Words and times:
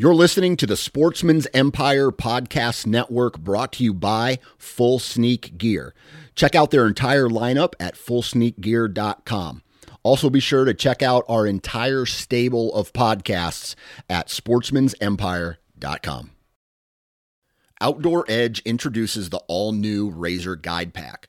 You're 0.00 0.14
listening 0.14 0.56
to 0.58 0.66
the 0.68 0.76
Sportsman's 0.76 1.48
Empire 1.52 2.12
Podcast 2.12 2.86
Network 2.86 3.36
brought 3.36 3.72
to 3.72 3.82
you 3.82 3.92
by 3.92 4.38
Full 4.56 5.00
Sneak 5.00 5.58
Gear. 5.58 5.92
Check 6.36 6.54
out 6.54 6.70
their 6.70 6.86
entire 6.86 7.28
lineup 7.28 7.72
at 7.80 7.96
fullsneakgear.com. 7.96 9.62
Also, 10.04 10.30
be 10.30 10.38
sure 10.38 10.64
to 10.64 10.72
check 10.72 11.02
out 11.02 11.24
our 11.28 11.48
entire 11.48 12.06
stable 12.06 12.72
of 12.74 12.92
podcasts 12.92 13.74
at 14.08 14.28
sportsmansempire.com. 14.28 16.30
Outdoor 17.80 18.24
Edge 18.28 18.60
introduces 18.60 19.30
the 19.30 19.40
all 19.48 19.72
new 19.72 20.10
Razor 20.10 20.54
Guide 20.54 20.94
Pack. 20.94 21.28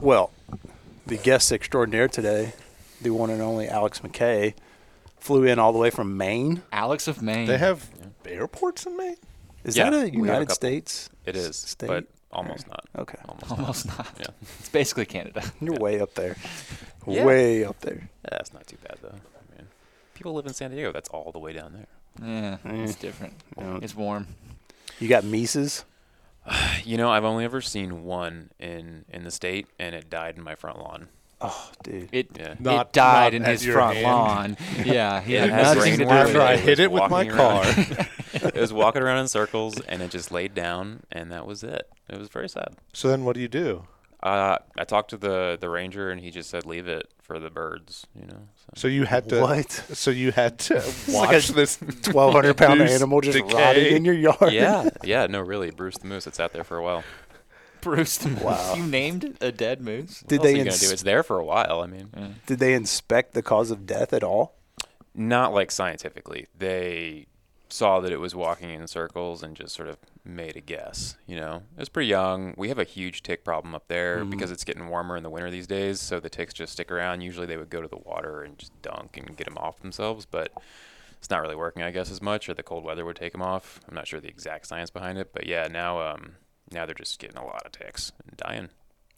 Well, 0.00 0.30
the 1.06 1.16
guest 1.16 1.52
extraordinaire 1.52 2.08
today, 2.08 2.52
the 3.00 3.10
one 3.10 3.30
and 3.30 3.40
only 3.42 3.68
Alex 3.68 4.00
McKay, 4.00 4.54
flew 5.18 5.44
in 5.44 5.58
all 5.58 5.72
the 5.72 5.78
way 5.78 5.90
from 5.90 6.16
Maine. 6.16 6.62
Alex 6.72 7.08
of 7.08 7.22
Maine. 7.22 7.46
They 7.46 7.58
have 7.58 7.88
airports 8.26 8.86
in 8.86 8.96
Maine? 8.96 9.16
Is 9.64 9.76
Yeah, 9.76 9.90
that 9.90 9.96
a 9.96 9.98
we 9.98 10.02
have 10.06 10.12
a 10.12 10.16
United 10.16 10.40
couple. 10.48 10.54
States? 10.56 11.10
It 11.24 11.36
is, 11.36 11.56
state? 11.56 11.86
but 11.86 12.04
almost 12.32 12.66
not. 12.68 12.84
Okay. 12.98 13.18
Almost. 13.28 13.50
Almost 13.58 13.86
not. 13.86 14.08
Yeah. 14.18 14.26
It's 14.60 14.68
basically 14.68 15.06
Canada. 15.06 15.42
You're 15.60 15.74
way 15.76 16.00
up 16.00 16.14
there. 16.14 16.36
Yeah. 17.06 17.24
Way 17.24 17.64
up 17.64 17.78
there. 17.80 17.96
Yeah, 18.24 18.28
that's 18.32 18.52
not 18.52 18.66
too 18.66 18.76
bad 18.86 18.98
though. 19.02 19.08
I 19.08 19.56
mean, 19.56 19.66
people 20.14 20.34
live 20.34 20.46
in 20.46 20.52
San 20.54 20.70
Diego. 20.70 20.92
That's 20.92 21.08
all 21.10 21.30
the 21.32 21.38
way 21.38 21.52
down 21.52 21.72
there. 21.72 21.86
Yeah, 22.22 22.56
Mm. 22.64 22.84
it's 22.84 22.94
different. 22.96 23.34
Yeah. 23.56 23.78
It's 23.82 23.94
warm. 23.94 24.26
You 25.00 25.08
got 25.08 25.24
Mises? 25.24 25.84
You 26.84 26.98
know, 26.98 27.10
I've 27.10 27.24
only 27.24 27.44
ever 27.46 27.62
seen 27.62 28.04
one 28.04 28.50
in 28.58 29.06
in 29.08 29.24
the 29.24 29.30
state, 29.30 29.66
and 29.78 29.94
it 29.94 30.10
died 30.10 30.36
in 30.36 30.42
my 30.44 30.54
front 30.54 30.78
lawn. 30.78 31.08
Oh, 31.40 31.70
dude. 31.82 32.10
It 32.12 32.28
Yeah. 32.38 32.54
Not- 32.58 32.86
it 32.88 32.92
died 32.92 33.32
in 33.34 33.42
his 33.44 33.64
front 33.64 33.96
hand. 33.96 34.06
lawn. 34.06 34.56
Yeah, 34.84 35.20
he 35.22 35.34
It 35.36 35.40
had 35.40 35.50
has 35.50 35.76
nothing 35.76 35.92
to 35.92 35.98
do 35.98 36.04
with 36.04 36.12
After 36.12 36.40
I 36.42 36.56
hit 36.56 36.78
it 36.78 36.92
with 36.92 37.10
my 37.10 37.26
car. 37.26 37.62
it 38.34 38.54
was 38.54 38.72
walking 38.72 39.00
around 39.02 39.18
in 39.18 39.28
circles, 39.28 39.80
and 39.88 40.02
it 40.02 40.10
just 40.10 40.30
laid 40.30 40.54
down, 40.54 41.00
and 41.10 41.32
that 41.32 41.46
was 41.46 41.62
it. 41.62 41.88
It 42.08 42.18
was 42.18 42.28
very 42.28 42.48
sad. 42.48 42.74
so 42.92 43.08
then 43.08 43.24
what 43.24 43.34
do 43.34 43.40
you 43.40 43.48
do? 43.48 43.86
Uh, 44.24 44.56
I 44.78 44.84
talked 44.84 45.10
to 45.10 45.16
the 45.18 45.58
the 45.60 45.68
ranger, 45.68 46.10
and 46.10 46.18
he 46.20 46.30
just 46.30 46.48
said 46.50 46.64
leave 46.64 46.88
it 46.88 47.12
for 47.22 47.38
the 47.38 47.50
birds. 47.50 48.06
You 48.18 48.26
know. 48.26 48.48
So. 48.56 48.72
So 48.76 48.88
you 48.88 49.04
had 49.04 49.28
to 49.28 49.40
What? 49.42 49.70
So 49.70 50.10
you 50.10 50.32
had 50.32 50.58
to 50.60 50.74
watch 51.08 51.50
a 51.50 51.52
this 51.52 51.78
1,200 51.80 52.56
pound 52.56 52.80
animal 52.96 53.20
just 53.20 53.36
decay. 53.36 53.54
rotting 53.54 53.96
in 53.96 54.04
your 54.06 54.14
yard. 54.14 54.52
yeah, 54.52 54.88
yeah, 55.04 55.26
no, 55.26 55.40
really, 55.40 55.70
Bruce 55.70 55.98
the 55.98 56.06
moose. 56.06 56.26
It 56.26 56.34
sat 56.34 56.52
there 56.54 56.64
for 56.64 56.78
a 56.78 56.82
while. 56.82 57.04
Bruce 57.82 58.16
the 58.16 58.30
Moose. 58.30 58.42
Wow. 58.42 58.74
You 58.76 58.82
named 58.86 59.36
a 59.42 59.52
dead 59.52 59.82
moose? 59.82 60.24
Did 60.26 60.38
what 60.40 60.46
else 60.46 60.46
they 60.46 60.48
are 60.48 60.52
you 60.52 60.58
gonna 60.64 60.70
ins- 60.70 60.80
do? 60.80 60.90
It's 60.94 61.02
there 61.02 61.22
for 61.22 61.38
a 61.38 61.44
while. 61.44 61.82
I 61.82 61.86
mean, 61.86 62.08
Did 62.46 62.58
they 62.58 62.72
inspect 62.72 63.34
the 63.34 63.42
cause 63.42 63.70
of 63.70 63.84
death 63.86 64.14
at 64.14 64.24
all? 64.24 64.54
not 65.14 65.52
like 65.54 65.70
scientifically. 65.70 66.46
They 66.58 67.26
saw 67.74 67.98
that 67.98 68.12
it 68.12 68.20
was 68.20 68.36
walking 68.36 68.70
in 68.70 68.86
circles 68.86 69.42
and 69.42 69.56
just 69.56 69.74
sort 69.74 69.88
of 69.88 69.98
made 70.24 70.56
a 70.56 70.60
guess. 70.60 71.16
You 71.26 71.34
know, 71.34 71.56
it 71.76 71.80
was 71.80 71.88
pretty 71.88 72.06
young. 72.06 72.54
We 72.56 72.68
have 72.68 72.78
a 72.78 72.84
huge 72.84 73.24
tick 73.24 73.44
problem 73.44 73.74
up 73.74 73.88
there 73.88 74.24
because 74.24 74.52
it's 74.52 74.62
getting 74.62 74.86
warmer 74.86 75.16
in 75.16 75.24
the 75.24 75.30
winter 75.30 75.50
these 75.50 75.66
days. 75.66 76.00
So 76.00 76.20
the 76.20 76.30
ticks 76.30 76.54
just 76.54 76.74
stick 76.74 76.92
around. 76.92 77.22
Usually 77.22 77.46
they 77.46 77.56
would 77.56 77.70
go 77.70 77.82
to 77.82 77.88
the 77.88 77.98
water 77.98 78.42
and 78.42 78.56
just 78.56 78.80
dunk 78.80 79.16
and 79.16 79.36
get 79.36 79.48
them 79.48 79.58
off 79.58 79.80
themselves, 79.80 80.24
but 80.24 80.52
it's 81.18 81.30
not 81.30 81.42
really 81.42 81.56
working, 81.56 81.82
I 81.82 81.90
guess, 81.90 82.12
as 82.12 82.22
much. 82.22 82.48
Or 82.48 82.54
the 82.54 82.62
cold 82.62 82.84
weather 82.84 83.04
would 83.04 83.16
take 83.16 83.32
them 83.32 83.42
off. 83.42 83.80
I'm 83.88 83.94
not 83.96 84.06
sure 84.06 84.20
the 84.20 84.28
exact 84.28 84.68
science 84.68 84.90
behind 84.90 85.18
it, 85.18 85.30
but 85.32 85.46
yeah, 85.46 85.66
now 85.66 86.00
um, 86.00 86.36
now 86.70 86.86
they're 86.86 86.94
just 86.94 87.18
getting 87.18 87.38
a 87.38 87.44
lot 87.44 87.66
of 87.66 87.72
ticks 87.72 88.12
and 88.28 88.36
dying. 88.36 88.68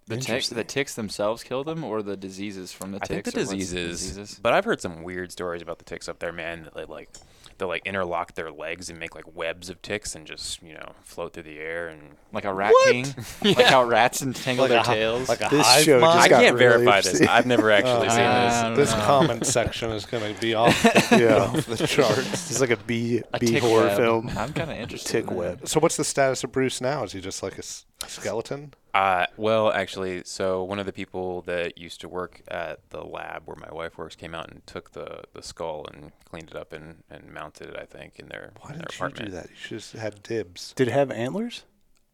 The 0.06 0.16
ticks, 0.19 0.49
the 0.49 0.65
ticks 0.65 0.95
themselves 0.95 1.43
kill 1.43 1.65
them, 1.65 1.83
or 1.83 2.00
the 2.00 2.16
diseases 2.16 2.72
from 2.72 2.93
the 2.93 3.00
ticks. 3.00 3.11
I 3.11 3.15
think 3.15 3.25
the 3.25 3.39
or 3.39 3.43
what's 3.43 3.50
diseases, 3.50 4.00
diseases? 4.00 4.41
but 4.41 4.53
I've 4.53 4.65
heard 4.65 4.81
some 4.81 5.03
weird 5.03 5.33
stories 5.33 5.62
about 5.62 5.78
the 5.78 5.84
ticks 5.84 6.09
up 6.09 6.21
there, 6.21 6.33
man. 6.33 6.62
That 6.62 6.75
they 6.75 6.84
like, 6.84 7.11
they 7.59 7.65
like 7.65 7.83
interlock 7.87 8.34
their 8.34 8.50
legs 8.50 8.89
and 8.91 8.99
make 8.99 9.15
like 9.15 9.34
webs 9.34 9.69
of 9.71 9.81
ticks 9.83 10.15
and 10.15 10.27
just 10.27 10.62
you 10.62 10.75
know 10.75 10.93
float 11.03 11.33
through 11.33 11.44
the 11.44 11.59
air 11.59 11.89
and 11.89 12.17
Like 12.33 12.44
a 12.44 12.53
rat 12.53 12.72
king? 12.84 13.06
Like 13.44 13.67
how 13.67 13.84
rats 13.84 14.22
entangle 14.22 14.69
their 14.69 14.83
tails? 14.83 15.28
like 15.28 15.41
a 15.41 15.49
This 15.50 15.66
hive 15.66 15.84
show 15.84 16.00
mind? 16.00 16.15
just 16.21 16.25
I 16.25 16.28
can't 16.28 16.56
really 16.59 16.84
verify 16.84 17.00
this. 17.00 17.21
I've 17.22 17.47
never 17.47 17.71
actually 17.78 18.09
uh, 18.09 18.50
seen 18.50 18.75
this. 18.75 18.91
This 18.91 18.99
know. 18.99 19.05
comment 19.06 19.47
section 19.47 19.91
is 19.93 20.05
going 20.06 20.34
to 20.34 20.41
be 20.41 20.55
off 20.62 20.84
Yeah. 21.12 21.37
off 21.53 21.66
the 21.66 21.87
charts. 21.87 22.50
It's 22.50 22.61
like 22.61 22.71
a 22.71 22.77
bee, 22.77 23.22
a 23.33 23.39
bee 23.39 23.59
horror 23.59 23.87
web. 23.87 23.97
film. 23.97 24.31
I'm 24.37 24.53
kind 24.53 24.71
of 24.71 24.77
interested. 24.78 25.09
Tick 25.11 25.31
in 25.31 25.37
web. 25.37 25.66
So 25.69 25.81
what's 25.81 25.97
the 25.97 26.05
status 26.05 26.45
of 26.45 26.53
Bruce 26.53 26.81
now? 26.81 27.05
Is 27.05 27.12
he 27.12 27.21
just 27.21 27.43
like 27.43 27.59
a 27.59 27.62
s- 28.05 28.12
skeleton? 28.12 28.75
Uh, 28.95 29.27
well, 29.37 29.71
actually, 29.73 30.23
so 30.25 30.62
one 30.65 30.79
of 30.79 30.87
the 30.87 30.93
people 30.93 31.43
that 31.43 31.77
used 31.77 32.01
to 32.01 32.09
work 32.09 32.41
at 32.49 32.81
the 32.91 33.05
lab 33.05 33.43
where 33.45 33.57
my 33.57 33.71
wife 33.73 33.99
works 33.99 34.17
came 34.17 34.34
out 34.34 34.51
and 34.51 34.67
took 34.67 34.93
the, 34.93 35.23
the 35.34 35.43
skull 35.43 35.87
and 35.93 36.12
cleaned 36.25 36.49
it 36.51 36.57
up 36.57 36.73
and, 36.73 37.03
and 37.11 37.33
mounted 37.33 37.69
it, 37.69 37.77
I 37.79 37.84
think, 37.84 38.19
in 38.19 38.29
their, 38.29 38.53
Why 38.61 38.71
in 38.71 38.77
their 38.79 38.87
didn't 38.87 38.93
you 38.93 38.97
apartment. 38.97 39.27
do 39.31 39.37
that? 39.37 39.51
You 39.51 39.57
should 39.57 39.79
just 39.81 39.93
have 39.93 40.23
dibs. 40.23 40.73
Did 40.77 40.89
it 40.89 40.93
have 40.93 41.11
antlers? 41.11 41.65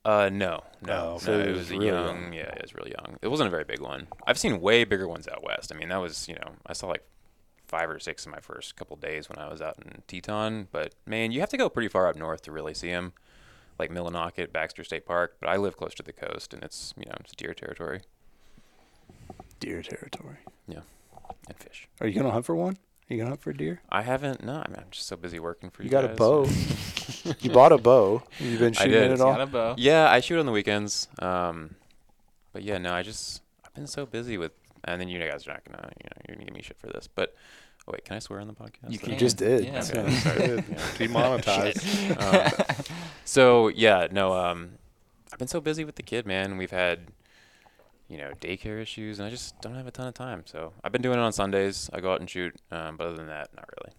Uh, 0.05 0.29
no, 0.33 0.65
no, 0.85 1.13
Oh, 1.15 1.19
so 1.19 1.33
no. 1.37 1.39
it 1.39 1.47
It 1.47 1.51
was 1.51 1.59
was 1.59 1.71
a 1.71 1.75
really 1.75 1.87
young, 1.87 2.23
young. 2.25 2.33
yeah, 2.33 2.51
it 2.57 2.63
was 2.63 2.75
really 2.75 2.91
young. 2.99 3.19
It 3.23 3.29
wasn't 3.29 3.47
a 3.47 3.51
very 3.53 3.63
big 3.63 3.81
one. 3.81 4.09
I've 4.27 4.39
seen 4.39 4.61
way 4.61 4.83
bigger 4.83 5.07
ones 5.07 5.29
out 5.29 5.45
west. 5.45 5.73
I 5.73 5.77
mean, 5.79 5.91
that 5.91 5.99
was, 5.99 6.27
you 6.27 6.35
know, 6.35 6.55
I 6.67 6.73
saw 6.73 6.89
like 6.89 7.05
five 7.69 7.89
or 7.89 8.01
six 8.01 8.27
in 8.27 8.33
my 8.33 8.41
first 8.41 8.75
couple 8.75 8.97
days 8.97 9.29
when 9.29 9.39
I 9.39 9.49
was 9.49 9.63
out 9.63 9.77
in 9.79 10.03
Teton. 10.09 10.67
But 10.73 10.97
man, 11.07 11.31
you 11.31 11.39
have 11.39 11.51
to 11.51 11.57
go 11.57 11.69
pretty 11.69 11.87
far 11.89 12.09
up 12.09 12.17
north 12.17 12.43
to 12.43 12.51
really 12.51 12.75
see 12.75 12.89
them, 12.91 13.13
like 13.79 13.91
Millinocket, 13.91 14.53
Baxter 14.53 14.85
State 14.85 15.07
Park. 15.07 15.37
But 15.41 15.49
I 15.49 15.57
live 15.57 15.77
close 15.77 15.95
to 15.95 16.03
the 16.03 16.13
coast, 16.13 16.53
and 16.55 16.63
it's, 16.63 16.95
you 16.97 17.05
know, 17.07 17.17
it's 17.21 17.33
deer 17.35 17.55
territory 17.55 18.03
Deer 19.61 19.83
territory. 19.83 20.39
Yeah. 20.69 20.81
And 21.49 21.57
fish. 21.59 21.89
Are 22.01 22.07
you 22.07 22.15
gonna 22.15 22.31
hunt 22.33 22.45
for 22.45 22.55
one? 22.57 22.75
Are 23.09 23.15
you 23.15 23.19
gonna 23.19 23.31
hunt 23.31 23.43
for 23.43 23.51
a 23.51 23.57
deer? 23.57 23.81
I 23.91 24.03
haven't. 24.03 24.43
No, 24.45 24.55
I 24.55 24.69
mean, 24.69 24.77
I'm 24.79 24.91
just 24.91 25.07
so 25.07 25.17
busy 25.17 25.39
working 25.39 25.71
for 25.71 25.83
you. 25.83 25.87
You 25.87 25.91
got 25.91 26.05
a 26.05 26.09
bow. 26.09 26.47
you 27.41 27.51
bought 27.51 27.73
a 27.73 27.79
bow. 27.79 28.23
You've 28.39 28.59
been 28.61 28.75
I 28.77 28.83
shooting 28.83 28.93
did. 28.93 29.03
it 29.05 29.13
It's 29.13 29.21
all. 29.21 29.33
Got 29.33 29.41
a 29.43 29.47
bow. 29.47 29.75
Yeah, 29.79 30.11
I 30.11 30.21
shoot 30.21 30.39
on 30.39 30.47
the 30.47 30.53
weekends. 30.53 31.09
Um, 31.21 31.77
but 32.53 32.63
yeah, 32.63 32.79
no, 32.79 32.93
I 32.93 33.03
just 33.03 33.43
I've 33.65 33.75
been 33.75 33.87
so 33.87 34.05
busy 34.07 34.37
with, 34.39 34.53
and 34.85 35.01
then 35.01 35.09
you 35.09 35.19
guys 35.19 35.47
are 35.47 35.53
not 35.53 35.65
gonna, 35.65 35.91
you 36.03 36.09
know, 36.11 36.23
you're 36.29 36.37
gonna 36.37 36.47
give 36.47 36.55
me 36.55 36.63
shit 36.63 36.79
for 36.79 36.89
this. 36.89 37.09
But 37.13 37.35
oh, 37.89 37.93
wait, 37.93 38.05
can 38.05 38.17
I 38.17 38.19
swear 38.19 38.41
on 38.41 38.47
the 38.47 38.53
podcast? 38.55 38.89
You 38.91 38.95
Is 38.95 39.01
that- 39.01 39.07
can. 39.11 39.19
just 39.19 39.37
did. 39.37 39.65
Yeah. 39.65 39.83
Okay, 39.83 40.11
sorry. 40.15 40.39
Good. 40.47 40.65
Demonetized. 40.99 42.19
Um, 42.19 42.65
so 43.25 43.69
yeah, 43.69 44.09
no, 44.11 44.33
um, 44.33 44.73
I've 45.33 45.39
been 45.39 45.49
so 45.49 45.61
busy 45.61 45.85
with 45.85 45.97
the 45.97 46.03
kid, 46.03 46.27
man. 46.27 46.57
We've 46.59 46.71
had, 46.71 47.01
you 48.09 48.19
know, 48.19 48.33
daycare 48.41 48.81
issues, 48.81 49.19
and 49.19 49.27
I 49.27 49.31
just 49.31 49.61
don't 49.61 49.75
have 49.75 49.87
a 49.87 49.91
ton 49.91 50.07
of 50.07 50.15
time. 50.15 50.43
So 50.47 50.73
I've 50.85 50.93
been 50.93 51.03
doing 51.03 51.19
it 51.19 51.23
on 51.23 51.33
Sundays. 51.33 51.89
I 51.93 52.01
go 52.01 52.13
out 52.13 52.21
and 52.21 52.29
shoot, 52.29 52.55
um, 52.71 52.97
but 52.97 53.07
other 53.07 53.17
than 53.17 53.27
that, 53.29 53.49
not 53.57 53.69
really. 53.81 53.95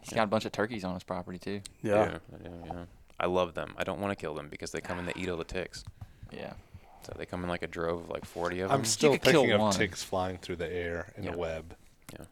He's 0.00 0.12
got 0.14 0.24
a 0.24 0.26
bunch 0.28 0.44
of 0.44 0.52
turkeys 0.52 0.84
on 0.84 0.94
his 0.94 1.02
property 1.04 1.38
too. 1.38 1.60
I 1.84 1.86
Yeah. 1.86 2.04
do, 2.06 2.14
I 2.34 2.48
do, 2.48 2.50
yeah. 2.66 2.84
I 3.20 3.26
love 3.26 3.54
them. 3.54 3.74
I 3.76 3.84
don't 3.84 4.00
want 4.00 4.16
to 4.16 4.20
kill 4.20 4.34
them 4.34 4.48
because 4.48 4.70
they 4.70 4.80
come 4.80 4.98
and 4.98 5.06
they 5.08 5.12
eat 5.16 5.28
all 5.28 5.36
the 5.36 5.44
ticks. 5.44 5.84
Yeah. 6.32 6.52
So 7.02 7.12
they 7.16 7.26
come 7.26 7.42
in 7.42 7.48
like 7.48 7.62
a 7.62 7.66
drove 7.66 8.02
of 8.02 8.08
like 8.10 8.24
40 8.24 8.60
of 8.60 8.68
them. 8.70 8.78
I'm 8.78 8.84
still 8.84 9.12
picking 9.12 9.32
kill 9.32 9.40
thinking 9.42 9.54
of 9.54 9.60
one. 9.60 9.72
ticks 9.72 10.02
flying 10.02 10.38
through 10.38 10.56
the 10.56 10.72
air 10.72 11.12
in 11.16 11.24
Yeah. 11.24 11.32
a 11.32 11.36
web. 11.36 11.74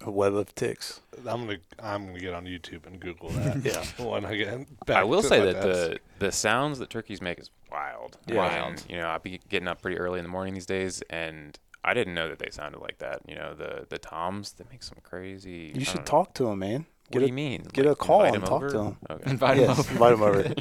A 0.03 0.11
web 0.11 0.35
of 0.35 0.55
ticks. 0.55 1.01
I'm 1.19 1.47
gonna 1.47 1.59
I'm 1.83 2.07
gonna 2.07 2.19
get 2.21 2.33
on 2.34 2.45
YouTube 2.45 2.87
and 2.87 2.99
Google 3.01 3.28
that. 3.31 3.57
Yeah. 3.65 3.84
When 4.05 4.25
I 4.25 4.37
get 4.37 4.87
back 4.87 4.97
I 4.99 5.05
will 5.05 5.23
to 5.23 5.28
say 5.28 5.41
that 5.45 5.55
desk. 5.63 5.65
the 5.65 5.99
the 6.27 6.33
sounds 6.33 6.78
that 6.78 6.91
turkeys 6.91 7.21
make 7.21 7.39
is 7.39 7.51
wild. 7.71 8.17
Yeah. 8.27 8.67
And, 8.69 8.83
you 8.89 8.97
know, 8.97 9.07
I'll 9.09 9.19
be 9.19 9.41
getting 9.49 9.69
up 9.69 9.83
pretty 9.83 9.99
early 9.99 10.19
in 10.19 10.25
the 10.25 10.31
morning 10.31 10.55
these 10.55 10.67
days, 10.67 11.03
and 11.11 11.59
I 11.84 11.95
didn't 11.95 12.15
know 12.15 12.28
that 12.28 12.39
they 12.39 12.51
sounded 12.51 12.81
like 12.81 12.99
that. 12.99 13.21
You 13.28 13.34
know, 13.37 13.55
the 13.55 13.87
the 13.89 13.99
toms 13.99 14.53
they 14.53 14.65
make 14.71 14.83
some 14.83 14.99
crazy. 15.03 15.73
You 15.75 15.81
I 15.81 15.84
should 15.84 15.95
don't 15.95 15.97
know. 16.07 16.11
talk 16.11 16.34
to 16.34 16.49
him, 16.49 16.59
man. 16.61 16.87
What 17.09 17.13
Get 17.13 17.19
do 17.21 17.25
a 17.27 17.29
you 17.29 17.34
mean? 17.34 17.63
get 17.72 17.87
a 17.87 17.95
call 17.95 18.22
and 18.22 18.45
talk 18.45 18.63
over? 18.63 18.71
to 18.71 18.79
him. 18.81 18.97
Okay. 19.11 19.31
Invite 19.31 19.59
yes, 19.59 19.69
him 19.69 19.81
over. 19.81 19.93
invite 19.93 20.13
him 20.15 20.22
over. 20.22 20.55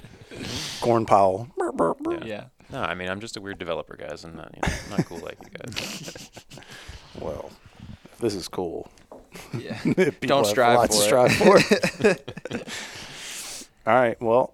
Corn 0.81 1.05
Powell. 1.05 1.47
Yeah. 2.11 2.23
Yeah. 2.25 2.43
No, 2.71 2.81
I 2.81 2.93
mean 2.95 3.09
I'm 3.09 3.19
just 3.19 3.37
a 3.37 3.41
weird 3.41 3.57
developer, 3.59 3.95
guys. 3.95 4.23
I'm 4.23 4.35
not 4.35 4.51
you 4.53 4.61
know, 4.61 4.97
not 4.97 5.05
cool 5.07 5.19
like 5.19 5.37
you 5.43 5.49
guys. 5.57 6.29
Well, 7.19 7.49
this 8.19 8.35
is 8.35 8.47
cool. 8.47 8.89
Yeah. 9.57 9.79
Don't 10.21 10.45
strive 10.45 10.77
lots 10.77 10.95
to 10.97 11.01
for 11.01 11.29
strive 11.29 11.31
for. 11.33 12.15
All 13.87 13.93
right. 13.95 14.19
Well, 14.21 14.53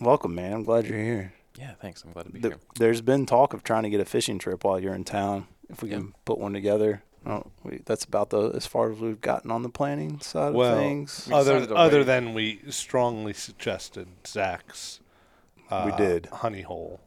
welcome, 0.00 0.34
man. 0.34 0.52
I'm 0.52 0.64
glad 0.64 0.86
you're 0.86 0.98
here. 1.02 1.32
yeah, 1.58 1.74
thanks. 1.80 2.02
I'm 2.04 2.12
glad 2.12 2.26
to 2.26 2.32
be 2.32 2.40
The- 2.40 2.48
here. 2.50 2.58
there's 2.78 3.00
been 3.00 3.26
talk 3.26 3.54
of 3.54 3.62
trying 3.62 3.84
to 3.84 3.90
get 3.90 4.00
a 4.00 4.04
fishing 4.04 4.38
trip 4.38 4.64
while 4.64 4.78
you're 4.80 4.94
in 4.94 5.04
town. 5.04 5.46
If 5.68 5.82
we 5.82 5.90
Yeah. 5.90 5.98
can 5.98 6.14
put 6.24 6.38
one 6.38 6.52
together, 6.52 7.02
Oh, 7.24 7.44
we, 7.62 7.80
that's 7.86 8.04
about 8.04 8.30
the 8.30 8.48
as 8.50 8.66
far 8.66 8.90
as 8.90 8.98
we've 8.98 9.20
gotten 9.20 9.52
on 9.52 9.62
the 9.62 9.68
planning 9.68 10.18
side 10.20 10.54
Well, 10.54 10.72
of 10.72 10.78
things. 10.78 11.26
We 11.28 11.34
other 11.34 11.72
other 11.76 12.02
than 12.02 12.34
we 12.34 12.60
strongly 12.68 13.32
suggested 13.32 14.08
Zach's. 14.26 14.98
Uh, 15.70 15.84
We 15.90 15.96
did. 16.04 16.26
honey 16.26 16.62
hole, 16.62 17.00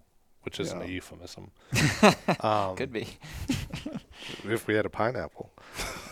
which 0.43 0.57
isn't 0.61 0.81
a 0.81 0.85
euphemism. 0.87 1.51
um, 2.39 2.77
Could 2.77 2.93
be. 2.93 3.07
If 4.43 4.67
we 4.67 4.75
had 4.75 4.85
a 4.85 4.89
pineapple. 4.89 5.51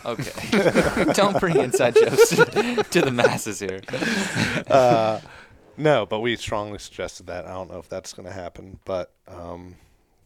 Okay. 0.04 1.12
Don't 1.14 1.38
bring 1.40 1.56
inside 1.56 1.94
jokes 1.94 2.28
to, 2.30 2.84
to 2.90 3.00
the 3.00 3.10
masses 3.10 3.58
here. 3.60 3.80
uh, 4.68 5.20
no, 5.76 6.06
but 6.06 6.20
we 6.20 6.36
strongly 6.36 6.78
suggested 6.78 7.26
that. 7.26 7.46
I 7.46 7.52
don't 7.52 7.70
know 7.70 7.78
if 7.78 7.88
that's 7.88 8.12
going 8.12 8.28
to 8.28 8.34
happen, 8.34 8.78
but 8.84 9.12
um, 9.26 9.76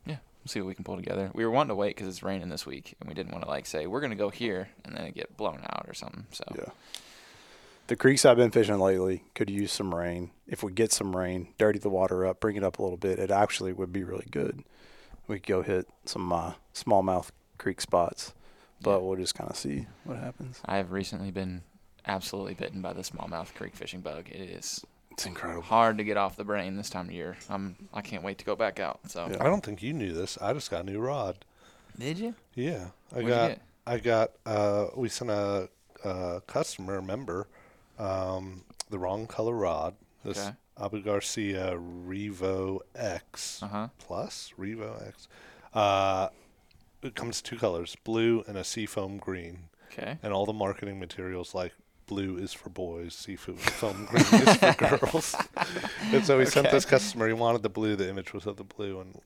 Yeah, 0.05 0.17
we'll 0.41 0.49
see 0.49 0.61
what 0.61 0.69
we 0.69 0.75
can 0.75 0.85
pull 0.85 0.97
together. 0.97 1.31
We 1.33 1.45
were 1.45 1.51
wanting 1.51 1.69
to 1.69 1.75
wait 1.75 1.97
because 1.97 2.09
it's 2.09 2.23
raining 2.23 2.49
this 2.49 2.67
week, 2.67 2.97
and 3.01 3.09
we 3.09 3.15
didn't 3.15 3.33
want 3.33 3.45
to 3.45 3.51
like 3.51 3.67
say 3.67 3.87
we're 3.87 4.01
gonna 4.01 4.17
go 4.17 4.31
here 4.31 4.69
and 4.85 4.95
then 4.97 5.05
it 5.05 5.15
get 5.15 5.37
blown 5.37 5.61
out 5.63 5.87
or 5.89 5.95
something. 5.95 6.27
So 6.33 6.45
Yeah. 6.57 6.71
The 7.87 7.97
creeks 7.97 8.27
I've 8.27 8.37
been 8.37 8.51
fishing 8.51 8.79
lately 8.79 9.25
could 9.35 9.49
use 9.49 9.73
some 9.73 9.95
rain. 9.95 10.31
If 10.47 10.63
we 10.63 10.73
get 10.73 10.93
some 10.93 11.17
rain, 11.17 11.55
dirty 11.57 11.79
the 11.79 11.89
water 11.89 12.27
up, 12.27 12.39
bring 12.39 12.57
it 12.57 12.63
up 12.63 12.79
a 12.79 12.83
little 12.83 12.99
bit, 12.99 13.19
it 13.19 13.31
actually 13.31 13.73
would 13.73 13.95
be 13.95 14.05
really 14.05 14.27
good. 14.31 14.63
We 15.27 15.37
could 15.39 15.47
go 15.47 15.63
hit 15.63 15.89
some 16.05 16.31
uh, 16.31 16.53
smallmouth 16.75 17.31
creek 17.59 17.81
spots, 17.81 18.33
but 18.81 19.03
we'll 19.03 19.17
just 19.17 19.35
kind 19.35 19.51
of 19.51 19.57
see 19.57 19.87
what 20.05 20.19
happens. 20.19 20.61
I 20.65 20.77
have 20.77 20.93
recently 20.93 21.31
been 21.31 21.63
absolutely 22.07 22.55
bitten 22.55 22.81
by 22.81 22.93
the 22.93 23.03
smallmouth 23.03 23.55
creek 23.55 23.75
fishing 23.77 24.01
bug. 24.01 24.29
It 24.31 24.37
is 24.51 24.85
It's 25.13 25.27
incredible. 25.27 25.63
hard 25.63 25.99
to 25.99 26.05
get 26.05 26.17
off 26.17 26.37
the 26.37 26.45
brain 26.45 26.77
this 26.77 26.89
time 26.91 27.09
of 27.09 27.13
year. 27.13 27.37
I'm 27.51 27.77
I 27.93 28.01
can't 28.01 28.23
wait 28.23 28.39
to 28.39 28.45
go 28.45 28.57
back 28.57 28.81
out. 28.81 29.01
So 29.09 29.27
Yeah. 29.31 29.37
I 29.41 29.45
don't 29.45 29.65
think 29.65 29.83
you 29.83 29.93
knew 29.93 30.13
this. 30.13 30.39
I 30.41 30.53
just 30.53 30.71
got 30.71 30.83
a 30.83 30.91
new 30.91 31.01
rod. 31.01 31.45
did 31.99 32.19
you? 32.19 32.35
Yeah, 32.55 32.87
I 33.13 33.15
What'd 33.17 33.29
you 33.29 33.35
got. 33.35 33.49
get? 33.49 33.61
I 33.87 33.99
got. 33.99 34.31
Uh, 34.47 34.87
we 34.97 35.09
sent 35.09 35.31
a, 35.31 35.69
a 36.05 36.43
customer 36.47 37.01
member 37.03 37.49
um, 37.99 38.63
the 38.91 38.99
wrong 38.99 39.27
color 39.27 39.55
rod. 39.55 39.95
This 40.25 40.39
Okay. 40.39 40.55
Abu 40.81 41.03
Garcia 41.03 41.77
Revo 41.77 42.79
X 42.95 43.61
Uh 43.63 43.67
huh. 43.69 43.89
Plus 43.99 44.53
Revo 44.59 45.05
X. 45.09 45.27
Uh, 45.75 46.29
it 47.03 47.15
comes 47.15 47.41
two 47.43 47.57
colors, 47.57 47.97
blue 48.05 48.45
and 48.47 48.57
a 48.57 48.65
seafoam 48.65 49.19
green, 49.19 49.69
Okay. 49.93 50.19
and 50.23 50.33
all 50.33 50.47
the 50.47 50.53
marketing 50.53 50.99
materials 51.01 51.55
like 51.55 51.73
blue 52.07 52.37
is 52.39 52.53
for 52.55 52.71
boys, 52.71 53.15
seafoam 53.15 53.57
foam 53.57 54.07
green 54.07 54.23
is 54.43 54.57
for 54.57 54.75
girls. 54.99 55.35
and 56.13 56.25
so 56.25 56.39
we 56.39 56.47
sent 56.47 56.71
this 56.71 56.85
customer. 56.85 57.27
He 57.27 57.33
wanted 57.35 57.63
the 57.63 57.69
blue. 57.69 57.97
The 57.97 58.09
image 58.09 58.33
was 58.33 58.47
of 58.47 58.57
the 58.57 58.65
blue, 58.65 59.01
and 59.01 59.21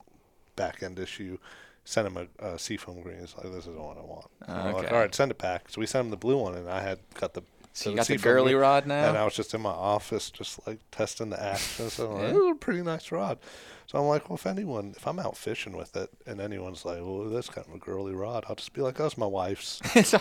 back 0.55 0.83
end 0.83 0.99
issue. 0.99 1.37
Sent 1.85 2.07
him 2.07 2.29
a, 2.39 2.45
a 2.53 2.57
seafoam 2.57 3.01
green. 3.01 3.19
He's 3.19 3.35
like, 3.35 3.45
"This 3.51 3.67
is 3.67 3.73
the 3.75 3.81
one 3.81 3.97
I 3.97 4.01
want." 4.01 4.27
And 4.47 4.55
we're 4.57 4.73
like, 4.73 4.85
Okay. 4.85 4.95
all 4.95 5.01
right, 5.01 5.13
send 5.13 5.31
it 5.31 5.37
back. 5.37 5.69
So 5.69 5.81
we 5.81 5.85
sent 5.85 6.05
him 6.05 6.11
the 6.11 6.17
blue 6.17 6.37
one, 6.37 6.55
and 6.55 6.69
I 6.69 6.81
had 6.81 6.99
got 7.15 7.33
the. 7.33 7.41
So 7.75 7.89
you 7.89 7.95
got 7.95 8.05
the 8.07 8.17
girly 8.17 8.53
rod 8.53 8.85
now. 8.85 9.09
And 9.09 9.17
I 9.17 9.25
was 9.25 9.33
just 9.35 9.53
in 9.53 9.61
my 9.61 9.71
office, 9.71 10.29
just 10.29 10.65
like 10.67 10.79
testing 10.91 11.31
the 11.31 11.41
action. 11.43 11.89
So 11.89 12.11
I'm 12.11 12.21
like, 12.21 12.33
Yeah. 12.33 12.51
A 12.51 12.55
pretty 12.55 12.83
nice 12.83 13.11
rod. 13.11 13.39
So 13.87 13.99
I'm 13.99 14.05
like, 14.05 14.29
well, 14.29 14.35
if 14.35 14.45
anyone, 14.45 14.93
if 14.95 15.05
I'm 15.07 15.19
out 15.19 15.35
fishing 15.35 15.75
with 15.75 15.95
it, 15.97 16.09
and 16.25 16.39
anyone's 16.39 16.85
like, 16.85 16.99
well, 17.01 17.25
that's 17.25 17.49
kind 17.49 17.67
of 17.67 17.73
a 17.73 17.79
girly 17.79 18.13
rod, 18.13 18.45
I'll 18.47 18.55
just 18.55 18.73
be 18.73 18.81
like, 18.81 18.99
oh, 18.99 19.05
it's 19.07 19.17
my 19.17 19.25
wife's. 19.25 19.81
That's. 19.93 20.11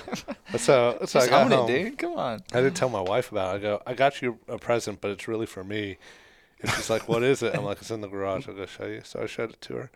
That's 0.99 1.13
how 1.13 1.21
I 1.21 1.29
got 1.29 1.45
own 1.45 1.51
home. 1.53 1.71
it, 1.71 1.85
dude. 1.85 1.99
Come 1.99 2.15
on. 2.15 2.43
I 2.53 2.61
didn't 2.61 2.75
tell 2.75 2.89
my 2.89 3.01
wife 3.01 3.31
about 3.31 3.55
it. 3.55 3.59
I 3.59 3.63
go, 3.63 3.83
I 3.87 3.95
got 3.95 4.21
you 4.21 4.39
a 4.49 4.59
present, 4.59 5.01
but 5.01 5.11
it's 5.11 5.29
really 5.29 5.47
for 5.47 5.63
me. 5.63 5.99
And 6.61 6.71
she's 6.73 6.91
like, 6.91 7.09
what 7.09 7.23
is 7.23 7.43
it? 7.43 7.55
I'm 7.55 7.65
like, 7.65 7.79
it's 7.81 7.91
in 7.91 8.01
the 8.01 8.09
garage. 8.09 8.49
I'll 8.49 8.55
go 8.55 8.67
show 8.67 8.87
you. 8.87 9.03
So 9.05 9.23
I 9.23 9.27
showed 9.27 9.51
it 9.51 9.61
to 9.63 9.75
her. 9.75 9.91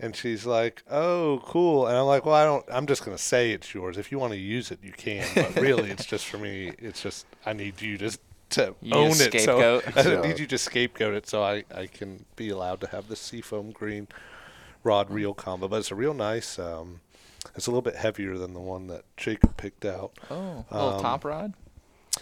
And 0.00 0.14
she's 0.14 0.46
like, 0.46 0.82
oh, 0.88 1.42
cool. 1.44 1.88
And 1.88 1.96
I'm 1.96 2.06
like, 2.06 2.24
well, 2.24 2.34
I 2.36 2.44
don't, 2.44 2.64
I'm 2.70 2.86
just 2.86 3.04
going 3.04 3.16
to 3.16 3.22
say 3.22 3.50
it's 3.50 3.74
yours. 3.74 3.98
If 3.98 4.12
you 4.12 4.18
want 4.20 4.32
to 4.32 4.38
use 4.38 4.70
it, 4.70 4.78
you 4.82 4.92
can. 4.92 5.26
But 5.34 5.56
really, 5.56 5.90
it's 5.90 6.06
just 6.06 6.26
for 6.26 6.38
me. 6.38 6.72
It's 6.78 7.02
just, 7.02 7.26
I 7.44 7.52
need 7.52 7.82
you 7.82 7.98
to, 7.98 8.16
to 8.50 8.74
You 8.80 8.94
own 8.94 9.08
need 9.08 9.20
it. 9.22 9.32
scapegoat. 9.32 9.84
So 9.94 10.20
I 10.22 10.26
need 10.28 10.38
you 10.38 10.46
to 10.46 10.56
scapegoat 10.58 11.14
it 11.14 11.26
so 11.28 11.42
I, 11.42 11.64
I 11.74 11.86
can 11.88 12.24
be 12.36 12.48
allowed 12.50 12.80
to 12.82 12.86
have 12.88 13.08
the 13.08 13.16
seafoam 13.16 13.72
green 13.72 14.06
rod 14.84 15.10
reel 15.10 15.34
combo. 15.34 15.66
But 15.66 15.80
it's 15.80 15.90
a 15.90 15.96
real 15.96 16.14
nice, 16.14 16.60
um, 16.60 17.00
it's 17.56 17.66
a 17.66 17.70
little 17.70 17.82
bit 17.82 17.96
heavier 17.96 18.38
than 18.38 18.54
the 18.54 18.60
one 18.60 18.86
that 18.86 19.02
Jacob 19.16 19.56
picked 19.56 19.84
out. 19.84 20.12
Oh, 20.30 20.64
a 20.70 20.74
little 20.76 20.94
Um, 20.94 21.02
top 21.02 21.24
rod, 21.24 21.54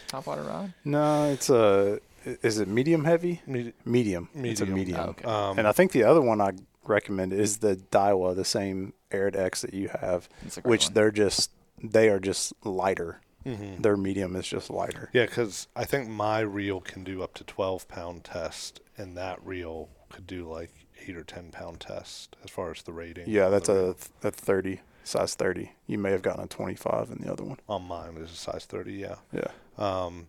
top 0.08 0.26
water 0.26 0.42
rod. 0.44 0.72
No, 0.84 1.30
it's 1.30 1.50
a. 1.50 2.00
Is 2.24 2.58
it 2.58 2.66
medium 2.68 3.04
heavy? 3.04 3.40
Medi- 3.46 3.72
Medium. 3.84 4.28
It's 4.34 4.60
a 4.60 4.66
Medium. 4.66 4.74
medium. 4.74 5.00
Oh, 5.00 5.10
okay. 5.10 5.24
Um, 5.24 5.58
and 5.58 5.68
I 5.68 5.72
think 5.72 5.92
the 5.92 6.02
other 6.04 6.20
one 6.22 6.40
I 6.40 6.52
recommend 6.88 7.32
is 7.32 7.58
the 7.58 7.76
Daiwa, 7.76 8.34
the 8.36 8.44
same 8.44 8.92
Arid 9.10 9.36
X 9.36 9.62
that 9.62 9.74
you 9.74 9.88
have, 9.88 10.28
That's 10.42 10.56
a 10.58 10.60
great 10.62 10.70
which 10.70 10.84
one. 10.86 10.94
they're 10.94 11.10
just 11.10 11.50
they 11.82 12.08
are 12.08 12.18
just 12.18 12.52
lighter. 12.64 13.20
mhm. 13.44 13.82
Their 13.82 13.96
medium 13.96 14.34
is 14.36 14.46
just 14.48 14.70
lighter. 14.70 15.10
Yeah, 15.12 15.26
because 15.26 15.68
I 15.76 15.84
think 15.84 16.08
my 16.08 16.40
reel 16.40 16.80
can 16.80 17.04
do 17.04 17.22
up 17.22 17.34
to 17.34 17.44
12 17.44 17.86
pound 17.88 18.24
test, 18.24 18.80
and 18.96 19.16
that 19.16 19.44
reel 19.44 19.88
could 20.10 20.26
do 20.26 20.50
like 20.50 20.70
8 21.06 21.16
or 21.16 21.22
10 21.24 21.50
pound 21.50 21.80
test 21.80 22.34
as 22.42 22.50
far 22.50 22.70
as 22.70 22.82
the 22.82 22.92
rating. 22.92 23.28
Yeah, 23.28 23.48
that's 23.50 23.68
a 23.68 23.74
reel. 23.74 23.96
a 24.24 24.30
thirty 24.30 24.80
size 25.04 25.34
thirty. 25.36 25.72
You 25.86 25.98
may 25.98 26.10
have 26.10 26.22
gotten 26.22 26.42
a 26.42 26.46
twenty 26.48 26.74
five 26.74 27.10
in 27.10 27.18
the 27.18 27.30
other 27.30 27.44
one. 27.44 27.58
On 27.68 27.82
mine 27.82 28.16
is 28.16 28.30
a 28.32 28.34
size 28.34 28.64
30, 28.64 28.94
yeah. 28.94 29.16
Yeah. 29.32 29.50
Um, 29.78 30.26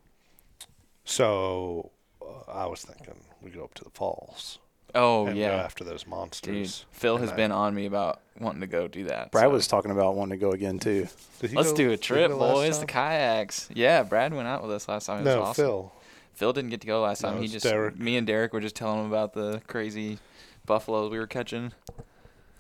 so 1.06 1.92
uh, 2.22 2.52
I 2.52 2.66
was 2.68 2.82
thinking 2.84 3.16
we 3.42 3.52
go 3.52 3.64
up 3.64 3.74
to 3.76 3.84
the 3.84 3.90
falls 3.90 4.60
Oh 4.96 5.26
and 5.28 5.36
go 5.36 5.42
yeah, 5.42 5.48
after 5.52 5.84
those 5.84 6.04
dude. 6.04 6.10
monsters. 6.10 6.86
Phil 6.92 7.16
And 7.16 7.24
has 7.24 7.34
I- 7.34 7.36
been 7.36 7.52
on 7.52 7.76
me 7.76 7.86
about 7.86 8.22
wanting 8.40 8.62
to 8.62 8.68
go 8.68 8.88
do 8.88 9.06
that. 9.06 9.32
Brad 9.32 9.46
so- 9.46 9.50
was 9.50 9.68
talking 9.68 9.92
about 9.92 10.16
wanting 10.16 10.40
to 10.40 10.46
go 10.46 10.52
again 10.52 10.80
too. 10.80 11.08
Let's 11.42 11.72
go- 11.72 11.76
do 11.78 11.92
a 11.92 11.98
trip, 11.98 12.32
boys. 12.32 12.80
The 12.80 12.86
kayaks. 12.86 13.70
Yeah, 13.74 14.04
Brad 14.04 14.34
went 14.34 14.48
out 14.48 14.62
with 14.62 14.72
us 14.72 14.88
last 14.88 15.06
time. 15.08 15.20
It 15.20 15.26
was 15.26 15.36
No, 15.36 15.42
awesome. 15.44 15.66
Phil. 15.66 15.92
Phil 16.34 16.54
didn't 16.54 16.70
get 16.70 16.82
to 16.82 16.88
go 16.88 17.02
last 17.02 17.22
time. 17.22 17.38
it 17.38 17.42
he 17.42 17.48
just 17.48 17.66
Derek. 17.66 17.98
me 18.00 18.16
and 18.18 18.26
Derek 18.28 18.54
were 18.54 18.60
just 18.62 18.76
telling 18.76 19.00
him 19.02 19.08
about 19.08 19.34
the 19.34 19.62
crazy 19.68 20.20
buffaloes 20.66 21.12
we 21.12 21.18
were 21.18 21.28
catching. 21.28 21.74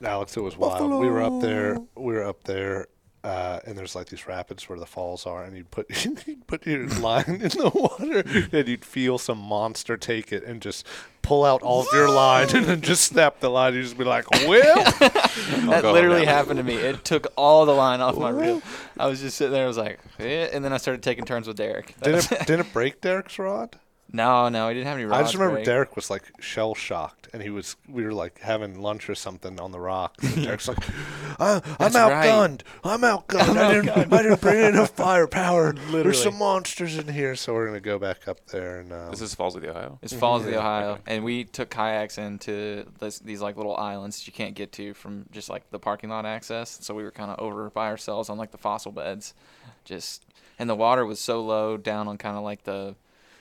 Alex, 0.03 0.35
it 0.37 0.41
was 0.41 0.57
wild. 0.57 0.91
We 0.99 1.09
were 1.09 1.21
up 1.21 1.41
there. 1.41 1.77
We 1.95 2.13
were 2.13 2.23
up 2.25 2.43
there, 2.43 2.87
uh, 3.27 3.59
and 3.65 3.77
there's 3.77 3.93
like 3.93 4.07
these 4.07 4.25
rapids 4.25 4.69
where 4.69 4.79
the 4.79 4.85
falls 4.85 5.25
are, 5.25 5.43
and 5.43 5.57
you'd 5.57 5.69
put 5.69 6.05
you'd 6.27 6.47
put 6.47 6.65
your 6.65 6.87
line 6.87 7.25
in 7.27 7.39
the 7.39 7.69
water, 7.73 8.23
and 8.57 8.67
you'd 8.69 8.85
feel 8.85 9.17
some 9.17 9.37
monster 9.37 9.97
take 9.97 10.31
it 10.31 10.45
and 10.45 10.61
just 10.61 10.87
pull 11.23 11.43
out 11.43 11.61
all 11.61 11.81
of 11.81 11.87
your 11.91 12.09
line, 12.09 12.47
and 12.55 12.65
then 12.65 12.79
just 12.79 13.03
snap 13.03 13.41
the 13.41 13.49
line. 13.49 13.73
You'd 13.73 13.83
just 13.83 13.97
be 13.97 14.05
like, 14.05 14.31
"Well, 14.47 14.81
that 14.93 15.81
literally 15.83 16.25
now. 16.25 16.35
happened 16.35 16.57
to 16.57 16.63
me. 16.63 16.75
It 16.75 17.03
took 17.03 17.27
all 17.35 17.65
the 17.65 17.75
line 17.75 17.99
off 17.99 18.17
my 18.17 18.29
reel. 18.29 18.61
I 18.97 19.07
was 19.07 19.19
just 19.19 19.35
sitting 19.35 19.51
there. 19.51 19.65
I 19.65 19.67
was 19.67 19.77
like, 19.77 19.99
eh, 20.19 20.47
and 20.53 20.63
then 20.63 20.71
I 20.71 20.77
started 20.77 21.03
taking 21.03 21.25
turns 21.25 21.47
with 21.47 21.57
Derek. 21.57 21.95
didn't 22.01 22.31
it, 22.31 22.39
didn't 22.47 22.67
it 22.67 22.71
break 22.73 23.01
Derek's 23.01 23.37
rod?" 23.37 23.77
No, 24.11 24.47
no, 24.49 24.67
he 24.69 24.73
didn't 24.75 24.87
have 24.87 24.95
any 24.97 25.05
rods. 25.05 25.19
I 25.19 25.23
just 25.23 25.33
remember 25.35 25.55
break. 25.55 25.65
Derek 25.65 25.95
was 25.95 26.09
like 26.09 26.23
shell 26.39 26.73
shocked, 26.75 27.27
and 27.33 27.41
he 27.43 27.49
was 27.49 27.75
we 27.89 28.03
were 28.03 28.13
like 28.13 28.39
having 28.39 28.79
lunch 28.81 29.09
or 29.09 29.15
something 29.15 29.59
on 29.59 29.71
the 29.71 29.79
rocks. 29.79 30.23
And 30.23 30.43
Derek's 30.45 30.67
like, 30.67 30.77
I, 31.39 31.55
"I'm 31.65 31.75
That's 31.77 31.95
right. 31.95 32.29
outgunned. 32.29 32.61
I'm 32.83 33.01
outgunned. 33.01 33.57
I 33.57 33.73
didn't 33.73 33.89
I 34.13 34.21
didn't 34.23 34.39
bring 34.41 34.63
enough 34.63 34.91
firepower. 34.91 35.73
Literally. 35.73 36.03
There's 36.03 36.23
some 36.23 36.37
monsters 36.37 36.97
in 36.97 37.07
here, 37.09 37.35
so 37.35 37.53
we're 37.53 37.67
gonna 37.67 37.79
go 37.81 37.99
back 37.99 38.27
up 38.27 38.45
there 38.47 38.79
and." 38.79 38.93
Um, 38.93 39.11
This 39.11 39.21
is 39.21 39.35
Falls 39.35 39.55
of 39.55 39.61
the 39.61 39.69
Ohio. 39.71 39.99
It's 40.01 40.13
Falls 40.13 40.41
of 40.41 40.47
the 40.47 40.53
Yeah. 40.53 40.59
Ohio, 40.59 40.99
and 41.05 41.23
we 41.23 41.43
took 41.43 41.69
kayaks 41.69 42.17
into 42.17 42.85
this, 42.99 43.19
these 43.19 43.41
like 43.41 43.57
little 43.57 43.75
islands 43.75 44.19
that 44.19 44.27
you 44.27 44.33
can't 44.33 44.55
get 44.55 44.71
to 44.73 44.93
from 44.93 45.25
just 45.31 45.49
like 45.49 45.69
the 45.69 45.79
parking 45.79 46.09
lot 46.09 46.25
access. 46.25 46.77
So 46.81 46.93
we 46.95 47.03
were 47.03 47.11
kind 47.11 47.29
of 47.31 47.39
over 47.39 47.69
by 47.69 47.87
ourselves 47.87 48.29
on 48.29 48.37
like 48.37 48.51
the 48.51 48.57
fossil 48.57 48.91
beds, 48.91 49.33
just 49.85 50.23
and 50.59 50.69
the 50.69 50.75
water 50.75 51.05
was 51.05 51.19
so 51.19 51.43
low 51.43 51.77
down 51.77 52.07
on 52.07 52.17
kind 52.17 52.35
of 52.37 52.43
like 52.43 52.63
the, 52.63 52.95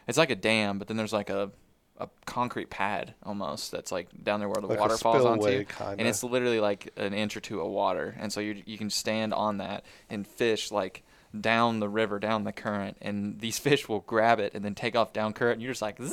it's 0.07 0.19
like 0.19 0.31
a 0.31 0.37
dam, 0.37 0.79
but 0.79 0.89
then 0.89 0.97
there's 0.97 1.13
like 1.13 1.31
a, 1.31 1.51
a 1.99 2.09
concrete 2.27 2.71
pad 2.71 3.15
almost 3.23 3.71
that's 3.73 3.91
like 3.91 4.09
down 4.23 4.41
there 4.41 4.49
where 4.49 4.61
the 4.61 4.67
Like 4.69 4.79
water 4.81 4.97
falls 4.97 5.25
onto, 5.25 5.47
and 5.47 5.69
kinda. 5.69 6.07
it's 6.07 6.23
literally 6.23 6.61
like 6.61 6.93
an 6.97 7.15
inch 7.15 7.37
or 7.37 7.41
two 7.41 7.61
of 7.61 7.69
water, 7.71 8.15
and 8.19 8.33
so 8.33 8.41
you 8.41 8.63
you 8.67 8.79
can 8.79 8.91
stand 8.91 9.33
on 9.35 9.59
that 9.59 9.85
and 10.11 10.27
fish 10.27 10.71
like 10.71 11.03
down 11.39 11.81
the 11.81 11.89
river, 11.89 12.19
down 12.19 12.45
the 12.45 12.53
current, 12.53 12.97
and 13.01 13.41
these 13.41 13.59
fish 13.59 13.89
will 13.89 14.01
grab 14.01 14.39
it 14.41 14.53
and 14.55 14.65
then 14.65 14.75
take 14.75 14.95
off 14.97 15.13
down 15.13 15.33
current, 15.33 15.55
and 15.55 15.63
you're 15.63 15.73
just 15.73 15.83
like. 15.83 15.99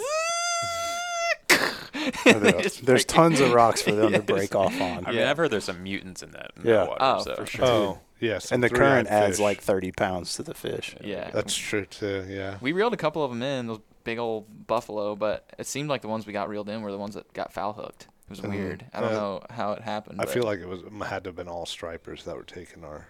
There's, 2.26 2.82
there's 2.82 3.06
tons 3.06 3.40
of 3.40 3.52
rocks 3.54 3.82
for 3.82 3.92
them 3.92 4.12
to 4.12 4.20
break 4.34 4.56
off 4.56 4.74
on. 4.82 5.06
I 5.06 5.12
mean, 5.12 5.20
Yeah. 5.20 5.30
I've 5.32 5.38
heard 5.38 5.52
there's 5.52 5.64
some 5.64 5.84
mutants 5.84 6.22
in 6.22 6.32
that, 6.32 6.52
in 6.58 6.66
Yeah. 6.68 6.74
that 6.74 6.90
water. 6.90 6.98
Oh, 7.02 7.24
so. 7.24 7.36
for 7.36 7.46
sure. 7.46 7.66
oh 7.66 8.00
yes, 8.24 8.52
And 8.52 8.64
the 8.64 8.70
current 8.70 9.08
adds 9.10 9.40
like 9.40 9.62
30 9.62 9.92
pounds 9.92 10.34
to 10.36 10.44
the 10.44 10.54
fish. 10.54 10.96
Yeah. 11.02 11.30
That's 11.32 11.56
true 11.56 11.86
too. 11.86 12.26
Yeah. 12.30 12.58
we 12.62 12.72
reeled 12.72 12.94
a 12.94 12.98
couple 12.98 13.24
of 13.24 13.32
them 13.32 13.42
in, 13.44 13.68
those 13.68 13.80
big 14.04 14.18
old 14.20 14.68
buffalo, 14.68 15.16
but 15.16 15.50
it 15.58 15.68
seemed 15.68 15.90
like 15.90 16.02
the 16.02 16.08
ones 16.08 16.26
we 16.26 16.34
got 16.34 16.50
reeled 16.50 16.70
in 16.70 16.82
were 16.82 16.92
the 16.92 16.98
ones 16.98 17.16
that 17.16 17.32
got 17.34 17.54
foul 17.54 17.74
hooked. 17.74 18.04
It 18.26 18.30
was 18.30 18.42
weird. 18.42 18.86
I 18.94 19.02
don't 19.02 19.12
Uh, 19.12 19.16
know 19.16 19.42
how 19.50 19.72
it 19.74 19.82
happened. 19.82 20.22
I 20.22 20.26
feel 20.26 20.44
like 20.44 20.60
it 20.60 20.68
was 20.68 20.82
it 20.82 20.92
had 21.06 21.24
to 21.26 21.30
have 21.30 21.36
been 21.36 21.48
all 21.48 21.66
stripers 21.66 22.24
that 22.24 22.36
were 22.36 22.44
taking 22.44 22.84
our. 22.84 23.08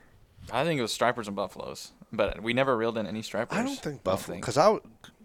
I 0.52 0.64
think 0.66 0.78
it 0.80 0.82
was 0.82 0.92
stripers 0.92 1.28
and 1.28 1.36
buffaloes, 1.36 1.92
but 2.12 2.42
we 2.44 2.54
never 2.54 2.76
reeled 2.76 2.98
in 2.98 3.08
any 3.08 3.22
stripers. 3.22 3.58
I 3.58 3.64
don't 3.64 3.80
think 3.80 4.04
buffalo 4.04 4.38
because 4.38 4.58
I 4.58 4.78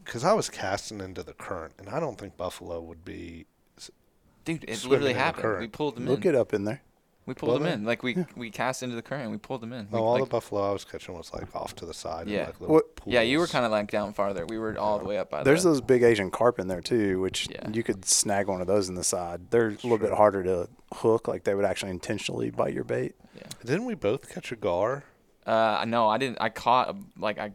because 0.05 0.25
I 0.25 0.33
was 0.35 0.49
casting 0.49 1.01
into 1.01 1.23
the 1.23 1.33
current, 1.33 1.75
and 1.79 1.89
I 1.89 1.99
don't 2.01 2.17
think 2.19 2.37
buffalo 2.37 2.81
would 2.81 3.05
be. 3.05 3.47
Dude, 4.45 4.65
it 4.69 4.85
literally 4.85 5.13
happened. 5.15 5.59
We 5.59 5.67
pulled 5.69 5.97
them 5.97 6.07
Look 6.07 6.25
in. 6.25 6.35
it 6.35 6.39
up 6.39 6.55
in 6.55 6.65
there. 6.65 6.81
We 7.29 7.35
pulled 7.35 7.53
Was 7.53 7.61
them 7.61 7.81
in. 7.81 7.85
Like 7.85 8.03
we 8.03 8.25
we 8.37 8.51
cast 8.51 8.83
into 8.83 8.97
the 8.97 9.03
current. 9.03 9.23
and 9.25 9.31
We 9.33 9.39
pulled 9.39 9.61
them 9.61 9.73
in. 9.73 9.87
We, 9.91 9.99
Oh, 9.99 10.03
all 10.03 10.13
like, 10.15 10.25
the 10.25 10.29
buffalo 10.31 10.69
I 10.69 10.73
was 10.73 10.85
catching 10.85 11.15
was 11.17 11.33
like 11.33 11.55
off 11.55 11.77
to 11.77 11.87
the 11.87 11.95
side. 11.95 12.27
Yeah. 12.27 12.47
like, 12.47 12.61
What- 12.61 12.85
yeah, 13.07 13.21
you 13.21 13.39
were 13.39 13.47
kind 13.47 13.65
of 13.65 13.71
like 13.71 13.91
down 13.91 14.15
farther. 14.15 14.45
We 14.47 14.59
were 14.59 14.77
all 14.79 14.99
the 14.99 15.05
way 15.05 15.19
up 15.19 15.31
by 15.31 15.43
There's 15.45 15.63
the. 15.63 15.69
those 15.71 15.81
big 15.81 16.03
Asian 16.03 16.31
carp 16.31 16.59
in 16.59 16.67
there 16.69 16.81
too, 16.81 17.21
which 17.21 17.49
Yeah. 17.51 17.69
you 17.71 17.83
could 17.83 18.05
snag 18.05 18.49
one 18.49 18.61
of 18.61 18.67
those 18.67 18.89
in 18.89 18.95
the 18.97 19.05
side. 19.05 19.51
They're 19.51 19.69
a 19.69 19.73
little 19.73 19.99
bit 19.99 20.13
harder 20.13 20.43
to 20.43 20.69
hook, 20.95 21.29
like 21.29 21.45
they 21.45 21.55
would 21.55 21.65
actually 21.67 21.91
intentionally 21.93 22.51
bite 22.51 22.73
your 22.75 22.85
bait. 22.85 23.15
Didn't 23.65 23.85
we 23.85 23.95
both 23.95 24.29
catch 24.31 24.51
a 24.51 24.57
gar? 24.57 25.05
Uh, 25.47 25.85
no, 25.87 26.09
I 26.09 26.19
didn't. 26.19 26.39
I 26.41 26.49
caught 26.49 26.97
like 27.19 27.39
I 27.39 27.53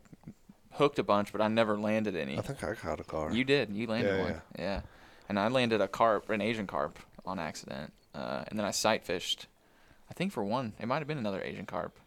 hooked 0.74 0.98
a 1.00 1.04
bunch, 1.04 1.32
but 1.32 1.42
I 1.42 1.48
never 1.48 1.78
landed 1.78 2.16
any. 2.16 2.38
I 2.38 2.42
think 2.42 2.64
I 2.64 2.74
caught 2.76 3.00
a 3.00 3.04
gar. 3.04 3.32
You 3.32 3.44
did. 3.44 3.70
You 3.72 3.88
landed 3.88 4.16
Yeah, 4.18 4.24
one. 4.24 4.42
Yeah. 4.58 4.82
And 5.30 5.40
I 5.40 5.48
landed 5.48 5.82
a 5.82 5.88
carp, 5.88 6.30
an 6.30 6.42
Asian 6.42 6.68
carp, 6.68 7.00
on 7.26 7.40
accident. 7.40 7.94
Uh, 8.16 8.44
and 8.48 8.58
then 8.60 8.66
I 8.66 8.72
sight 8.72 9.04
fished. 9.04 9.48
I 10.10 10.14
think 10.14 10.32
for 10.32 10.44
one, 10.44 10.74
it 10.80 10.88
might 10.88 11.00
have 11.00 11.08
been 11.08 11.18
another 11.18 11.42
Asian 11.42 11.66
carp, 11.66 12.00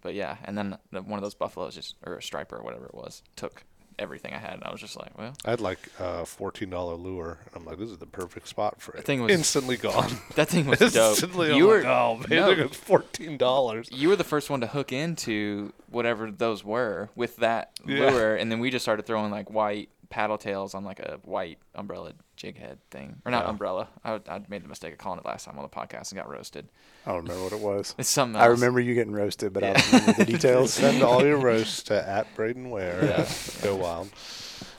but 0.00 0.14
yeah. 0.14 0.36
And 0.44 0.56
then 0.58 0.78
the, 0.90 1.02
one 1.02 1.18
of 1.18 1.22
those 1.22 1.34
buffaloes 1.34 1.74
just, 1.74 1.96
or 2.04 2.16
a 2.16 2.22
striper 2.22 2.56
or 2.56 2.62
whatever 2.64 2.86
it 2.86 2.94
was, 2.94 3.22
took 3.36 3.64
everything 3.98 4.32
I 4.32 4.38
had. 4.38 4.54
And 4.54 4.64
I 4.64 4.72
was 4.72 4.80
just 4.80 4.96
like, 4.96 5.16
well, 5.18 5.34
I 5.44 5.50
had 5.50 5.60
like 5.60 5.78
a 6.00 6.24
fourteen 6.24 6.70
dollar 6.70 6.94
lure, 6.94 7.38
and 7.46 7.54
I'm 7.54 7.64
like, 7.64 7.78
this 7.78 7.90
is 7.90 7.98
the 7.98 8.06
perfect 8.06 8.48
spot 8.48 8.80
for 8.80 8.94
it. 8.96 9.04
thing 9.04 9.22
was- 9.22 9.32
instantly 9.32 9.76
gone. 9.76 10.10
that 10.34 10.48
thing 10.48 10.66
was 10.66 10.78
dope. 10.94 11.10
instantly, 11.10 11.54
You 11.54 11.66
were, 11.66 11.82
like, 11.82 11.84
oh 11.86 12.16
man, 12.16 12.26
no. 12.30 12.46
there 12.46 12.56
goes 12.66 12.74
fourteen 12.74 13.36
dollars. 13.36 13.88
you 13.92 14.08
were 14.08 14.16
the 14.16 14.24
first 14.24 14.48
one 14.50 14.60
to 14.62 14.66
hook 14.66 14.92
into 14.92 15.72
whatever 15.90 16.30
those 16.30 16.64
were 16.64 17.10
with 17.14 17.36
that 17.36 17.72
Yeah. 17.86 18.10
lure, 18.10 18.34
and 18.34 18.50
then 18.50 18.60
we 18.60 18.70
just 18.70 18.84
started 18.84 19.04
throwing 19.06 19.30
like 19.30 19.50
white 19.50 19.90
paddle 20.12 20.36
tails 20.38 20.74
on 20.74 20.84
like 20.84 21.00
a 21.00 21.18
white 21.24 21.58
umbrella 21.74 22.12
jig 22.36 22.58
head 22.58 22.78
thing, 22.90 23.16
or 23.24 23.30
not 23.32 23.44
Yeah. 23.44 23.50
umbrella. 23.50 23.88
I, 24.04 24.20
I 24.28 24.42
made 24.48 24.62
the 24.62 24.68
mistake 24.68 24.92
of 24.92 24.98
calling 24.98 25.18
it 25.18 25.24
last 25.24 25.46
time 25.46 25.56
on 25.58 25.62
the 25.62 25.68
podcast 25.68 26.12
and 26.12 26.18
got 26.20 26.28
roasted. 26.28 26.68
I 27.06 27.12
don't 27.12 27.22
remember 27.22 27.42
what 27.44 27.52
it 27.52 27.60
was. 27.60 27.94
It's 27.98 28.08
something. 28.10 28.40
I 28.40 28.46
remember 28.46 28.78
you 28.78 28.94
getting 28.94 29.12
roasted, 29.14 29.52
but 29.52 29.64
I 29.64 29.68
Yeah. 29.68 29.72
don't 29.74 29.92
remember 29.92 30.12
the 30.24 30.24
details. 30.32 30.72
Send 30.74 31.02
all 31.02 31.24
your 31.24 31.38
roasts 31.38 31.82
to 31.84 32.08
at 32.08 32.32
Braden 32.34 32.70
Ware. 32.70 33.04
Yeah. 33.04 33.28
Go 33.62 33.76
wild. 33.76 34.10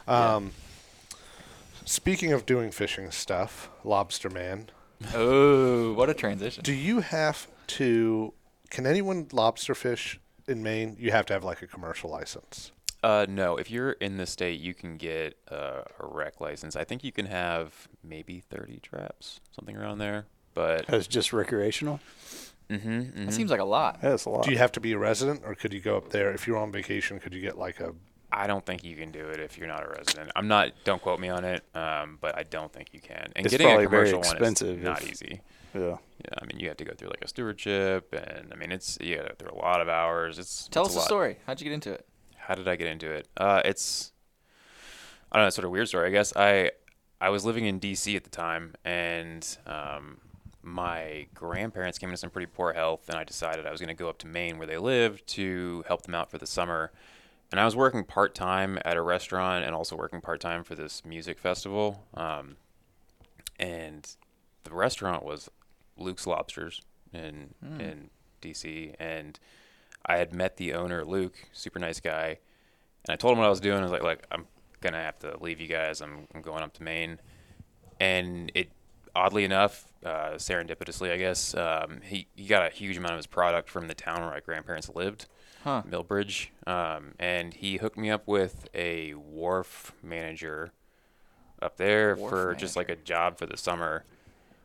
Um, 0.08 0.52
Speaking 1.86 2.32
of 2.32 2.46
doing 2.46 2.72
fishing 2.72 3.12
stuff, 3.12 3.70
Lobster 3.84 4.30
Man, 4.30 4.70
Oh, 5.14 5.94
what 5.94 6.10
a 6.10 6.14
transition! 6.14 6.64
do 6.64 6.72
you 6.74 7.02
have 7.02 7.48
to? 7.68 8.34
Can 8.70 8.86
anyone 8.88 9.28
lobster 9.34 9.76
fish 9.76 10.20
in 10.48 10.64
Maine? 10.64 10.96
You 10.98 11.12
have 11.12 11.26
to 11.26 11.34
have 11.34 11.44
like 11.44 11.62
a 11.62 11.68
commercial 11.68 12.10
license. 12.10 12.72
Uh, 13.04 13.26
no, 13.28 13.58
if 13.58 13.70
you're 13.70 13.92
in 13.92 14.18
the 14.18 14.26
state, 14.26 14.60
you 14.62 14.74
can 14.74 14.96
get 14.98 15.38
uh, 15.52 15.82
a 16.00 16.08
rec 16.08 16.40
license. 16.40 16.76
I 16.76 16.84
think 16.86 17.04
you 17.04 17.12
can 17.12 17.26
have 17.26 17.88
maybe 18.04 18.40
30 18.40 18.80
traps, 18.80 19.42
something 19.52 19.76
around 19.76 19.98
there. 19.98 20.26
But 20.54 20.86
It's 20.88 21.08
just 21.08 21.34
recreational. 21.34 22.00
mm-hmm, 22.70 23.26
That 23.26 23.34
seems 23.34 23.52
like 23.52 23.60
a 23.60 23.66
lot. 23.66 24.00
Yeah, 24.04 24.10
that's 24.12 24.26
a 24.26 24.30
lot. 24.30 24.44
Do 24.46 24.52
you 24.52 24.58
have 24.58 24.72
to 24.74 24.80
be 24.80 24.94
a 24.94 24.98
resident, 24.98 25.42
or 25.46 25.56
could 25.56 25.74
you 25.74 25.80
go 25.82 25.98
up 25.98 26.10
there 26.10 26.32
if 26.34 26.48
you're 26.48 26.58
on 26.58 26.72
vacation? 26.72 27.20
Could 27.20 27.34
you 27.34 27.42
get 27.42 27.58
like 27.58 27.80
a? 27.80 27.94
I 28.32 28.48
don't 28.48 28.66
think 28.66 28.84
you 28.84 28.96
can 28.96 29.12
do 29.12 29.28
it 29.30 29.40
if 29.40 29.58
you're 29.60 29.68
not 29.68 29.84
a 29.86 29.90
resident. 29.90 30.32
I'm 30.36 30.48
not. 30.48 30.72
Don't 30.86 31.02
quote 31.02 31.20
me 31.20 31.30
on 31.30 31.44
it. 31.46 31.64
Um, 31.76 32.18
but 32.22 32.36
I 32.38 32.44
don't 32.44 32.72
think 32.72 32.90
you 32.94 33.00
can. 33.00 33.32
And 33.36 33.46
It's 33.46 33.52
getting 33.52 33.68
a 33.68 33.72
probably 33.72 33.86
very 33.88 34.10
commercial 34.10 34.20
one 34.28 34.38
expensive 34.38 34.78
is 34.80 34.84
not 34.84 35.02
if- 35.04 35.12
easy. 35.12 35.42
yeah. 35.76 35.82
Yeah, 36.26 36.38
I 36.42 36.46
mean, 36.46 36.60
you 36.60 36.68
have 36.70 36.78
to 36.78 36.86
go 36.86 36.94
through 36.94 37.10
like 37.10 37.24
a 37.24 37.28
stewardship, 37.28 38.14
and 38.14 38.52
I 38.54 38.56
mean, 38.56 38.72
it's 38.72 38.98
you 39.02 39.18
got 39.18 39.24
to 39.24 39.30
go 39.30 39.36
through 39.50 39.60
a 39.60 39.62
lot 39.62 39.82
of 39.82 39.90
hours. 39.90 40.40
It's 40.40 40.68
Tell 40.70 40.84
it's 40.86 40.92
us 40.92 40.94
a 40.94 40.96
the 40.96 41.00
lot. 41.02 41.06
story. 41.08 41.38
How'd 41.46 41.60
you 41.62 41.66
get 41.66 41.74
into 41.74 41.92
it? 41.92 42.06
How 42.48 42.56
did 42.56 42.68
I 42.68 42.76
get 42.76 42.88
into 42.88 43.10
it? 43.12 43.28
Uh, 43.38 43.62
it's 43.66 44.12
I 45.32 45.38
don't 45.38 45.44
know, 45.44 45.48
it's 45.48 45.56
sort 45.56 45.66
of 45.66 45.70
a 45.70 45.72
weird 45.72 45.88
story. 45.88 46.08
I 46.08 46.12
guess 46.12 46.34
I 46.36 46.72
I 47.20 47.30
was 47.30 47.46
living 47.46 47.66
in 47.66 47.80
D.C. 47.80 48.16
at 48.16 48.24
the 48.24 48.30
time, 48.30 48.74
and 48.84 49.58
um, 49.66 50.20
my 50.62 51.28
grandparents 51.34 51.98
came 51.98 52.10
into 52.10 52.18
some 52.18 52.30
pretty 52.30 52.48
poor 52.48 52.74
health, 52.74 53.08
and 53.10 53.18
I 53.18 53.24
decided 53.24 53.66
I 53.66 53.72
was 53.72 53.80
going 53.80 53.88
to 53.90 53.94
go 53.94 54.10
up 54.10 54.18
to 54.20 54.28
Maine 54.28 54.58
where 54.58 54.68
they 54.68 54.78
lived 54.78 55.26
to 55.28 55.84
help 55.88 56.04
them 56.04 56.16
out 56.16 56.30
for 56.30 56.38
the 56.38 56.46
summer. 56.46 56.92
And 57.52 57.60
I 57.60 57.66
was 57.66 57.76
working 57.76 58.04
part 58.04 58.34
time 58.34 58.80
at 58.84 58.98
a 58.98 59.02
restaurant 59.02 59.64
and 59.64 59.76
also 59.76 59.96
working 59.96 60.22
part 60.22 60.42
time 60.42 60.64
for 60.64 60.74
this 60.74 61.06
music 61.06 61.38
festival. 61.38 62.04
Um, 62.16 62.58
and 63.60 64.16
the 64.64 64.74
restaurant 64.74 65.24
was 65.24 65.50
Luke's 65.98 66.26
Lobsters 66.26 66.82
in 67.14 67.54
in 67.80 68.10
DC, 68.42 68.96
and 69.00 69.40
I 70.06 70.18
had 70.18 70.34
met 70.34 70.58
the 70.58 70.74
owner, 70.74 71.06
Luke, 71.06 71.36
super 71.54 71.80
nice 71.80 72.00
guy, 72.00 72.40
and 73.06 73.14
I 73.14 73.16
told 73.16 73.34
him 73.34 73.40
what 73.40 73.48
I 73.48 73.50
was 73.50 73.60
doing. 73.60 73.80
I 73.80 73.84
was 73.84 73.92
like, 73.92 74.04
"Like, 74.04 74.26
I'm 74.32 74.46
gonna 74.82 75.02
have 75.02 75.20
to 75.20 75.38
leave 75.42 75.62
you 75.62 75.68
guys. 75.68 76.02
I'm, 76.02 76.28
I'm 76.36 76.42
going 76.42 76.64
up 76.64 76.74
to 76.74 76.84
Maine," 76.84 77.20
and 78.00 78.52
it, 78.54 78.72
oddly 79.16 79.44
enough, 79.44 79.86
uh, 80.06 80.32
serendipitously, 80.36 81.12
I 81.12 81.18
guess, 81.18 81.56
um, 81.56 82.02
he 82.04 82.28
he 82.36 82.48
got 82.48 82.66
a 82.66 82.70
huge 82.74 82.98
amount 82.98 83.14
of 83.14 83.18
his 83.18 83.28
product 83.28 83.70
from 83.70 83.88
the 83.88 83.94
town 83.94 84.22
where 84.22 84.30
my 84.32 84.40
grandparents 84.42 84.90
lived, 84.94 85.28
Huh. 85.64 85.84
Milbridge, 85.86 86.52
um, 86.68 87.14
and 87.20 87.54
he 87.54 87.78
hooked 87.78 87.98
me 87.98 88.10
up 88.10 88.28
with 88.28 88.68
a 88.76 89.14
wharf 89.14 89.94
manager 90.04 90.74
up 91.62 91.78
there 91.78 92.16
Wharf 92.16 92.30
for 92.30 92.56
just 92.56 92.76
like 92.76 92.90
a 92.90 92.96
job 92.98 93.38
for 93.38 93.46
the 93.46 93.56
summer 93.56 94.04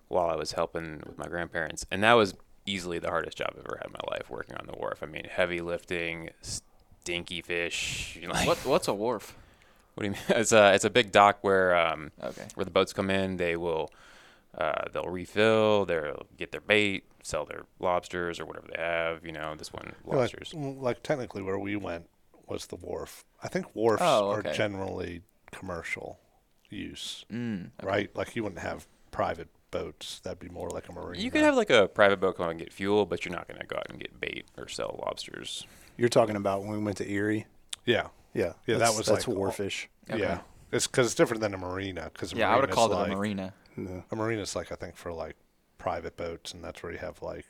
while 0.08 0.28
I 0.28 0.34
was 0.34 0.52
helping 0.52 1.00
with 1.06 1.16
my 1.16 1.28
grandparents. 1.28 1.86
And 1.92 2.02
that 2.02 2.14
was 2.14 2.34
easily 2.68 2.98
the 2.98 3.08
hardest 3.10 3.38
job 3.38 3.48
I've 3.52 3.64
ever 3.66 3.78
had 3.80 3.86
in 3.88 3.92
my 3.92 4.16
life 4.16 4.30
working 4.30 4.56
on 4.56 4.66
the 4.66 4.74
wharf. 4.76 5.02
I 5.02 5.06
mean, 5.06 5.24
heavy 5.30 5.60
lifting, 5.60 6.30
stinky 6.42 7.42
fish. 7.42 8.18
Like, 8.28 8.46
What 8.46 8.58
What's 8.66 8.88
a 8.88 8.94
wharf? 8.94 9.34
what 9.94 10.02
do 10.02 10.06
you 10.08 10.12
mean? 10.12 10.20
It's 10.40 10.52
a 10.52 10.74
it's 10.74 10.84
a 10.84 10.90
big 10.90 11.10
dock 11.12 11.38
where 11.42 11.76
um 11.76 12.10
Okay. 12.22 12.46
where 12.54 12.64
the 12.64 12.70
boats 12.70 12.92
come 12.92 13.10
in. 13.10 13.36
They 13.36 13.56
will 13.56 13.90
uh, 14.56 14.84
they'll 14.92 15.08
refill. 15.08 15.84
They'll 15.86 16.26
get 16.36 16.52
their 16.52 16.60
bait, 16.60 17.04
sell 17.22 17.44
their 17.44 17.62
lobsters 17.80 18.40
or 18.40 18.46
whatever 18.46 18.66
they 18.74 18.80
have. 18.82 19.24
You 19.24 19.32
know, 19.32 19.54
this 19.56 19.72
one 19.72 19.94
lobsters. 20.04 20.52
like 20.54 21.02
technically, 21.02 21.42
where 21.42 21.58
we 21.58 21.76
went 21.76 22.08
was 22.48 22.66
the 22.66 22.76
wharf. 22.76 23.24
I 23.42 23.48
think 23.48 23.66
wharfs 23.74 24.02
Oh, 24.04 24.30
are 24.30 24.42
generally 24.42 25.22
commercial 25.52 26.18
use, 26.70 27.24
Mm, 27.32 27.70
okay. 27.80 27.86
right? 27.86 28.16
Like 28.16 28.34
you 28.36 28.42
wouldn't 28.42 28.62
have 28.62 28.86
private 29.10 29.48
boats. 29.70 30.20
That'd 30.20 30.38
be 30.38 30.48
more 30.48 30.68
like 30.70 30.88
a 30.88 30.92
marina. 30.92 31.22
You 31.22 31.30
could 31.30 31.42
have 31.42 31.56
like 31.56 31.70
a 31.70 31.88
private 31.88 32.20
boat 32.20 32.36
come 32.36 32.48
and 32.50 32.58
get 32.58 32.72
fuel, 32.72 33.06
but 33.06 33.24
you're 33.24 33.34
not 33.34 33.48
going 33.48 33.60
to 33.60 33.66
go 33.66 33.76
out 33.76 33.86
and 33.90 33.98
get 33.98 34.20
bait 34.20 34.46
or 34.56 34.68
sell 34.68 35.00
lobsters. 35.04 35.66
You're 35.96 36.08
talking 36.08 36.36
about 36.36 36.62
when 36.62 36.72
we 36.72 36.78
went 36.84 36.96
to 36.98 37.10
Erie. 37.10 37.46
yeah, 37.84 38.08
Yeah. 38.34 38.52
Yeah, 38.66 38.78
that 38.78 38.94
was 38.96 39.06
that's 39.06 39.26
like 39.26 39.28
all- 39.28 39.42
warfish. 39.44 39.86
Okay. 40.10 40.20
yeah. 40.20 40.40
It's 40.70 40.86
because 40.86 41.06
it's 41.06 41.14
different 41.14 41.40
than 41.40 41.54
a 41.54 41.58
marina. 41.58 42.10
Because 42.12 42.32
Yeah, 42.32 42.50
I 42.50 42.56
would 42.56 42.68
have 42.68 42.74
called 42.74 42.92
it 42.92 43.12
a 43.12 43.16
marina. 43.16 43.54
No. 43.76 44.04
A 44.10 44.16
marina's 44.16 44.54
like 44.56 44.70
I 44.70 44.74
think 44.74 44.96
for 44.96 45.12
like 45.12 45.36
private 45.78 46.16
boats, 46.16 46.52
and 46.52 46.62
that's 46.62 46.82
where 46.82 46.92
you 46.92 46.98
have 46.98 47.22
like 47.22 47.46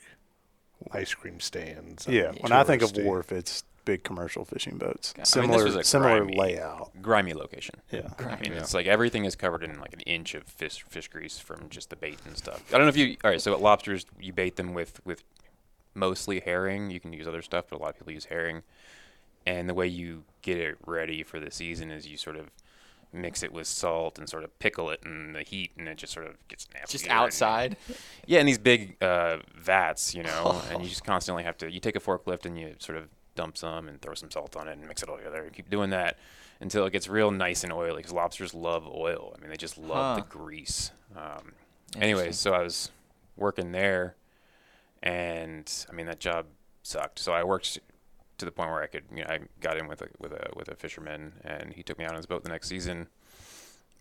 ice 0.93 1.13
cream 1.15 1.41
stands. 1.41 2.07
Yeah. 2.07 2.33
When 2.41 2.53
I 2.53 2.63
think 2.65 2.83
of 2.83 2.93
touristy- 2.93 3.05
wharf, 3.05 3.33
it's 3.33 3.65
big 3.89 4.05
commercial 4.05 4.45
fishing 4.45 4.77
boats. 4.77 5.15
I 5.15 5.19
mean, 5.19 5.23
this 5.23 5.31
Similar 5.31 5.65
was 5.65 5.77
a 5.77 5.83
similar 5.83 6.19
grimy- 6.19 6.37
layout. 6.39 6.91
Grimy 7.01 7.33
location. 7.33 7.77
Yeah. 7.91 8.09
I 8.19 8.37
mean, 8.37 8.53
Yeah. 8.53 8.59
it's 8.59 8.75
like 8.75 8.87
everything 8.87 9.25
is 9.25 9.35
covered 9.35 9.63
in 9.65 9.81
like 9.81 9.95
an 9.95 10.01
inch 10.01 10.35
of 10.35 10.45
fish 10.45 10.85
fish 10.91 11.09
grease 11.09 11.39
from 11.39 11.71
just 11.71 11.89
the 11.89 11.97
bait 11.97 12.19
and 12.27 12.37
stuff. 12.37 12.63
I 12.69 12.77
don't 12.77 12.83
know 12.83 12.89
if 12.91 12.97
you. 12.99 13.17
All 13.25 13.31
right, 13.31 13.41
so 13.41 13.57
lobsters, 13.57 14.05
you 14.21 14.35
bait 14.35 14.57
them 14.57 14.75
with 14.75 15.01
with 15.07 15.23
mostly 15.95 16.41
herring. 16.41 16.91
You 16.91 17.01
can 17.01 17.15
use 17.15 17.27
other 17.27 17.41
stuff, 17.43 17.65
but 17.71 17.77
a 17.77 17.83
lot 17.83 17.91
of 17.91 17.97
people 17.99 18.13
use 18.13 18.27
herring. 18.27 18.63
And 19.47 19.69
the 19.69 19.75
way 19.75 19.87
you 19.87 20.25
get 20.43 20.59
it 20.59 20.77
ready 20.87 21.23
for 21.23 21.41
the 21.41 21.51
season 21.51 21.91
is 21.91 22.07
you 22.07 22.19
sort 22.19 22.37
of 22.37 22.51
mix 23.11 23.43
it 23.43 23.51
with 23.51 23.67
salt 23.67 24.19
and 24.19 24.29
sort 24.29 24.45
of 24.45 24.59
pickle 24.59 24.91
it 24.91 25.01
in 25.03 25.33
the 25.33 25.43
heat, 25.43 25.71
and 25.79 25.89
it 25.89 25.97
just 25.97 26.13
sort 26.13 26.27
of 26.27 26.35
gets 26.49 26.69
nasty. 26.75 26.99
Just 26.99 27.09
outside. 27.09 27.79
Yeah, 28.27 28.41
in 28.41 28.45
these 28.47 28.59
big 28.59 29.03
uh, 29.03 29.39
vats, 29.57 30.15
you 30.15 30.23
know, 30.23 30.61
and 30.71 30.83
you 30.83 30.89
just 30.91 31.05
constantly 31.05 31.43
have 31.45 31.57
to. 31.59 31.71
You 31.73 31.81
take 31.81 31.97
a 31.97 32.01
forklift 32.01 32.45
and 32.45 32.59
you 32.61 32.75
sort 32.79 32.99
of 32.99 33.09
dump 33.39 33.57
some 33.57 33.87
and 33.87 34.03
throw 34.03 34.15
some 34.15 34.31
salt 34.31 34.57
on 34.57 34.67
it 34.67 34.73
and 34.73 34.87
mix 34.87 35.03
it 35.03 35.09
all 35.09 35.17
together. 35.17 35.45
And 35.45 35.53
keep 35.53 35.71
doing 35.71 35.91
that 35.91 36.19
until 36.61 36.85
it 36.85 36.91
gets 36.91 37.09
real 37.09 37.31
nice 37.31 37.63
and 37.63 37.73
oily. 37.73 37.99
Because 37.99 38.13
lobsters 38.13 38.53
love 38.53 38.87
oil. 38.87 39.35
I 39.35 39.41
mean, 39.41 39.49
they 39.49 39.57
just 39.57 39.79
love 39.79 40.17
the 40.17 40.23
grease. 40.23 40.91
Um, 41.17 41.53
anyways, 41.97 42.37
so 42.37 42.53
I 42.53 42.63
was 42.63 42.91
working 43.37 43.71
there, 43.71 44.17
and 45.03 45.73
I 45.89 45.93
mean 45.95 46.07
that 46.07 46.19
job 46.19 46.47
sucked. 46.83 47.21
So 47.21 47.33
I 47.33 47.45
worked 47.45 47.79
to 48.39 48.45
the 48.45 48.51
point 48.51 48.71
where 48.71 48.83
I 48.83 48.87
could, 48.87 49.05
you 49.15 49.25
know, 49.25 49.31
I 49.31 49.39
got 49.61 49.79
in 49.79 49.87
with 49.87 50.03
a 50.03 50.09
with 50.19 50.33
a 50.33 50.51
with 50.57 50.69
a 50.69 50.75
fisherman, 50.75 51.33
and 51.45 51.73
he 51.73 51.83
took 51.85 51.99
me 51.99 52.05
out 52.05 52.11
on 52.11 52.17
his 52.17 52.27
boat 52.27 52.43
the 52.43 52.51
next 52.51 52.69
season. 52.69 53.07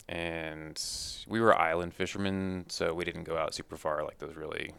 And 0.08 0.82
we 1.28 1.38
were 1.38 1.56
island 1.56 1.94
fishermen, 1.94 2.64
so 2.68 2.92
we 2.94 3.04
didn't 3.04 3.24
go 3.24 3.36
out 3.36 3.54
super 3.54 3.76
far 3.76 4.02
like 4.04 4.18
those 4.18 4.36
really 4.36 4.72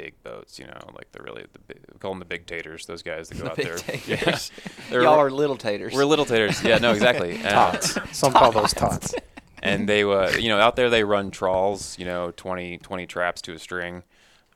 big 0.00 0.22
boats, 0.22 0.58
you 0.58 0.66
know, 0.66 0.78
like 0.94 1.10
the 1.12 1.22
really 1.22 1.44
the 1.52 1.58
big, 1.60 1.78
we 1.92 1.98
call 1.98 2.10
them 2.12 2.18
the 2.18 2.24
big 2.26 2.46
taters. 2.46 2.84
Those 2.86 3.02
guys 3.02 3.28
that 3.30 3.38
go 3.38 3.44
The 3.44 3.50
out 3.50 3.56
big 3.56 3.66
there. 3.66 3.76
taters. 3.78 4.52
They're- 4.90 5.02
Y'all 5.02 5.18
are 5.18 5.30
little 5.30 5.56
taters. 5.56 5.94
We're 5.94 6.04
little 6.04 6.24
taters. 6.26 6.62
Yeah, 6.62 6.78
no, 6.78 6.92
exactly. 6.92 7.38
Uh, 7.44 7.50
Tots. 7.50 7.98
Some 8.18 8.32
call 8.32 8.52
those 8.52 8.74
tots. 8.74 9.14
and 9.62 9.88
they 9.88 10.02
uh, 10.02 10.30
you 10.36 10.48
know 10.48 10.58
out 10.58 10.76
there 10.76 10.90
they 10.90 11.02
run 11.04 11.30
trawls 11.30 11.98
you 11.98 12.04
know 12.04 12.30
20, 12.36 12.78
20 12.78 13.06
traps 13.06 13.40
to 13.42 13.52
a 13.54 13.58
string 13.58 14.02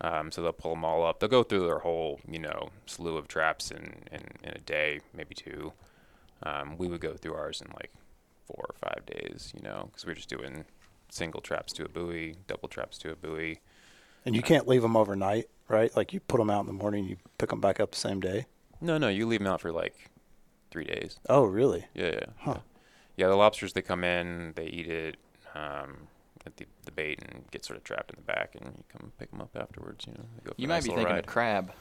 um, 0.02 0.30
so 0.30 0.42
they'll 0.42 0.52
pull 0.52 0.72
them 0.74 0.84
all 0.84 1.04
up 1.04 1.18
they'll 1.20 1.28
go 1.38 1.42
through 1.42 1.64
their 1.66 1.78
whole 1.80 2.20
you 2.28 2.38
know 2.38 2.68
slew 2.86 3.16
of 3.16 3.26
traps 3.28 3.70
in, 3.70 3.94
in, 4.12 4.20
in 4.44 4.50
a 4.54 4.58
day 4.60 5.00
maybe 5.16 5.34
two 5.34 5.72
um, 6.42 6.76
we 6.78 6.86
would 6.88 7.00
go 7.00 7.14
through 7.14 7.34
ours 7.34 7.62
in 7.64 7.68
like 7.80 7.90
four 8.46 8.66
or 8.68 8.74
five 8.88 9.04
days 9.06 9.52
you 9.56 9.62
know 9.62 9.84
because 9.86 10.04
we 10.04 10.12
are 10.12 10.16
just 10.16 10.28
doing 10.28 10.64
single 11.10 11.40
traps 11.40 11.72
to 11.72 11.84
a 11.84 11.88
buoy 11.88 12.34
double 12.46 12.68
traps 12.68 12.98
to 12.98 13.10
a 13.10 13.16
buoy 13.16 13.58
And 14.24 14.36
you 14.36 14.42
can't 14.42 14.68
leave 14.68 14.82
them 14.82 14.96
overnight, 14.96 15.46
right? 15.68 15.94
Like 15.96 16.12
you 16.12 16.20
put 16.20 16.38
them 16.38 16.50
out 16.50 16.60
in 16.60 16.66
the 16.66 16.72
morning, 16.72 17.04
you 17.06 17.16
pick 17.38 17.50
them 17.50 17.60
back 17.60 17.80
up 17.80 17.90
the 17.92 17.96
same 17.98 18.20
day. 18.20 18.46
No, 18.80 18.98
no, 18.98 19.08
you 19.08 19.26
leave 19.26 19.40
them 19.40 19.46
out 19.46 19.60
for 19.60 19.72
like 19.72 19.94
three 20.70 20.84
days. 20.84 21.18
Oh, 21.28 21.44
really? 21.44 21.86
Yeah, 21.94 22.10
yeah. 22.12 22.24
Huh. 22.38 22.50
Yeah. 22.56 22.60
Yeah, 23.16 23.28
the 23.28 23.36
lobsters 23.36 23.72
they 23.74 23.82
come 23.82 24.02
in, 24.04 24.52
they 24.56 24.64
eat 24.66 24.88
it, 24.88 25.16
um, 25.54 26.08
at 26.46 26.56
the, 26.56 26.64
the 26.86 26.92
bait, 26.92 27.20
and 27.22 27.44
get 27.50 27.64
sort 27.66 27.76
of 27.76 27.84
trapped 27.84 28.10
in 28.10 28.16
the 28.16 28.22
back, 28.22 28.54
and 28.58 28.72
you 28.78 28.84
come 28.88 29.12
pick 29.18 29.30
them 29.30 29.42
up 29.42 29.50
afterwards. 29.54 30.06
You 30.06 30.14
know, 30.14 30.24
they 30.36 30.42
go 30.44 30.50
for 30.52 30.54
You 30.60 30.66
a 30.66 30.68
might 30.68 30.74
nice 30.76 30.84
be 30.84 30.88
little 30.90 31.00
thinking 31.04 31.14
ride. 31.16 31.24
of 31.24 31.26
crab. 31.26 31.72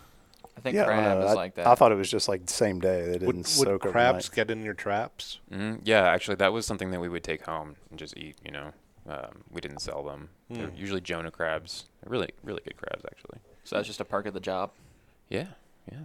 I 0.57 0.61
think 0.61 0.75
yeah, 0.75 0.83
I 0.83 0.85
crab 0.87 1.19
know. 1.19 1.25
is 1.25 1.31
I, 1.31 1.33
like 1.35 1.55
that. 1.55 1.67
I 1.67 1.75
thought 1.75 1.93
it 1.93 1.95
was 1.95 2.09
just 2.11 2.27
like 2.27 2.45
the 2.45 2.51
same 2.51 2.79
day. 2.81 3.05
They 3.05 3.13
didn't 3.13 3.27
Would, 3.27 3.35
would 3.37 3.47
soak 3.47 3.81
crabs 3.83 3.95
overnight. 4.27 4.31
get 4.35 4.51
in 4.51 4.65
your 4.65 4.73
traps? 4.73 5.39
hmm 5.49 5.75
Yeah, 5.83 6.01
actually, 6.09 6.35
that 6.37 6.51
was 6.51 6.65
something 6.65 6.91
that 6.91 6.99
we 6.99 7.07
would 7.07 7.23
take 7.23 7.45
home 7.45 7.77
and 7.89 7.97
just 7.97 8.17
eat. 8.17 8.35
You 8.43 8.51
know, 8.51 8.71
um, 9.07 9.43
we 9.51 9.61
didn't 9.61 9.79
sell 9.79 10.03
them. 10.03 10.29
They're 10.49 10.67
Hmm. 10.67 10.75
usually 10.75 11.01
Jonah 11.01 11.31
crabs. 11.31 11.85
They're 12.01 12.11
really, 12.11 12.29
really 12.43 12.61
good 12.63 12.77
crabs, 12.77 13.03
actually. 13.05 13.39
so 13.63 13.75
that's 13.75 13.87
just 13.87 13.99
a 14.01 14.05
perk 14.05 14.25
of 14.25 14.33
the 14.33 14.39
job. 14.39 14.71
Yeah, 15.29 15.47
yeah. 15.91 15.99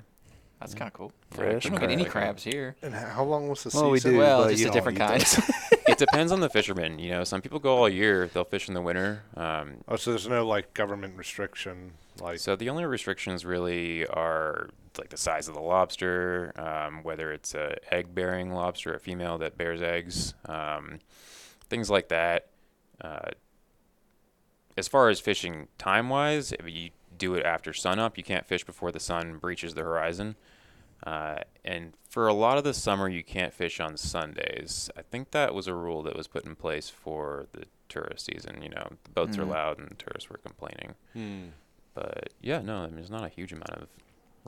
That's 0.61 0.73
Yeah. 0.73 0.79
kind 0.79 0.89
of 0.89 0.93
cool. 0.95 1.13
Fresh 1.31 1.65
We 1.65 1.71
don't 1.71 1.81
get 1.81 1.91
any 1.91 2.05
crabs 2.05 2.45
here. 2.45 2.77
And 2.83 2.95
how 2.95 3.25
long 3.25 3.49
was 3.49 3.65
the 3.65 3.71
Well, 3.75 3.91
we 3.91 3.99
season? 3.99 4.13
do. 4.13 4.19
well, 4.19 4.45
but 4.45 4.51
just 4.51 4.65
a 4.67 4.71
different 4.71 4.99
eat 4.99 5.01
kind. 5.01 5.23
it 5.89 5.99
depends 5.99 6.31
on 6.33 6.41
the 6.41 6.49
fisherman. 6.49 6.99
You 6.99 7.11
know, 7.11 7.25
some 7.25 7.43
people 7.43 7.59
go 7.59 7.77
all 7.77 7.89
year. 7.89 8.29
They'll 8.33 8.45
fish 8.45 8.69
in 8.69 8.75
the 8.75 8.81
winter. 8.81 9.23
Um, 9.37 9.79
Oh, 9.89 9.97
so 9.97 10.11
there's 10.11 10.29
no 10.29 10.47
like 10.47 10.73
government 10.75 11.17
restriction, 11.19 11.93
like 12.21 12.39
So 12.39 12.55
the 12.57 12.71
only 12.71 12.85
restrictions 12.85 13.45
really 13.45 14.07
are 14.07 14.69
like 14.97 15.09
the 15.11 15.17
size 15.17 15.49
of 15.49 15.55
the 15.55 15.61
lobster, 15.61 16.53
um, 16.57 17.03
whether 17.03 17.33
it's 17.33 17.55
a 17.55 17.77
egg-bearing 17.93 18.53
lobster, 18.53 18.95
a 18.95 19.01
female 19.01 19.39
that 19.39 19.59
bears 19.59 19.83
eggs, 19.83 20.35
um, 20.47 21.01
things 21.69 21.91
like 21.91 22.09
that. 22.09 22.47
Uh, 23.01 23.31
as 24.77 24.89
far 24.89 25.09
as 25.09 25.21
fishing 25.21 25.69
time-wise, 25.79 26.53
if 26.53 26.69
you 26.69 26.91
do 27.17 27.35
it 27.35 27.45
after 27.47 27.73
sunup, 27.73 28.19
you 28.19 28.25
can't 28.25 28.47
fish 28.47 28.65
before 28.65 28.91
the 28.91 28.99
sun 29.01 29.39
breaches 29.39 29.75
the 29.75 29.83
horizon. 29.83 30.35
Uh, 31.07 31.39
and 31.65 31.93
for 32.09 32.27
a 32.27 32.33
lot 32.33 32.57
of 32.59 32.65
the 32.65 32.75
summer, 32.75 33.09
you 33.09 33.23
can't 33.23 33.53
fish 33.53 33.79
on 33.79 33.97
Sundays. 33.97 34.91
I 34.97 35.03
think 35.03 35.31
that 35.33 35.55
was 35.55 35.67
a 35.69 35.75
rule 35.75 36.03
that 36.03 36.17
was 36.17 36.27
put 36.27 36.45
in 36.47 36.57
place 36.57 36.89
for 36.89 37.47
the 37.53 37.67
tourist 37.89 38.27
season. 38.27 38.63
You 38.63 38.71
know, 38.71 38.89
the 39.05 39.11
boats 39.11 39.37
are 39.39 39.45
Mhm. 39.45 39.51
loud 39.51 39.79
and 39.79 39.91
the 39.91 39.95
tourists 39.97 40.31
were 40.31 40.39
complaining. 40.39 40.95
Hmm. 41.13 41.49
But 41.93 42.31
yeah, 42.41 42.61
no, 42.61 42.79
I 42.79 42.87
mean, 42.87 42.97
there's 42.97 43.11
not 43.11 43.25
a 43.25 43.29
huge 43.29 43.53
amount 43.53 43.71
of 43.71 43.89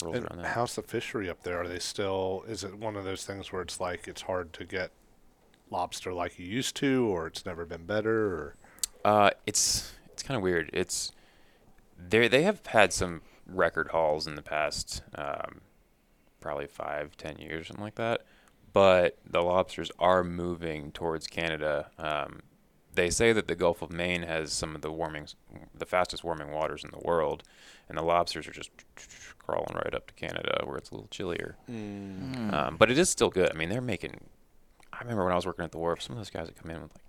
rules 0.03 0.17
And 0.17 0.26
around 0.26 0.38
that. 0.43 0.47
how's 0.55 0.75
the 0.75 0.83
fishery 0.83 1.29
up 1.31 1.43
there? 1.43 1.61
Are 1.61 1.69
they 1.69 1.79
still? 1.79 2.43
Is 2.49 2.65
it 2.65 2.75
one 2.79 2.97
of 2.97 3.05
those 3.05 3.25
things 3.25 3.53
where 3.53 3.62
it's 3.62 3.79
like 3.79 4.09
it's 4.09 4.23
hard 4.23 4.53
to 4.55 4.65
get 4.65 4.91
lobster 5.70 6.12
like 6.12 6.38
you 6.38 6.46
used 6.46 6.76
to, 6.76 7.06
or 7.08 7.26
it's 7.26 7.44
never 7.46 7.64
been 7.64 7.85
better? 7.85 8.26
Or 8.35 8.56
Uh, 9.04 9.30
it's 9.46 9.92
it's 10.12 10.23
kind 10.23 10.37
of 10.37 10.42
weird. 10.42 10.70
It's 10.73 11.12
they 11.99 12.28
they 12.28 12.42
have 12.42 12.64
had 12.66 12.92
some 12.92 13.23
record 13.46 13.88
hauls 13.88 14.26
in 14.26 14.35
the 14.35 14.42
past, 14.42 15.02
um, 15.14 15.61
probably 16.40 16.66
five, 16.66 17.16
ten 17.16 17.38
years, 17.38 17.68
something 17.68 17.85
like 17.85 17.94
that. 17.96 18.25
But 18.73 19.18
the 19.25 19.42
lobsters 19.42 19.90
are 19.99 20.23
moving 20.23 20.92
towards 20.92 21.26
Canada. 21.26 21.90
Um, 21.99 22.42
they 22.94 23.11
say 23.11 23.32
that 23.32 23.46
the 23.46 23.54
Gulf 23.54 23.82
of 23.82 23.90
Maine 23.90 24.23
has 24.23 24.52
some 24.52 24.75
of 24.75 24.82
the 24.82 24.90
warming, 24.90 25.28
the 25.75 25.87
fastest 25.87 26.25
warming 26.25 26.50
waters 26.50 26.82
in 26.85 26.90
the 26.90 26.99
world, 27.06 27.42
and 27.88 27.96
the 27.96 28.02
lobsters 28.02 28.46
are 28.49 28.52
just 28.52 28.70
crawling 29.38 29.75
right 29.75 29.94
up 29.94 30.06
to 30.08 30.14
Canada 30.14 30.62
where 30.64 30.76
it's 30.76 30.90
a 30.90 30.94
little 30.94 31.08
chillier. 31.08 31.56
Mm. 31.70 32.52
Um, 32.52 32.76
but 32.76 32.90
it 32.90 32.99
is 32.99 33.08
still 33.08 33.30
good. 33.30 33.50
I 33.50 33.54
mean, 33.54 33.68
they're 33.68 33.80
making. 33.80 34.20
I 34.99 35.03
remember 35.03 35.25
when 35.25 35.33
I 35.33 35.37
was 35.37 35.47
working 35.47 35.65
at 35.65 35.73
the 35.73 35.79
wharf, 35.79 36.03
some 36.03 36.12
of 36.12 36.19
those 36.19 36.31
guys 36.31 36.47
would 36.47 36.57
come 36.57 36.71
in 36.71 36.81
with 36.83 36.93
like 36.95 37.03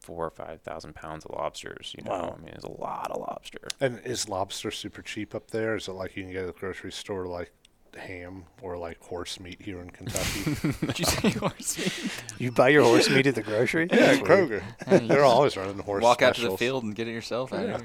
four 0.00 0.26
or 0.26 0.30
five 0.30 0.60
thousand 0.62 0.94
pounds 0.94 1.24
of 1.24 1.32
lobsters. 1.32 1.94
You 1.96 2.04
know, 2.04 2.10
Wow. 2.10 2.34
I 2.38 2.40
mean, 2.42 2.52
it's 2.54 2.64
a 2.64 2.70
lot 2.70 3.10
of 3.10 3.20
lobster. 3.20 3.68
and 3.80 4.00
is 4.04 4.28
lobster 4.28 4.70
super 4.70 5.02
cheap 5.02 5.34
up 5.34 5.50
there? 5.50 5.76
Is 5.76 5.88
it 5.88 5.92
like 5.92 6.16
you 6.16 6.22
can 6.24 6.32
get 6.32 6.42
at 6.46 6.54
the 6.54 6.58
grocery 6.60 6.92
store 6.92 7.26
like 7.26 7.52
ham 7.96 8.44
or 8.60 8.76
like 8.76 9.00
horse 9.04 9.38
meat 9.38 9.62
here 9.62 9.80
in 9.80 9.88
Kentucky? 9.90 10.54
Did 10.86 10.98
you 10.98 11.04
say 11.04 11.30
horse 11.30 11.78
meat? 11.78 12.10
You 12.38 12.50
buy 12.50 12.70
your 12.70 12.82
horse 12.82 13.08
meat 13.08 13.26
at 13.28 13.34
the 13.36 13.42
grocery? 13.42 13.88
yeah, 13.92 14.14
Sweet. 14.14 14.24
Kroger. 14.24 14.62
Yeah, 14.90 14.98
They're 14.98 15.24
always 15.24 15.56
running 15.56 15.78
horse. 15.78 16.02
Walk 16.02 16.20
out 16.22 16.34
to 16.36 16.42
the 16.42 16.56
field 16.56 16.82
and 16.84 16.94
get 16.94 17.06
it 17.08 17.12
yourself. 17.12 17.50
Yeah. 17.52 17.78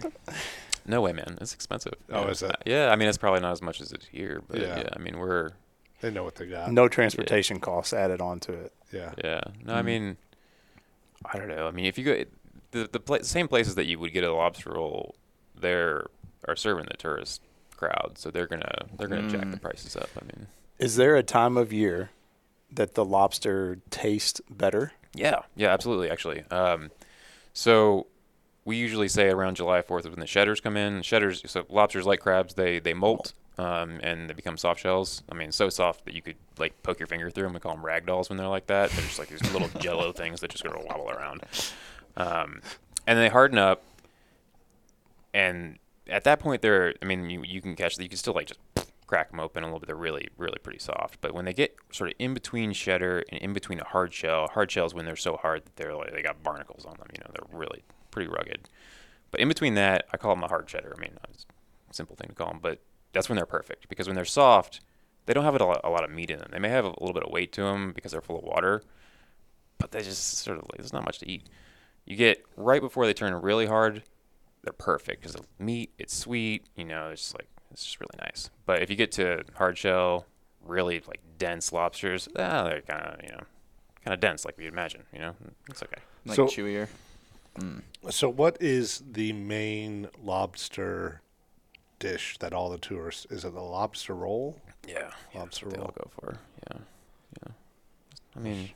No 0.87 1.01
way, 1.01 1.13
man. 1.13 1.37
It's 1.39 1.53
expensive. 1.53 1.93
Oh, 2.11 2.21
yeah. 2.23 2.27
is 2.29 2.41
it? 2.41 2.49
Uh, 2.51 2.55
yeah, 2.65 2.89
I 2.91 2.95
mean, 2.95 3.07
it's 3.07 3.17
probably 3.19 3.41
not 3.41 3.51
as 3.51 3.61
much 3.61 3.79
as 3.81 3.91
it's 3.91 4.07
here, 4.07 4.41
but 4.47 4.59
Yeah. 4.59 4.79
yeah, 4.79 4.89
I 4.93 4.97
mean, 4.99 5.19
we're 5.19 5.51
They 6.01 6.09
know 6.09 6.23
what 6.23 6.35
they 6.35 6.47
got. 6.47 6.71
No 6.71 6.87
transportation 6.87 7.59
costs 7.59 7.93
added 7.93 8.19
onto 8.21 8.51
it. 8.53 8.73
Yeah. 8.91 9.13
yeah. 9.23 9.41
No, 9.63 9.75
I 9.75 9.81
Mhm. 9.81 9.85
mean, 9.85 10.17
I 11.25 11.37
don't 11.37 11.47
know. 11.47 11.67
I 11.67 11.71
mean, 11.71 11.85
if 11.85 11.97
you 11.97 12.05
go 12.05 12.23
the 12.71 12.87
the 12.91 12.99
pla- 12.99 13.21
same 13.23 13.47
places 13.47 13.75
that 13.75 13.85
you 13.85 13.99
would 13.99 14.13
get 14.13 14.23
a 14.23 14.33
lobster 14.33 14.71
roll, 14.71 15.15
they're 15.55 16.07
are 16.47 16.55
serving 16.55 16.85
the 16.89 16.97
tourist 16.97 17.41
crowd, 17.75 18.13
so 18.17 18.31
they're 18.31 18.47
gonna 18.47 18.87
they're 18.97 19.07
gonna 19.07 19.29
jack 19.29 19.51
the 19.51 19.57
Mm. 19.57 19.61
prices 19.61 19.95
up. 19.95 20.09
I 20.21 20.25
mean, 20.25 20.47
Is 20.77 20.95
there 20.95 21.15
a 21.15 21.23
time 21.23 21.57
of 21.57 21.73
year 21.73 22.11
that 22.71 22.93
the 22.95 23.03
lobster 23.03 23.79
tastes 23.89 24.39
better? 24.49 24.93
Yeah, 25.13 25.39
yeah, 25.55 25.69
absolutely. 25.73 26.09
Actually, 26.09 26.43
um, 26.51 26.91
so 27.53 28.07
we 28.63 28.77
usually 28.77 29.07
say 29.09 29.29
around 29.29 29.55
July 29.55 29.81
Fourth 29.81 30.05
is 30.05 30.11
when 30.11 30.19
the 30.19 30.27
shedders 30.27 30.61
come 30.61 30.77
in. 30.77 31.01
Shedders, 31.01 31.41
so 31.51 31.65
lobsters 31.69 32.05
like 32.05 32.19
crabs, 32.21 32.53
they 32.53 32.79
they 32.79 32.93
molt 32.93 33.33
um, 33.59 33.99
and 34.01 34.29
they 34.29 34.33
become 34.33 34.57
soft 34.57 34.79
shells. 34.79 35.21
I 35.29 35.35
mean, 35.35 35.51
so 35.51 35.67
soft 35.67 36.05
that 36.05 36.13
you 36.13 36.21
could 36.21 36.37
like 36.57 36.81
poke 36.81 36.97
your 36.97 37.07
finger 37.07 37.29
through 37.29 37.43
them. 37.43 37.53
We 37.53 37.59
call 37.59 37.73
them 37.73 37.85
rag 37.85 38.05
dolls 38.05 38.29
when 38.29 38.37
they're 38.37 38.47
like 38.47 38.67
that. 38.67 38.89
They're 38.91 39.01
just 39.01 39.19
like 39.19 39.27
these 39.27 39.41
little 39.51 39.67
Jello 39.79 40.13
things 40.13 40.39
that 40.39 40.49
just 40.49 40.63
gonna 40.63 40.81
wobble 40.85 41.09
around. 41.09 41.41
Um, 42.15 42.61
and 43.05 43.19
they 43.19 43.27
harden 43.27 43.57
up, 43.57 43.83
and 45.33 45.77
at 46.07 46.23
that 46.23 46.39
point, 46.39 46.61
they're. 46.61 46.93
I 47.01 47.05
mean, 47.05 47.29
you 47.29 47.43
you 47.43 47.59
can 47.59 47.75
catch. 47.75 47.99
You 47.99 48.07
can 48.07 48.17
still 48.17 48.33
like 48.33 48.47
just 48.47 48.61
crack 49.07 49.31
them 49.31 49.41
open 49.41 49.63
a 49.63 49.65
little 49.65 49.79
bit. 49.79 49.87
They're 49.87 49.95
really, 49.95 50.29
really 50.37 50.59
pretty 50.63 50.79
soft. 50.79 51.19
But 51.19 51.33
when 51.33 51.43
they 51.43 51.53
get 51.53 51.75
sort 51.91 52.11
of 52.11 52.15
in 52.17 52.33
between 52.33 52.71
shedder 52.71 53.25
and 53.29 53.41
in 53.41 53.51
between 53.51 53.81
a 53.81 53.85
hard 53.85 54.13
shell, 54.13 54.47
hard 54.53 54.71
shells 54.71 54.93
when 54.93 55.03
they're 55.03 55.17
so 55.17 55.35
hard 55.35 55.65
that 55.65 55.75
they're 55.75 55.95
like 55.95 56.13
they 56.13 56.21
got 56.21 56.41
barnacles 56.43 56.85
on 56.85 56.95
them. 56.95 57.07
You 57.11 57.19
know, 57.25 57.31
they're 57.33 57.59
really 57.59 57.83
pretty 58.09 58.29
rugged. 58.29 58.69
But 59.31 59.41
in 59.41 59.49
between 59.49 59.73
that, 59.73 60.05
I 60.13 60.17
call 60.17 60.33
them 60.33 60.45
a 60.45 60.47
hard 60.47 60.69
shedder. 60.69 60.93
I 60.95 61.01
mean, 61.01 61.11
it's 61.29 61.45
a 61.91 61.93
simple 61.93 62.15
thing 62.15 62.29
to 62.29 62.35
call 62.35 62.47
them, 62.47 62.59
but 62.61 62.79
that's 63.13 63.29
when 63.29 63.35
they're 63.35 63.45
perfect 63.45 63.89
because 63.89 64.07
when 64.07 64.15
they're 64.15 64.25
soft, 64.25 64.81
they 65.25 65.33
don't 65.33 65.43
have 65.43 65.55
a 65.59 65.63
lot, 65.63 65.81
a 65.83 65.89
lot 65.89 66.03
of 66.03 66.11
meat 66.11 66.29
in 66.31 66.39
them. 66.39 66.49
They 66.51 66.59
may 66.59 66.69
have 66.69 66.85
a 66.85 66.89
little 66.89 67.13
bit 67.13 67.23
of 67.23 67.31
weight 67.31 67.51
to 67.53 67.61
them 67.63 67.91
because 67.93 68.11
they're 68.11 68.21
full 68.21 68.37
of 68.39 68.43
water, 68.43 68.81
but 69.77 69.91
they 69.91 70.01
just 70.01 70.39
sort 70.39 70.57
of 70.57 70.63
like 70.65 70.77
there's 70.77 70.93
not 70.93 71.05
much 71.05 71.19
to 71.19 71.29
eat. 71.29 71.47
You 72.05 72.15
get 72.15 72.43
right 72.57 72.81
before 72.81 73.05
they 73.05 73.13
turn 73.13 73.33
really 73.35 73.65
hard, 73.67 74.03
they're 74.63 74.73
perfect 74.73 75.21
because 75.21 75.33
the 75.35 75.43
meat 75.59 75.91
it's 75.97 76.15
sweet. 76.15 76.65
You 76.75 76.85
know, 76.85 77.09
it's 77.09 77.21
just 77.21 77.35
like 77.35 77.47
it's 77.71 77.83
just 77.83 77.99
really 77.99 78.17
nice. 78.21 78.49
But 78.65 78.81
if 78.81 78.89
you 78.89 78.95
get 78.95 79.11
to 79.13 79.43
hard 79.55 79.77
shell, 79.77 80.25
really 80.65 81.01
like 81.07 81.21
dense 81.37 81.71
lobsters, 81.71 82.27
ah, 82.37 82.63
they're 82.63 82.81
kind 82.81 83.01
of 83.01 83.23
you 83.23 83.29
know 83.29 83.43
kind 84.03 84.13
of 84.13 84.19
dense 84.19 84.45
like 84.45 84.57
you'd 84.57 84.73
imagine. 84.73 85.03
You 85.13 85.19
know, 85.19 85.35
it's 85.69 85.83
okay. 85.83 86.01
Like 86.25 86.35
So- 86.35 86.45
chewier. 86.47 86.87
Mm. 87.59 87.81
So, 88.09 88.29
what 88.29 88.57
is 88.61 89.03
the 89.11 89.33
main 89.33 90.07
lobster 90.23 91.21
dish 91.99 92.37
that 92.39 92.53
all 92.53 92.69
the 92.69 92.77
tourists? 92.77 93.25
Is 93.29 93.45
it 93.45 93.53
the 93.53 93.61
lobster 93.61 94.15
roll? 94.15 94.57
Yeah, 94.87 95.11
yeah, 95.33 95.39
Lobster 95.41 95.65
that's 95.67 95.77
what 95.77 95.77
they 95.77 95.81
all 95.81 95.93
go 95.95 96.09
for. 96.19 96.37
Yeah, 96.71 96.77
yeah. 97.45 97.51
I 98.35 98.39
mean, 98.39 98.69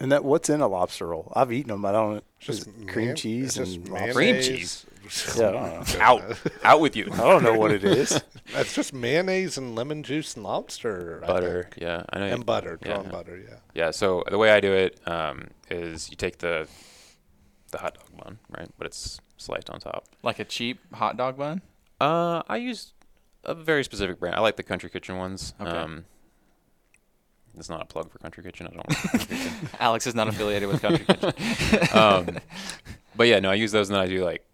And 0.00 0.10
that 0.12 0.24
what's 0.24 0.48
in 0.50 0.60
a 0.60 0.66
lobster 0.68 1.06
roll? 1.06 1.32
I've 1.36 1.52
eaten 1.52 1.68
them. 1.70 1.84
I 1.84 1.92
don't. 1.92 2.24
Just 2.40 2.64
Just 2.64 2.88
cream 2.88 3.08
man- 3.08 3.16
cheese 3.16 3.56
and 3.58 3.66
just. 3.66 4.14
Cream 4.14 4.42
cheese. 4.42 4.86
Yeah, 5.36 5.48
I 5.48 5.52
don't 5.52 5.94
know. 5.94 6.00
out, 6.00 6.40
out 6.64 6.80
with 6.80 6.96
you. 6.96 7.08
I 7.12 7.16
don't 7.18 7.44
know 7.44 7.54
what 7.54 7.70
it 7.70 7.84
is. 7.84 8.20
It's 8.54 8.74
just 8.74 8.92
mayonnaise 8.94 9.58
and 9.58 9.74
lemon 9.74 10.02
juice 10.04 10.34
and 10.34 10.44
lobster. 10.44 11.20
I 11.24 11.26
Butter, 11.26 11.62
think. 11.64 11.82
yeah, 11.82 12.04
I 12.10 12.18
know. 12.20 12.26
and 12.26 12.46
butter, 12.46 12.78
yeah, 12.80 12.88
drawn 12.94 13.04
yeah. 13.06 13.10
butter. 13.10 13.36
Yeah. 13.36 13.56
Yeah. 13.74 13.90
So 13.90 14.22
the 14.30 14.38
way 14.38 14.50
I 14.52 14.60
do 14.60 14.72
it 14.72 15.00
um, 15.06 15.48
is 15.68 16.08
you 16.10 16.16
take 16.16 16.38
the 16.38 16.68
the 17.72 17.78
hot 17.78 17.94
dog 17.94 18.24
bun, 18.24 18.38
right? 18.56 18.68
But 18.78 18.86
it's 18.86 19.20
sliced 19.36 19.68
on 19.68 19.80
top. 19.80 20.06
Like 20.22 20.38
a 20.38 20.44
cheap 20.44 20.78
hot 20.94 21.16
dog 21.16 21.36
bun. 21.36 21.60
Uh, 22.00 22.42
I 22.48 22.56
use 22.56 22.92
a 23.44 23.54
very 23.54 23.84
specific 23.84 24.18
brand. 24.18 24.36
I 24.36 24.40
like 24.40 24.56
the 24.56 24.62
Country 24.62 24.90
Kitchen 24.90 25.16
ones. 25.16 25.54
Okay. 25.60 25.70
Um, 25.70 26.04
it's 27.58 27.70
not 27.70 27.80
a 27.80 27.86
plug 27.86 28.10
for 28.10 28.18
Country 28.18 28.42
Kitchen. 28.42 28.66
I 28.66 28.70
don't. 28.70 28.88
Kitchen. 28.88 29.68
Alex 29.80 30.06
is 30.06 30.14
not 30.14 30.28
affiliated 30.28 30.68
with 30.68 30.82
Country 30.82 31.06
Kitchen. 31.06 31.32
um, 31.98 32.38
but 33.14 33.26
yeah, 33.28 33.40
no, 33.40 33.50
I 33.50 33.54
use 33.54 33.72
those, 33.72 33.88
and 33.88 33.96
then 33.96 34.02
I 34.02 34.06
do 34.06 34.24
like 34.24 34.44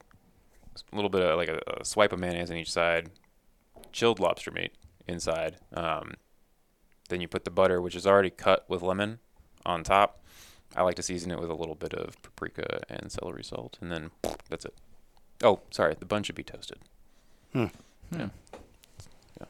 a 0.92 0.96
little 0.96 1.10
bit 1.10 1.22
of 1.22 1.36
like 1.36 1.48
a, 1.48 1.60
a 1.80 1.84
swipe 1.84 2.12
of 2.12 2.20
mayonnaise 2.20 2.50
on 2.50 2.56
each 2.56 2.70
side, 2.70 3.10
chilled 3.90 4.20
lobster 4.20 4.50
meat 4.50 4.72
inside. 5.08 5.56
Um, 5.74 6.14
then 7.08 7.20
you 7.20 7.28
put 7.28 7.44
the 7.44 7.50
butter, 7.50 7.80
which 7.80 7.96
is 7.96 8.06
already 8.06 8.30
cut 8.30 8.64
with 8.68 8.82
lemon, 8.82 9.18
on 9.66 9.82
top. 9.82 10.24
I 10.74 10.82
like 10.82 10.94
to 10.94 11.02
season 11.02 11.30
it 11.30 11.40
with 11.40 11.50
a 11.50 11.54
little 11.54 11.74
bit 11.74 11.92
of 11.92 12.20
paprika 12.22 12.82
and 12.88 13.10
celery 13.12 13.44
salt, 13.44 13.78
and 13.80 13.90
then 13.90 14.10
that's 14.48 14.64
it. 14.64 14.74
Oh, 15.42 15.60
sorry, 15.70 15.96
the 15.98 16.06
bun 16.06 16.22
should 16.22 16.36
be 16.36 16.44
toasted. 16.44 16.78
Hmm. 17.52 17.66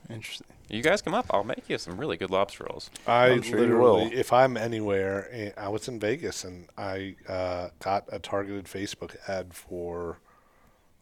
Interesting. 0.08 0.46
You 0.68 0.82
guys 0.82 1.02
come 1.02 1.12
up, 1.14 1.26
I'll 1.30 1.44
make 1.44 1.68
you 1.68 1.76
some 1.78 1.98
really 1.98 2.16
good 2.16 2.30
lobster 2.30 2.64
rolls. 2.68 2.90
I 3.06 3.40
sure 3.42 3.60
literally, 3.60 4.04
will. 4.08 4.12
if 4.18 4.32
I'm 4.32 4.56
anywhere, 4.56 5.28
eh, 5.30 5.50
I 5.56 5.68
was 5.68 5.86
in 5.88 6.00
Vegas 6.00 6.44
and 6.44 6.68
I 6.78 7.16
uh, 7.28 7.68
got 7.78 8.04
a 8.10 8.18
targeted 8.18 8.64
Facebook 8.64 9.16
ad 9.28 9.52
for 9.52 10.18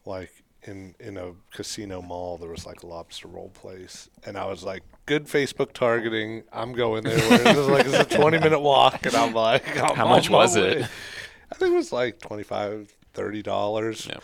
like 0.05 0.31
in 0.63 0.93
in 0.99 1.17
a 1.17 1.31
casino 1.53 2.01
mall. 2.01 2.37
There 2.37 2.49
was 2.49 2.65
like 2.65 2.83
a 2.83 2.87
lobster 2.87 3.27
roll 3.29 3.49
place, 3.49 4.09
and 4.25 4.37
I 4.37 4.45
was 4.45 4.63
like, 4.63 4.83
"Good 5.05 5.25
Facebook 5.27 5.71
targeting. 5.71 6.43
I'm 6.51 6.73
going 6.73 7.03
there." 7.03 7.17
Where 7.17 7.47
it 7.47 7.55
was 7.57 7.67
like 7.67 7.85
it's 7.85 8.13
a 8.13 8.17
20 8.17 8.39
minute 8.39 8.59
walk, 8.59 9.05
and 9.05 9.15
I'm 9.15 9.33
like, 9.33 9.77
I'm 9.81 9.95
How 9.95 10.07
much 10.07 10.29
was 10.29 10.55
way. 10.57 10.63
it? 10.81 10.89
I 11.51 11.55
think 11.55 11.71
it 11.73 11.77
was 11.77 11.91
like 11.93 12.19
25 12.19 12.93
30 13.13 13.41
dollars. 13.41 14.05
Yeah. 14.09 14.19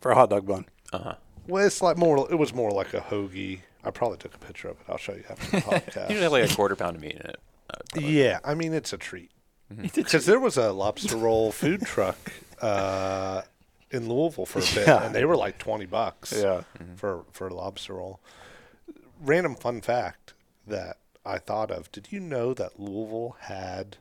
For 0.00 0.10
a 0.10 0.14
hot 0.16 0.30
dog 0.30 0.46
bun. 0.46 0.66
Uh 0.92 0.98
huh. 0.98 1.14
Well, 1.48 1.66
it's 1.66 1.82
like 1.82 1.96
more. 1.96 2.26
It 2.30 2.36
was 2.36 2.54
more 2.54 2.70
like 2.70 2.94
a 2.94 3.00
hoagie. 3.00 3.60
I 3.84 3.90
probably 3.90 4.18
took 4.18 4.34
a 4.34 4.38
picture 4.38 4.68
of 4.68 4.76
it. 4.80 4.86
I'll 4.88 4.96
show 4.96 5.12
you 5.14 5.24
after 5.28 5.50
the 5.56 5.62
podcast. 5.62 6.08
Usually 6.10 6.22
have 6.22 6.32
like 6.32 6.50
a 6.50 6.54
quarter 6.54 6.76
pound 6.76 6.96
of 6.96 7.02
meat 7.02 7.12
in 7.12 7.26
it. 7.26 7.36
Uh, 7.70 8.00
Yeah, 8.00 8.38
I 8.44 8.54
mean 8.54 8.72
it's 8.72 8.92
a 8.92 8.98
treat 8.98 9.30
Mm-hmm. 9.72 9.86
because 9.94 10.26
there 10.26 10.38
was 10.38 10.56
a 10.58 10.70
lobster 10.82 11.16
roll 11.16 11.50
food 11.50 11.80
truck 11.86 12.18
uh, 12.60 13.40
in 13.90 14.06
Louisville 14.08 14.44
for 14.44 14.58
a 14.58 14.62
bit, 14.62 14.86
Yeah. 14.86 15.02
and 15.04 15.14
they 15.14 15.24
were 15.24 15.36
like 15.36 15.58
twenty 15.58 15.86
bucks. 15.86 16.32
Yeah. 16.42 16.62
for 16.96 17.24
for 17.32 17.48
a 17.48 17.54
lobster 17.54 17.94
roll. 17.94 18.20
Random 19.20 19.54
fun 19.54 19.80
fact 19.80 20.34
that 20.66 20.98
I 21.24 21.38
thought 21.38 21.70
of: 21.70 21.90
Did 21.92 22.08
you 22.12 22.20
know 22.20 22.52
that 22.54 22.78
Louisville 22.78 23.36
had? 23.40 23.96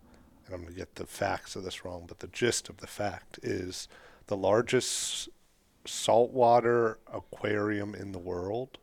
And 0.46 0.56
I'm 0.56 0.62
going 0.64 0.74
to 0.74 0.78
get 0.80 0.96
the 0.96 1.06
facts 1.06 1.56
of 1.56 1.64
this 1.64 1.86
wrong, 1.86 2.04
but 2.08 2.20
the 2.20 2.28
gist 2.28 2.68
of 2.68 2.78
the 2.78 2.88
fact 2.88 3.40
is 3.42 3.88
the 4.28 4.36
largest 4.36 5.30
saltwater 5.86 7.00
aquarium 7.12 7.96
in 7.96 8.12
the 8.12 8.20
world 8.20 8.78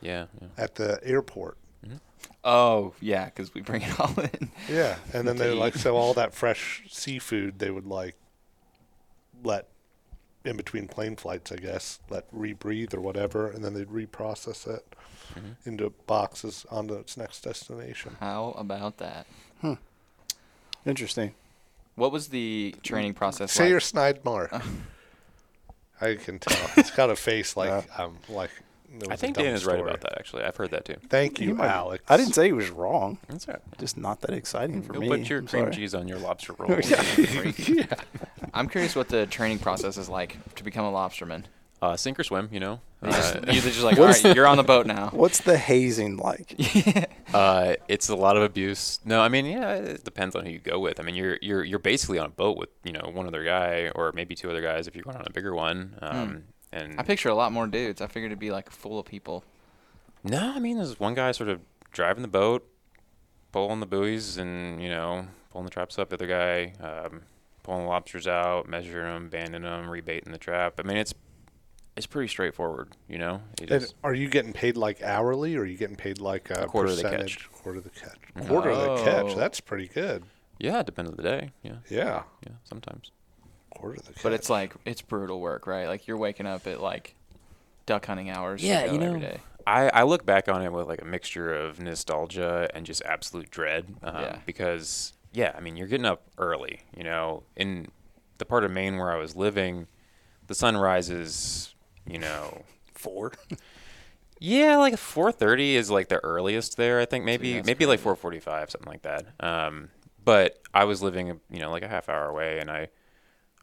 yeah. 0.00 0.26
yeah. 0.40 0.48
at 0.56 0.76
the 0.76 1.00
airport. 1.02 1.56
Mm-hmm. 1.84 1.96
Oh 2.44 2.94
yeah, 3.00 3.26
because 3.26 3.54
we 3.54 3.60
bring 3.60 3.82
it 3.82 4.00
all 4.00 4.14
in. 4.18 4.50
Yeah, 4.68 4.96
and 5.12 5.26
then 5.26 5.36
they 5.36 5.52
like 5.52 5.74
so 5.76 5.96
all 5.96 6.14
that 6.14 6.34
fresh 6.34 6.84
seafood 6.88 7.58
they 7.58 7.70
would 7.70 7.86
like 7.86 8.16
let 9.42 9.68
in 10.44 10.56
between 10.56 10.88
plane 10.88 11.16
flights, 11.16 11.52
I 11.52 11.56
guess, 11.56 12.00
let 12.08 12.32
rebreathe 12.32 12.94
or 12.94 13.00
whatever, 13.00 13.50
and 13.50 13.64
then 13.64 13.74
they'd 13.74 13.88
reprocess 13.88 14.66
it 14.66 14.94
mm-hmm. 15.34 15.68
into 15.68 15.90
boxes 16.06 16.64
onto 16.70 16.94
its 16.94 17.16
next 17.16 17.42
destination. 17.42 18.16
How 18.20 18.54
about 18.56 18.98
that? 18.98 19.26
Hmm. 19.60 19.74
Interesting. 20.86 21.34
What 21.96 22.12
was 22.12 22.28
the 22.28 22.74
training 22.82 23.14
process 23.14 23.52
Say 23.52 23.64
like? 23.64 23.70
your 23.70 23.80
snide 23.80 24.24
mark. 24.24 24.52
I 26.00 26.14
can 26.16 26.38
tell. 26.38 26.70
It's 26.76 26.90
got 26.90 27.10
a 27.10 27.16
face 27.16 27.56
like 27.56 27.86
um 27.98 28.18
like. 28.28 28.50
it 29.00 29.04
I 29.04 29.10
was 29.12 29.14
a 29.14 29.16
think 29.18 29.36
dumb 29.36 29.44
Dan 29.44 29.54
is 29.54 29.66
right 29.66 29.80
about 29.80 30.00
that. 30.02 30.18
Actually, 30.18 30.44
I've 30.44 30.56
heard 30.56 30.70
that 30.70 30.84
too. 30.84 30.96
Thank 31.08 31.40
you, 31.40 31.54
might- 31.54 31.68
Alex. 31.68 32.04
I 32.08 32.16
didn't 32.16 32.34
say 32.34 32.46
he 32.46 32.52
was 32.52 32.70
wrong. 32.70 33.18
That's 33.28 33.46
right. 33.48 33.58
Just 33.78 33.96
not 33.98 34.20
that 34.22 34.30
exciting 34.30 34.82
for 34.82 34.94
Go 34.94 35.00
me. 35.00 35.08
put 35.08 35.28
your 35.28 35.40
I'm 35.40 35.46
cream 35.46 35.62
sorry. 35.64 35.74
cheese 35.74 35.94
on 35.94 36.08
your 36.08 36.18
lobster 36.18 36.52
roll. 36.58 36.70
yeah. 37.58 37.86
I'm 38.54 38.68
curious 38.68 38.96
what 38.96 39.08
the 39.08 39.26
training 39.26 39.58
process 39.58 39.96
is 39.98 40.08
like 40.08 40.36
to 40.54 40.64
become 40.64 40.84
a 40.86 40.92
lobsterman. 40.92 41.44
Uh, 41.80 41.96
sink 41.96 42.18
or 42.18 42.24
swim, 42.24 42.48
you 42.52 42.60
know. 42.60 42.80
You 43.00 43.10
just, 43.12 43.36
Uh, 43.36 43.40
you're 43.46 43.62
just 43.62 43.82
like, 43.82 43.96
all 44.00 44.06
right, 44.06 44.34
you're 44.34 44.46
on 44.48 44.56
the 44.56 44.64
boat 44.64 44.84
now. 44.86 45.10
What's 45.12 45.40
the 45.40 45.56
hazing 45.56 46.16
like? 46.16 46.56
Uh, 47.32 47.74
it's 47.86 48.08
a 48.08 48.16
lot 48.16 48.36
of 48.36 48.42
abuse. 48.42 48.98
No, 49.04 49.20
I 49.20 49.28
mean, 49.28 49.46
yeah, 49.46 49.74
it 49.74 50.02
depends 50.04 50.34
on 50.34 50.44
who 50.44 50.50
you 50.50 50.58
go 50.58 50.80
with. 50.80 50.98
I 50.98 51.04
mean, 51.04 51.14
you're 51.14 51.38
you're 51.40 51.62
you're 51.62 51.78
basically 51.78 52.18
on 52.18 52.26
a 52.26 52.30
boat 52.30 52.56
with 52.58 52.70
you 52.82 52.90
know 52.92 53.08
one 53.12 53.26
other 53.28 53.44
guy 53.44 53.92
or 53.94 54.10
maybe 54.12 54.34
two 54.34 54.50
other 54.50 54.60
guys 54.62 54.88
if 54.88 54.96
you're 54.96 55.04
going 55.04 55.16
on 55.16 55.24
a 55.26 55.32
bigger 55.32 55.54
one. 55.54 55.96
Um, 56.02 56.44
and 56.72 56.98
I 56.98 57.04
picture 57.04 57.28
a 57.28 57.34
lot 57.36 57.52
more 57.52 57.68
dudes. 57.68 58.00
I 58.00 58.08
figured 58.08 58.32
it'd 58.32 58.40
be 58.40 58.50
like 58.50 58.70
full 58.70 58.98
of 58.98 59.06
people. 59.06 59.44
no, 60.24 60.52
I 60.54 60.58
mean, 60.58 60.78
there's 60.78 60.98
one 60.98 61.14
guy 61.14 61.30
sort 61.30 61.48
of 61.50 61.60
driving 61.92 62.22
the 62.22 62.28
boat, 62.28 62.66
pulling 63.52 63.78
the 63.78 63.86
buoys, 63.86 64.36
and 64.38 64.82
you 64.82 64.88
know 64.88 65.28
pulling 65.50 65.66
the 65.66 65.70
traps 65.70 66.00
up. 66.00 66.08
The 66.08 66.16
other 66.16 66.26
guy 66.26 66.72
um, 66.84 67.22
pulling 67.62 67.82
the 67.84 67.88
lobsters 67.88 68.26
out, 68.26 68.68
measuring 68.68 69.04
them, 69.06 69.28
banding 69.28 69.62
them, 69.62 69.86
rebaiting 69.86 70.32
the 70.32 70.38
trap. 70.38 70.80
I 70.80 70.82
mean, 70.82 70.96
it's 70.96 71.14
it's 71.98 72.06
pretty 72.06 72.28
straightforward. 72.28 72.88
You 73.08 73.18
know, 73.18 73.42
You 73.60 73.66
And 73.70 73.80
just- 73.82 73.94
are 74.02 74.14
you 74.14 74.28
getting 74.28 74.52
paid 74.54 74.76
like 74.76 75.02
hourly, 75.02 75.54
or 75.56 75.60
are 75.62 75.66
you 75.66 75.76
getting 75.76 75.96
paid 75.96 76.18
like 76.20 76.48
a, 76.50 76.62
A 76.62 76.66
quarter 76.66 76.90
of 76.90 76.96
the 76.96 77.02
percentage? 77.02 77.36
catch. 77.38 77.52
Quarter 77.52 77.78
of 77.78 77.84
the 77.84 77.90
catch. 77.90 78.46
Quarter 78.48 78.70
of 78.70 78.78
the 78.98 79.04
catch. 79.04 79.26
Oh. 79.26 79.34
That's 79.34 79.60
pretty 79.60 79.88
good. 79.88 80.24
yeah, 80.58 80.80
it 80.80 80.86
depends 80.86 81.10
on 81.10 81.16
the 81.16 81.22
day. 81.22 81.50
Yeah, 81.62 81.76
Yeah. 81.88 82.22
yeah, 82.46 82.54
sometimes. 82.64 83.10
Quarter 83.70 83.96
of 84.00 84.06
the 84.06 84.12
catch. 84.14 84.22
But 84.22 84.32
it's 84.32 84.48
like 84.50 84.74
it's 84.86 85.02
brutal 85.02 85.40
work, 85.40 85.66
right? 85.66 85.86
Like 85.86 86.06
you're 86.08 86.16
waking 86.16 86.46
up 86.46 86.66
at 86.66 86.80
like 86.80 87.14
duck 87.86 88.06
hunting 88.06 88.30
hours. 88.30 88.62
Yeah, 88.62 88.90
you 88.90 88.98
know, 88.98 89.06
every 89.08 89.20
day. 89.20 89.40
I, 89.66 89.88
I 89.90 90.02
look 90.04 90.24
back 90.24 90.48
on 90.48 90.62
it 90.62 90.72
with 90.72 90.88
like 90.88 91.02
a 91.02 91.04
mixture 91.04 91.52
of 91.54 91.78
nostalgia 91.78 92.70
and 92.74 92.86
just 92.86 93.02
absolute 93.04 93.50
dread. 93.50 93.84
Um, 94.02 94.22
Yeah. 94.22 94.38
Because, 94.46 95.12
yeah, 95.32 95.52
I 95.56 95.60
mean, 95.60 95.76
you're 95.76 95.88
getting 95.88 96.06
up 96.06 96.22
early. 96.38 96.80
You 96.96 97.04
know, 97.04 97.42
in 97.56 97.88
the 98.38 98.46
part 98.46 98.64
of 98.64 98.70
Maine 98.70 98.96
where 98.96 99.12
I 99.12 99.16
was 99.16 99.36
living, 99.36 99.86
the 100.46 100.54
sun 100.54 100.76
rises, 100.76 101.74
you 102.08 102.18
know, 102.18 102.62
Four. 102.94 103.32
yeah, 104.40 104.76
like 104.76 104.94
4:30 104.94 105.74
is 105.74 105.90
like 105.90 106.08
the 106.08 106.18
earliest 106.24 106.76
there. 106.76 107.00
I 107.00 107.04
think 107.04 107.24
maybe 107.24 107.62
maybe 107.62 107.86
like 107.86 108.00
4:45, 108.00 108.70
something 108.70 108.90
like 108.90 109.02
that. 109.02 109.26
Um, 109.40 109.90
but 110.24 110.58
I 110.74 110.84
was 110.84 111.02
living, 111.02 111.40
you 111.50 111.58
know, 111.60 111.70
like 111.70 111.82
a 111.82 111.88
half 111.88 112.08
hour 112.08 112.28
away, 112.28 112.58
and 112.58 112.70
I 112.70 112.88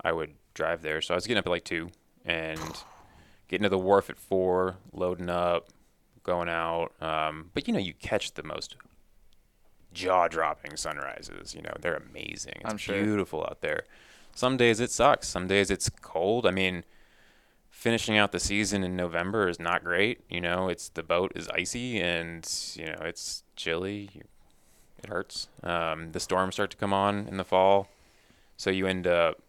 I 0.01 0.11
would 0.11 0.35
drive 0.53 0.81
there, 0.81 1.01
so 1.01 1.13
I 1.13 1.15
was 1.15 1.27
getting 1.27 1.39
up 1.39 1.47
at 1.47 1.49
like 1.49 1.65
two 1.65 1.89
and 2.23 2.59
getting 3.47 3.63
to 3.63 3.69
the 3.69 3.77
wharf 3.77 4.09
at 4.09 4.17
four, 4.17 4.77
loading 4.93 5.29
up, 5.29 5.67
going 6.23 6.49
out. 6.49 6.93
Um, 7.01 7.51
but 7.53 7.67
you 7.67 7.73
know, 7.73 7.79
you 7.79 7.93
catch 7.93 8.33
the 8.33 8.43
most 8.43 8.75
jaw-dropping 9.93 10.77
sunrises. 10.77 11.53
You 11.53 11.61
know, 11.61 11.73
they're 11.79 11.95
amazing. 11.95 12.55
It's 12.61 12.71
I'm 12.71 12.77
sure. 12.77 13.01
beautiful 13.01 13.41
out 13.41 13.61
there. 13.61 13.83
Some 14.33 14.57
days 14.57 14.79
it 14.79 14.91
sucks. 14.91 15.27
Some 15.27 15.47
days 15.47 15.71
it's 15.71 15.89
cold. 15.89 16.45
I 16.45 16.51
mean, 16.51 16.83
finishing 17.85 18.17
out 18.17 18.31
the 18.31 18.39
season 18.39 18.83
in 18.83 18.95
November 18.95 19.47
is 19.47 19.59
not 19.59 19.83
great. 19.83 20.19
You 20.27 20.41
know, 20.41 20.69
it's 20.69 20.89
the 20.89 21.03
boat 21.03 21.31
is 21.35 21.47
icy 21.49 22.01
and 22.01 22.43
you 22.73 22.87
know 22.87 22.97
it's 23.01 23.43
chilly. 23.55 24.09
It 24.97 25.07
hurts. 25.07 25.49
Um, 25.61 26.11
the 26.11 26.19
storms 26.19 26.55
start 26.55 26.71
to 26.71 26.77
come 26.77 26.93
on 26.93 27.27
in 27.27 27.37
the 27.37 27.43
fall, 27.43 27.87
so 28.57 28.71
you 28.71 28.87
end 28.87 29.05
up 29.05 29.39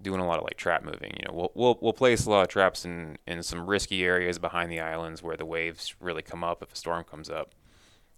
doing 0.00 0.18
a 0.18 0.26
lot 0.26 0.38
of 0.38 0.44
like 0.44 0.56
trap 0.56 0.82
moving. 0.82 1.12
You 1.18 1.26
know, 1.26 1.34
we'll 1.34 1.52
we'll, 1.54 1.78
we'll 1.82 1.92
place 1.92 2.24
a 2.24 2.30
lot 2.30 2.40
of 2.40 2.48
traps 2.48 2.86
in 2.86 3.18
in 3.26 3.42
some 3.42 3.66
risky 3.66 4.02
areas 4.02 4.38
behind 4.38 4.72
the 4.72 4.80
islands 4.80 5.22
where 5.22 5.36
the 5.36 5.44
waves 5.44 5.94
really 6.00 6.22
come 6.22 6.42
up 6.42 6.62
if 6.62 6.72
a 6.72 6.76
storm 6.76 7.04
comes 7.04 7.28
up. 7.28 7.54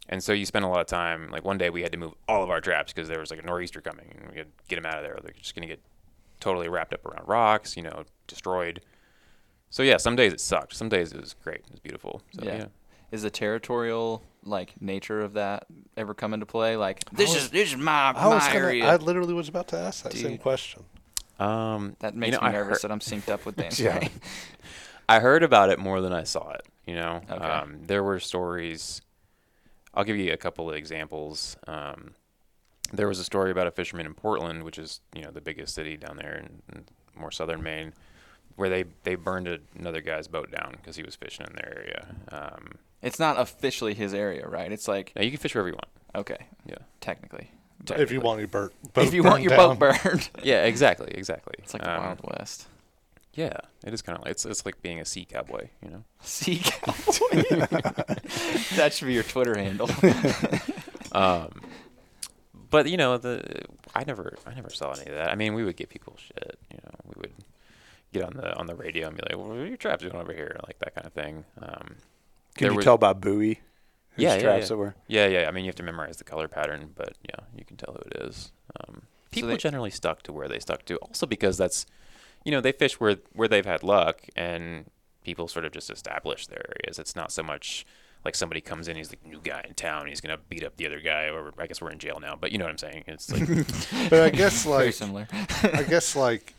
And 0.08 0.22
so 0.22 0.32
you 0.32 0.46
spend 0.46 0.64
a 0.64 0.68
lot 0.68 0.80
of 0.80 0.86
time. 0.86 1.28
Like 1.32 1.44
one 1.44 1.58
day 1.58 1.70
we 1.70 1.82
had 1.82 1.90
to 1.90 1.98
move 1.98 2.14
all 2.28 2.44
of 2.44 2.50
our 2.50 2.60
traps 2.60 2.92
because 2.92 3.08
there 3.08 3.18
was 3.18 3.32
like 3.32 3.42
a 3.42 3.46
nor'easter 3.46 3.80
coming, 3.80 4.14
and 4.16 4.30
we 4.30 4.38
had 4.38 4.46
to 4.46 4.64
get 4.68 4.76
them 4.76 4.86
out 4.86 4.98
of 4.98 5.02
there. 5.02 5.18
They're 5.20 5.34
just 5.36 5.56
gonna 5.56 5.66
get 5.66 5.82
totally 6.38 6.68
wrapped 6.68 6.94
up 6.94 7.04
around 7.04 7.26
rocks, 7.26 7.76
you 7.76 7.82
know, 7.82 8.04
destroyed. 8.28 8.80
So 9.70 9.82
yeah, 9.82 9.96
some 9.96 10.16
days 10.16 10.32
it 10.32 10.40
sucked. 10.40 10.74
Some 10.74 10.88
days 10.88 11.12
it 11.12 11.20
was 11.20 11.34
great. 11.42 11.58
It 11.60 11.70
was 11.70 11.80
beautiful. 11.80 12.22
So 12.38 12.44
Yeah. 12.44 12.56
yeah. 12.56 12.66
Is 13.12 13.22
the 13.22 13.30
territorial 13.30 14.22
like 14.44 14.80
nature 14.80 15.20
of 15.20 15.32
that 15.34 15.66
ever 15.96 16.14
come 16.14 16.32
into 16.34 16.46
play? 16.46 16.76
Like 16.76 17.04
this 17.10 17.34
is 17.34 17.50
this 17.50 17.70
is 17.70 17.76
my 17.76 18.12
I 18.14 18.28
was 18.28 18.42
my 18.46 18.52
gonna, 18.52 18.64
area. 18.66 18.84
I 18.86 18.96
literally 18.96 19.34
was 19.34 19.48
about 19.48 19.68
to 19.68 19.78
ask 19.78 20.04
that 20.04 20.12
same 20.12 20.38
question. 20.38 20.84
Um, 21.38 21.96
that 22.00 22.14
you 22.14 22.20
makes 22.20 22.36
know, 22.36 22.42
me 22.42 22.48
I 22.48 22.52
nervous 22.52 22.82
heard- 22.82 22.90
that 22.90 22.92
I'm 22.92 23.00
synced 23.00 23.28
up 23.30 23.46
with 23.46 23.56
Dan. 23.56 23.70
Yeah. 23.78 24.08
I 25.08 25.18
heard 25.20 25.42
about 25.42 25.70
it 25.70 25.78
more 25.78 26.00
than 26.00 26.12
I 26.12 26.22
saw 26.24 26.50
it. 26.52 26.62
You 26.86 26.94
know, 26.94 27.20
Okay. 27.30 27.44
um, 27.44 27.80
there 27.86 28.02
were 28.04 28.20
stories. 28.20 29.00
I'll 29.94 30.04
give 30.04 30.16
you 30.16 30.32
a 30.32 30.36
couple 30.36 30.68
of 30.70 30.76
examples. 30.76 31.56
Um, 31.66 32.14
there 32.92 33.08
was 33.08 33.18
a 33.18 33.24
story 33.24 33.50
about 33.50 33.66
a 33.66 33.70
fisherman 33.72 34.06
in 34.06 34.14
Portland, 34.14 34.62
which 34.64 34.78
is 34.78 35.00
you 35.14 35.22
know 35.22 35.30
the 35.30 35.40
biggest 35.40 35.74
city 35.74 35.96
down 35.96 36.16
there 36.16 36.36
in, 36.36 36.62
in 36.76 36.84
more 37.16 37.30
southern 37.32 37.62
Maine, 37.62 37.92
where 38.60 38.68
they 38.68 38.84
they 39.02 39.14
burned 39.16 39.48
a, 39.48 39.58
another 39.78 40.00
guy's 40.00 40.28
boat 40.28 40.50
down 40.52 40.72
because 40.76 40.94
he 40.96 41.02
was 41.02 41.16
fishing 41.16 41.46
in 41.48 41.54
their 41.56 41.72
area. 41.78 42.06
Um, 42.30 42.72
It's 43.02 43.18
not 43.18 43.38
officially 43.40 43.94
his 43.94 44.12
area, 44.14 44.46
right? 44.46 44.70
It's 44.70 44.86
like 44.86 45.12
now 45.16 45.22
you 45.22 45.30
can 45.30 45.40
fish 45.40 45.54
wherever 45.54 45.68
you 45.68 45.74
want. 45.74 45.88
okay, 46.14 46.46
Yeah. 46.66 46.76
technically. 47.00 47.50
If 47.96 48.12
you 48.12 48.20
want 48.20 48.40
your 48.40 48.48
boat, 48.48 48.74
boat 48.92 49.06
if 49.06 49.14
you 49.14 49.22
want 49.22 49.36
burned 49.36 49.44
your 49.44 49.56
down. 49.56 49.78
boat 49.78 50.02
burned, 50.04 50.28
Yeah, 50.44 50.64
exactly, 50.64 51.10
exactly. 51.14 51.54
it's 51.58 51.72
like 51.72 51.82
the 51.82 51.90
Um, 51.96 52.04
Wild 52.04 52.20
West. 52.38 52.66
Yeah, 53.32 53.56
it 53.86 53.94
is 53.94 54.02
kind 54.02 54.18
of 54.18 54.24
like 54.24 54.32
it's 54.32 54.44
it's 54.44 54.66
like 54.66 54.82
being 54.82 55.00
a 55.00 55.04
sea 55.06 55.24
cowboy, 55.24 55.68
you 55.82 55.88
know. 55.90 56.04
Sea 56.20 56.60
cowboy. 56.62 57.42
that 58.76 58.90
should 58.92 59.06
be 59.06 59.14
your 59.14 59.22
Twitter 59.24 59.56
handle. 59.58 59.88
Um, 61.12 61.48
but 62.70 62.88
you 62.88 62.96
know, 62.96 63.18
the 63.18 63.62
I 63.96 64.04
never 64.04 64.36
I 64.46 64.54
never 64.54 64.70
saw 64.70 64.92
any 64.92 65.06
of 65.10 65.16
that. 65.16 65.30
I 65.30 65.34
mean, 65.34 65.54
we 65.54 65.64
would 65.64 65.76
get 65.76 65.88
people 65.88 66.14
shit. 66.18 66.56
You 66.70 66.78
know, 66.84 66.90
we 67.04 67.14
would 67.22 67.32
get 68.12 68.24
on 68.24 68.34
the 68.34 68.56
on 68.56 68.66
the 68.66 68.74
radio 68.74 69.08
and 69.08 69.16
be 69.16 69.22
like, 69.28 69.36
"Well, 69.38 69.48
what 69.48 69.58
are 69.58 69.66
your 69.66 69.76
traps 69.76 70.02
doing 70.02 70.14
over 70.16 70.32
here?" 70.32 70.56
Like 70.66 70.78
that 70.80 70.94
kind 70.94 71.06
of 71.06 71.12
thing. 71.12 71.44
Um, 71.60 71.96
Can 72.56 72.70
you 72.72 72.76
was- 72.76 72.84
tell 72.84 72.98
by 72.98 73.12
buoy? 73.12 73.60
Whose 74.14 74.24
Yeah, 74.24 74.34
yeah, 74.34 74.40
traps 74.42 74.70
yeah. 74.70 74.74
it 74.74 74.78
were? 74.78 74.94
Yeah, 75.06 75.26
yeah. 75.28 75.48
I 75.48 75.52
mean, 75.52 75.64
you 75.64 75.68
have 75.68 75.76
to 75.76 75.82
memorize 75.84 76.16
the 76.16 76.24
color 76.24 76.48
pattern, 76.48 76.90
but 76.96 77.16
yeah, 77.22 77.44
you 77.56 77.64
can 77.64 77.76
tell 77.76 77.94
who 77.94 78.00
it 78.10 78.28
is. 78.28 78.52
Um, 78.88 79.02
people 79.30 79.50
they- 79.50 79.56
generally 79.56 79.90
stuck 79.90 80.22
to 80.24 80.32
where 80.32 80.48
they 80.48 80.58
stuck 80.58 80.84
to, 80.86 80.96
also 80.96 81.26
because 81.26 81.56
that's, 81.56 81.86
you 82.44 82.50
know, 82.50 82.60
they 82.60 82.72
fish 82.72 82.98
where 82.98 83.16
where 83.32 83.46
they've 83.48 83.64
had 83.66 83.82
luck, 83.84 84.22
and 84.34 84.86
people 85.22 85.46
sort 85.46 85.64
of 85.64 85.70
just 85.72 85.90
establish 85.90 86.46
their 86.48 86.64
areas. 86.80 86.98
It's 86.98 87.14
not 87.14 87.30
so 87.30 87.42
much 87.44 87.86
like 88.24 88.34
somebody 88.34 88.60
comes 88.60 88.88
in, 88.88 88.96
he's 88.96 89.08
the 89.10 89.16
new 89.24 89.40
guy 89.42 89.64
in 89.66 89.72
town, 89.74 90.06
he's 90.08 90.20
gonna 90.20 90.36
beat 90.48 90.64
up 90.64 90.76
the 90.76 90.86
other 90.86 91.00
guy, 91.00 91.26
or 91.30 91.52
I 91.58 91.66
guess 91.66 91.80
we're 91.80 91.90
in 91.92 91.98
jail 91.98 92.18
now, 92.20 92.36
but 92.38 92.50
you 92.52 92.58
know 92.58 92.64
what 92.66 92.72
I'm 92.72 92.78
saying? 92.78 93.04
It's 93.06 93.30
like, 93.32 93.48
But 94.10 94.20
I 94.22 94.28
guess 94.30 94.64
Very 94.64 94.86
like 94.86 94.94
similar. 94.94 95.28
I 95.62 95.84
guess 95.84 96.14
like 96.16 96.52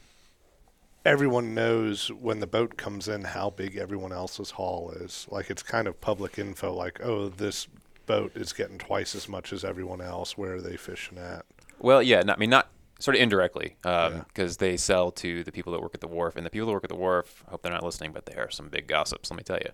everyone 1.06 1.54
knows 1.54 2.10
when 2.10 2.40
the 2.40 2.48
boat 2.48 2.78
comes 2.78 3.08
in 3.08 3.24
how 3.24 3.50
big 3.50 3.76
everyone 3.78 4.12
else's 4.12 4.52
haul 4.52 4.92
is. 4.92 5.28
Like 5.30 5.50
it's 5.50 5.64
kind 5.64 5.88
of 5.88 6.00
public 6.02 6.38
info. 6.38 6.74
Like, 6.74 7.00
oh, 7.04 7.30
this 7.30 7.68
boat 8.06 8.32
is 8.36 8.54
getting 8.54 8.78
twice 8.78 9.16
as 9.16 9.28
much 9.30 9.54
as 9.54 9.64
everyone 9.64 10.02
else. 10.02 10.38
Where 10.38 10.56
are 10.56 10.62
they 10.62 10.78
fishing 10.78 11.18
at? 11.18 11.46
Well, 11.80 12.04
yeah, 12.04 12.22
not, 12.22 12.38
I 12.38 12.40
mean, 12.40 12.50
not 12.50 12.70
sort 13.00 13.16
of 13.16 13.22
indirectly, 13.22 13.78
because 13.82 14.28
Yeah. 14.38 14.52
they 14.60 14.78
sell 14.78 15.12
to 15.14 15.44
the 15.44 15.52
people 15.52 15.74
that 15.74 15.82
work 15.82 15.96
at 15.96 16.02
the 16.02 16.08
wharf, 16.08 16.36
and 16.36 16.46
the 16.46 16.52
people 16.52 16.68
that 16.68 16.74
work 16.74 16.84
at 16.84 16.90
the 16.90 16.96
wharf. 16.96 17.44
Hope 17.50 17.64
they're 17.64 17.72
not 17.72 17.84
listening, 17.84 18.12
but 18.12 18.28
they 18.28 18.36
are 18.36 18.52
some 18.52 18.70
big 18.70 18.86
gossips. 18.86 19.32
Let 19.32 19.38
me 19.38 19.44
tell 19.44 19.58
you. 19.58 19.72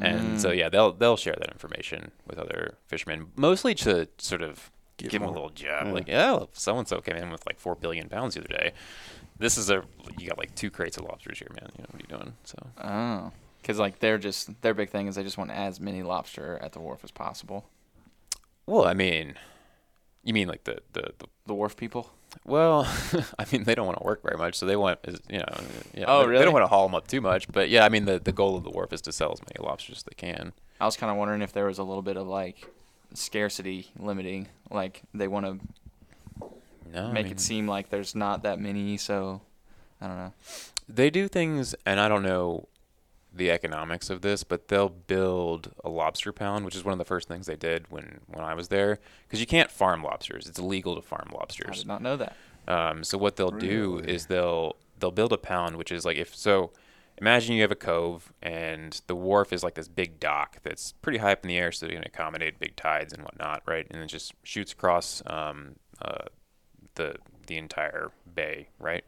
And 0.00 0.40
so, 0.40 0.50
mm. 0.50 0.56
yeah, 0.56 0.70
they'll 0.70 0.92
they'll 0.92 1.18
share 1.18 1.36
that 1.38 1.50
information 1.52 2.12
with 2.26 2.38
other 2.38 2.78
fishermen, 2.86 3.32
mostly 3.36 3.74
to 3.76 4.08
sort 4.16 4.40
of 4.40 4.70
Get 4.96 5.10
give 5.10 5.20
them 5.20 5.28
a 5.28 5.32
little 5.32 5.50
jab, 5.50 5.86
Yeah. 5.86 5.92
like, 5.92 6.08
oh, 6.08 6.12
yeah, 6.12 6.44
so 6.52 6.78
and 6.78 6.88
so 6.88 7.00
came 7.02 7.16
in 7.16 7.30
with 7.30 7.44
like 7.46 7.58
four 7.60 7.74
billion 7.74 8.08
pounds 8.08 8.34
the 8.34 8.40
other 8.40 8.48
day. 8.48 8.72
This 9.42 9.58
is 9.58 9.70
a 9.70 9.82
you 10.18 10.28
got 10.28 10.38
like 10.38 10.54
two 10.54 10.70
crates 10.70 10.96
of 10.96 11.04
lobsters 11.04 11.38
here, 11.38 11.48
man. 11.60 11.70
You 11.76 11.82
know 11.82 11.88
what 11.90 12.00
are 12.00 12.06
you 12.08 12.18
doing? 12.24 12.32
So 12.44 12.66
Oh, 12.82 13.32
because 13.60 13.78
like 13.78 13.98
they're 13.98 14.18
just 14.18 14.60
their 14.62 14.72
big 14.74 14.90
thing 14.90 15.06
is 15.08 15.16
they 15.16 15.22
just 15.24 15.36
want 15.38 15.50
as 15.50 15.80
many 15.80 16.02
lobster 16.02 16.58
at 16.62 16.72
the 16.72 16.80
wharf 16.80 17.00
as 17.04 17.10
possible. 17.10 17.66
Well, 18.66 18.84
I 18.86 18.94
mean, 18.94 19.34
you 20.22 20.32
mean 20.32 20.48
like 20.48 20.64
the 20.64 20.78
the, 20.92 21.12
the 21.18 21.26
The 21.46 21.54
wharf 21.54 21.76
people. 21.76 22.12
well, 22.44 22.86
I 23.38 23.44
mean 23.52 23.64
they 23.64 23.74
don't 23.74 23.86
want 23.86 23.98
to 23.98 24.04
work 24.04 24.22
very 24.22 24.38
much, 24.38 24.54
so 24.54 24.64
they 24.66 24.76
want 24.76 25.00
is 25.04 25.18
you 25.28 25.38
know 25.38 25.46
yeah, 25.94 26.04
Oh, 26.08 26.26
they, 26.26 26.38
they 26.38 26.44
don't 26.44 26.52
want 26.52 26.62
to 26.62 26.68
haul 26.68 26.86
them 26.86 26.94
up 26.94 27.08
too 27.08 27.20
much, 27.20 27.50
but 27.50 27.68
yeah, 27.68 27.84
I 27.84 27.88
mean 27.88 28.04
the 28.04 28.18
the 28.18 28.32
goal 28.32 28.56
of 28.56 28.62
the 28.64 28.70
wharf 28.70 28.92
is 28.92 29.00
to 29.02 29.12
sell 29.12 29.32
as 29.32 29.40
many 29.40 29.66
lobsters 29.68 29.98
as 29.98 30.02
they 30.04 30.14
can. 30.16 30.52
I 30.80 30.86
was 30.86 30.96
kind 30.96 31.10
of 31.10 31.16
wondering 31.16 31.42
if 31.42 31.52
there 31.52 31.66
was 31.66 31.78
a 31.78 31.84
little 31.84 32.02
bit 32.02 32.16
of 32.16 32.26
like 32.26 32.64
scarcity 33.14 33.90
limiting, 33.98 34.48
like 34.70 35.02
they 35.12 35.28
want 35.28 35.46
to 35.46 35.58
No, 36.92 37.06
I 37.06 37.12
make 37.12 37.24
mean, 37.24 37.32
it 37.32 37.40
seem 37.40 37.66
like 37.66 37.90
there's 37.90 38.14
not 38.14 38.42
that 38.42 38.60
many. 38.60 38.96
So 38.96 39.40
I 40.00 40.06
don't 40.06 40.16
know. 40.16 40.32
they 40.88 41.10
do 41.10 41.28
things, 41.28 41.74
and 41.86 41.98
I 42.00 42.08
don't 42.08 42.22
know 42.22 42.68
the 43.34 43.50
economics 43.50 44.10
of 44.10 44.20
this, 44.20 44.44
but 44.44 44.68
they'll 44.68 44.90
build 44.90 45.72
a 45.82 45.88
lobster 45.88 46.32
pound, 46.32 46.64
which 46.64 46.76
is 46.76 46.84
one 46.84 46.92
of 46.92 46.98
the 46.98 47.04
first 47.04 47.28
things 47.28 47.46
they 47.46 47.56
did 47.56 47.90
when 47.90 48.20
when 48.26 48.44
I 48.44 48.54
was 48.54 48.68
there, 48.68 48.98
because 49.26 49.40
you 49.40 49.46
can't 49.46 49.70
farm 49.70 50.02
lobsters; 50.02 50.46
it's 50.46 50.58
illegal 50.58 50.94
to 50.96 51.02
farm 51.02 51.30
lobsters. 51.34 51.70
I 51.70 51.74
did 51.78 51.86
not 51.86 52.02
know 52.02 52.16
that. 52.16 52.36
Um, 52.68 53.02
so 53.04 53.18
what 53.18 53.36
they'll 53.36 53.50
do 53.50 53.98
is 54.04 54.26
they'll 54.26 54.76
they'll 54.98 55.10
build 55.10 55.32
a 55.32 55.38
pound, 55.38 55.76
which 55.76 55.90
is 55.92 56.04
like 56.04 56.16
if 56.16 56.34
so. 56.34 56.72
Imagine 57.18 57.54
you 57.54 57.62
have 57.62 57.70
a 57.70 57.76
cove, 57.76 58.32
and 58.42 59.00
the 59.06 59.14
wharf 59.14 59.52
is 59.52 59.62
like 59.62 59.74
this 59.74 59.86
big 59.86 60.18
dock 60.18 60.56
that's 60.62 60.92
pretty 60.92 61.18
high 61.18 61.32
up 61.32 61.44
in 61.44 61.48
the 61.48 61.58
air, 61.58 61.70
so 61.70 61.86
it 61.86 61.92
can 61.92 62.02
accommodate 62.02 62.58
big 62.58 62.74
tides 62.74 63.12
and 63.12 63.22
whatnot, 63.22 63.62
right? 63.66 63.86
And 63.90 64.02
it 64.02 64.06
just 64.06 64.32
shoots 64.42 64.72
across 64.72 65.22
um, 65.26 65.76
uh, 66.00 66.24
the 66.94 67.16
the 67.46 67.56
entire 67.56 68.12
bay, 68.34 68.68
right? 68.78 69.04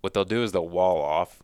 What 0.00 0.14
they'll 0.14 0.24
do 0.24 0.42
is 0.42 0.52
they'll 0.52 0.68
wall 0.68 1.02
off 1.02 1.42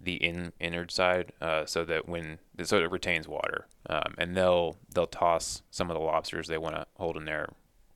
the 0.00 0.14
in 0.14 0.52
innard 0.60 0.90
side, 0.90 1.32
uh, 1.40 1.64
so 1.64 1.84
that 1.84 2.08
when 2.08 2.38
so 2.62 2.78
it 2.78 2.90
retains 2.90 3.28
water, 3.28 3.66
um, 3.88 4.14
and 4.18 4.36
they'll 4.36 4.76
they'll 4.94 5.06
toss 5.06 5.62
some 5.70 5.90
of 5.90 5.94
the 5.94 6.02
lobsters 6.02 6.48
they 6.48 6.58
want 6.58 6.74
to 6.74 6.86
hold 6.96 7.16
in 7.16 7.24
there, 7.24 7.48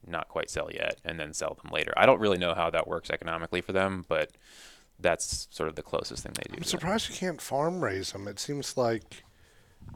not 0.06 0.28
quite 0.28 0.50
sell 0.50 0.70
yet, 0.72 1.00
and 1.04 1.18
then 1.18 1.32
sell 1.32 1.58
them 1.60 1.72
later. 1.72 1.92
I 1.96 2.06
don't 2.06 2.20
really 2.20 2.38
know 2.38 2.54
how 2.54 2.70
that 2.70 2.86
works 2.86 3.10
economically 3.10 3.60
for 3.60 3.72
them, 3.72 4.04
but 4.08 4.30
that's 4.98 5.48
sort 5.50 5.68
of 5.68 5.74
the 5.74 5.82
closest 5.82 6.22
thing 6.22 6.32
they 6.34 6.48
do. 6.48 6.54
I'm 6.54 6.58
that. 6.60 6.68
surprised 6.68 7.08
you 7.08 7.14
can't 7.16 7.40
farm 7.40 7.82
raise 7.82 8.12
them. 8.12 8.28
It 8.28 8.38
seems 8.38 8.76
like 8.76 9.24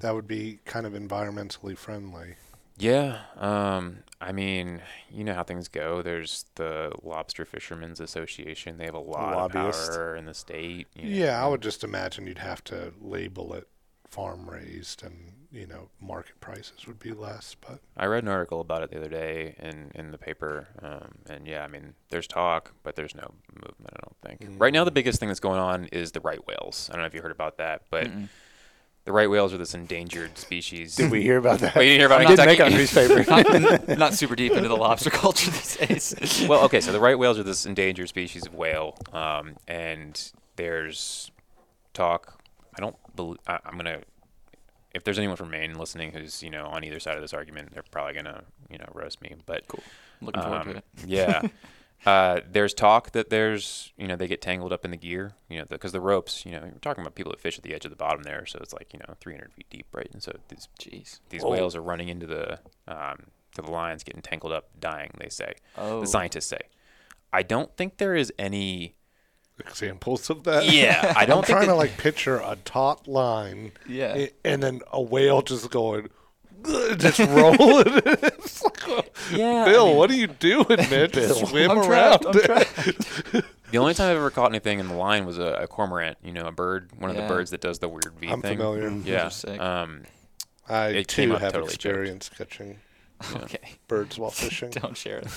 that 0.00 0.14
would 0.14 0.26
be 0.26 0.60
kind 0.64 0.86
of 0.86 0.92
environmentally 0.92 1.76
friendly. 1.76 2.34
Yeah, 2.78 3.20
um, 3.36 3.98
I 4.20 4.32
mean, 4.32 4.82
you 5.10 5.24
know 5.24 5.34
how 5.34 5.42
things 5.42 5.68
go. 5.68 6.02
There's 6.02 6.44
the 6.56 6.92
Lobster 7.02 7.44
Fishermen's 7.44 8.00
Association. 8.00 8.76
They 8.76 8.84
have 8.84 8.94
a 8.94 8.98
lot 8.98 9.32
of 9.34 9.52
power 9.52 10.14
in 10.14 10.26
the 10.26 10.34
state. 10.34 10.88
you 10.94 11.08
know. 11.08 11.16
Yeah, 11.26 11.42
I 11.44 11.48
would 11.48 11.62
just 11.62 11.82
imagine 11.84 12.26
you'd 12.26 12.38
have 12.38 12.62
to 12.64 12.92
label 13.00 13.54
it 13.54 13.66
farm 14.08 14.50
raised, 14.50 15.02
and 15.02 15.32
you 15.52 15.66
know 15.66 15.88
market 16.00 16.38
prices 16.40 16.86
would 16.86 16.98
be 16.98 17.12
less. 17.12 17.56
But 17.60 17.78
I 17.96 18.06
read 18.06 18.24
an 18.24 18.28
article 18.28 18.60
about 18.60 18.82
it 18.82 18.90
the 18.90 18.98
other 18.98 19.08
day 19.08 19.54
in 19.58 19.90
in 19.94 20.10
the 20.10 20.18
paper, 20.18 20.68
um, 20.82 21.12
and 21.28 21.46
yeah, 21.46 21.64
I 21.64 21.68
mean, 21.68 21.94
there's 22.10 22.26
talk, 22.26 22.74
but 22.82 22.96
there's 22.96 23.14
no 23.14 23.32
movement. 23.54 23.94
I 23.94 24.00
don't 24.04 24.38
think. 24.38 24.60
Right 24.60 24.72
now, 24.72 24.84
the 24.84 24.90
biggest 24.90 25.18
thing 25.20 25.28
that's 25.28 25.40
going 25.40 25.60
on 25.60 25.86
is 25.86 26.12
the 26.12 26.20
right 26.20 26.44
whales. 26.46 26.88
I 26.90 26.94
don't 26.94 27.02
know 27.02 27.06
if 27.06 27.14
you 27.14 27.22
heard 27.22 27.32
about 27.32 27.56
that, 27.58 27.82
but 27.90 28.10
the 29.04 29.12
right 29.12 29.28
whales 29.30 29.52
are 29.54 29.58
this 29.58 29.74
endangered 29.74 30.36
species. 30.38 30.96
Did 30.96 31.10
we 31.10 31.22
hear 31.22 31.38
about 31.38 31.60
that? 31.60 31.76
Oh, 31.76 31.80
you 31.80 31.90
didn't 31.90 32.00
hear 32.00 32.06
about 32.06 32.20
I 32.20 32.32
it? 32.32 32.36
did 32.36 32.46
make 32.46 32.60
a 32.60 32.70
newspaper. 32.70 33.24
not, 33.30 33.88
not 33.98 34.14
super 34.14 34.36
deep 34.36 34.52
into 34.52 34.68
the 34.68 34.76
lobster 34.76 35.10
culture 35.10 35.50
these 35.50 35.76
days. 35.76 36.46
well, 36.48 36.62
okay, 36.64 36.80
so 36.80 36.92
the 36.92 37.00
right 37.00 37.18
whales 37.18 37.38
are 37.38 37.42
this 37.42 37.66
endangered 37.66 38.08
species 38.08 38.46
of 38.46 38.54
whale, 38.54 38.96
um, 39.12 39.56
and 39.66 40.32
there's 40.56 41.30
talk. 41.94 42.40
I 42.76 42.80
don't 42.80 42.96
believe 43.16 43.38
I, 43.46 43.58
I'm 43.64 43.76
gonna. 43.76 44.00
If 44.92 45.04
there's 45.04 45.18
anyone 45.18 45.36
from 45.36 45.50
Maine 45.50 45.78
listening 45.78 46.12
who's 46.12 46.42
you 46.42 46.50
know 46.50 46.66
on 46.66 46.84
either 46.84 47.00
side 47.00 47.14
of 47.16 47.22
this 47.22 47.32
argument, 47.32 47.72
they're 47.72 47.84
probably 47.90 48.14
gonna 48.14 48.44
you 48.68 48.78
know 48.78 48.88
roast 48.92 49.22
me. 49.22 49.34
But 49.46 49.66
Cool. 49.68 49.82
Looking 50.20 50.42
forward 50.42 50.60
um, 50.60 50.66
to 50.72 50.76
it. 50.76 50.84
yeah. 51.06 51.42
Uh, 52.06 52.40
there's 52.50 52.72
talk 52.72 53.12
that 53.12 53.28
there's, 53.28 53.92
you 53.98 54.08
know, 54.08 54.16
they 54.16 54.26
get 54.26 54.40
tangled 54.40 54.72
up 54.72 54.84
in 54.86 54.90
the 54.90 54.96
gear, 54.96 55.34
you 55.50 55.58
know, 55.58 55.64
because 55.68 55.92
the, 55.92 56.00
ropes, 56.00 56.46
you 56.46 56.52
know, 56.52 56.60
we're 56.62 56.70
talking 56.80 57.02
about 57.02 57.14
people 57.14 57.30
that 57.30 57.40
fish 57.40 57.58
at 57.58 57.62
the 57.64 57.74
edge 57.74 57.84
of 57.84 57.90
the 57.90 57.96
bottom 57.96 58.22
there, 58.22 58.46
so 58.46 58.58
it's 58.62 58.72
like, 58.72 58.92
you 58.94 58.98
know, 59.00 59.14
300 59.20 59.52
feet 59.52 59.66
deep, 59.68 59.86
right? 59.92 60.08
And 60.12 60.22
so 60.22 60.32
these 60.48 60.68
Jeez. 60.80 61.20
these 61.28 61.42
Whoa. 61.42 61.50
whales 61.50 61.76
are 61.76 61.82
running 61.82 62.08
into 62.08 62.26
the 62.26 62.58
um, 62.88 63.24
to 63.54 63.62
the 63.62 63.70
lines, 63.70 64.02
getting 64.02 64.22
tangled 64.22 64.52
up, 64.52 64.68
dying. 64.80 65.10
They 65.18 65.28
say, 65.28 65.54
Oh. 65.76 66.00
the 66.00 66.06
scientists 66.06 66.46
say. 66.46 66.60
I 67.32 67.42
don't 67.42 67.76
think 67.76 67.98
there 67.98 68.14
is 68.14 68.32
any. 68.38 68.94
examples 69.58 70.30
of 70.30 70.44
that. 70.44 70.64
Yeah, 70.72 71.12
I 71.16 71.22
I'm 71.22 71.28
don't 71.28 71.44
think 71.44 71.56
trying 71.58 71.66
that- 71.68 71.72
to 71.74 71.78
like 71.78 71.98
picture 71.98 72.36
a 72.38 72.56
taut 72.64 73.06
line, 73.06 73.72
Yeah. 73.86 74.26
and 74.44 74.62
then 74.62 74.80
a 74.90 75.02
whale 75.02 75.42
just 75.42 75.70
going, 75.70 76.08
just 76.98 77.18
rolling. 77.20 77.56
it's 78.06 78.62
like, 78.62 78.88
oh, 78.88 79.02
Yeah, 79.32 79.62
I 79.62 79.64
Bill, 79.66 79.86
mean- 79.88 79.96
what 79.96 80.10
are 80.10 80.14
you 80.14 80.26
doing, 80.26 80.66
man? 80.68 81.10
Just 81.10 81.46
swim 81.48 81.70
I'm 81.70 81.78
around. 81.78 82.20
trapped, 82.20 82.32
The 83.70 83.78
only 83.78 83.94
time 83.94 84.10
I've 84.10 84.16
ever 84.16 84.30
caught 84.30 84.50
anything 84.50 84.80
in 84.80 84.88
the 84.88 84.94
line 84.94 85.26
was 85.26 85.38
a, 85.38 85.44
a 85.62 85.66
cormorant, 85.68 86.18
you 86.24 86.32
know, 86.32 86.46
a 86.46 86.52
bird, 86.52 86.90
one 86.98 87.08
of 87.10 87.16
the 87.16 87.22
birds 87.28 87.50
that 87.52 87.60
does 87.60 87.78
the 87.78 87.88
weird 87.88 88.12
V 88.18 88.28
I'm 88.28 88.42
thing. 88.42 88.58
familiar. 88.58 88.90
Yeah. 89.04 89.30
Um, 89.60 90.02
I 90.68 90.88
It 90.88 91.08
too 91.08 91.30
have 91.32 91.40
totally 91.52 91.62
choked. 91.68 91.74
experience 91.76 92.28
catching 92.36 92.78
Okay. 93.36 93.76
birds 93.86 94.18
while 94.18 94.30
fishing. 94.30 94.70
Don't 94.70 94.96
share 94.96 95.18
it. 95.18 95.28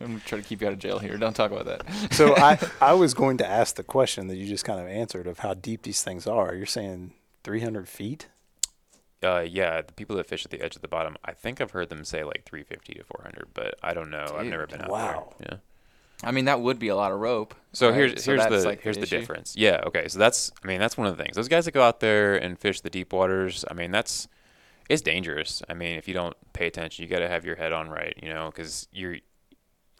I'm 0.00 0.06
gonna 0.08 0.20
try 0.20 0.38
to 0.40 0.44
keep 0.44 0.62
you 0.62 0.66
out 0.68 0.72
of 0.72 0.78
jail 0.80 0.98
here. 0.98 1.16
Don't 1.18 1.34
talk 1.36 1.50
about 1.52 1.66
that. 1.66 2.12
so 2.14 2.34
I, 2.36 2.58
I 2.80 2.94
was 2.94 3.14
going 3.14 3.36
to 3.38 3.46
ask 3.46 3.76
the 3.76 3.82
question 3.84 4.26
that 4.28 4.36
you 4.36 4.46
just 4.48 4.64
kind 4.64 4.80
of 4.80 4.86
answered 4.88 5.26
of 5.26 5.40
how 5.40 5.54
deep 5.54 5.82
these 5.82 6.02
things 6.02 6.26
are. 6.26 6.54
You're 6.54 6.66
saying 6.66 7.12
300 7.44 7.88
feet? 7.88 8.26
Uh, 9.22 9.40
yeah, 9.48 9.82
the 9.82 9.92
people 9.92 10.16
that 10.16 10.26
fish 10.26 10.44
at 10.44 10.50
the 10.50 10.60
edge 10.60 10.76
of 10.76 10.82
the 10.82 10.88
bottom, 10.88 11.16
I 11.24 11.32
think 11.32 11.60
I've 11.60 11.70
heard 11.70 11.88
them 11.88 12.04
say 12.04 12.24
like 12.24 12.44
350 12.44 12.94
to 12.94 13.04
400, 13.04 13.48
but 13.54 13.74
I 13.82 13.94
don't 13.94 14.10
know. 14.10 14.36
I've 14.36 14.46
never 14.46 14.66
been 14.66 14.82
out 14.82 14.90
wow. 14.90 15.34
there. 15.38 15.48
Yeah. 15.52 15.58
I 16.24 16.30
mean, 16.30 16.44
that 16.44 16.60
would 16.60 16.78
be 16.78 16.88
a 16.88 16.96
lot 16.96 17.12
of 17.12 17.18
rope. 17.18 17.54
So 17.72 17.88
right? 17.88 17.96
here's 17.96 18.24
here's 18.24 18.40
that's, 18.40 18.62
the 18.62 18.68
like, 18.68 18.82
here's 18.82 18.96
the 18.96 19.02
issue. 19.02 19.18
difference. 19.18 19.56
Yeah. 19.56 19.80
Okay. 19.86 20.08
So 20.08 20.18
that's 20.18 20.52
I 20.62 20.68
mean 20.68 20.78
that's 20.78 20.96
one 20.96 21.06
of 21.06 21.16
the 21.16 21.22
things. 21.22 21.34
Those 21.34 21.48
guys 21.48 21.64
that 21.64 21.72
go 21.72 21.82
out 21.82 22.00
there 22.00 22.36
and 22.36 22.58
fish 22.58 22.80
the 22.80 22.90
deep 22.90 23.12
waters. 23.12 23.64
I 23.68 23.74
mean 23.74 23.90
that's 23.90 24.28
it's 24.88 25.02
dangerous. 25.02 25.62
I 25.68 25.74
mean 25.74 25.96
if 25.96 26.06
you 26.06 26.14
don't 26.14 26.36
pay 26.52 26.68
attention, 26.68 27.02
you 27.02 27.08
got 27.08 27.20
to 27.20 27.28
have 27.28 27.44
your 27.44 27.56
head 27.56 27.72
on 27.72 27.88
right. 27.88 28.14
You 28.22 28.28
know, 28.28 28.52
because 28.54 28.86
you're 28.92 29.16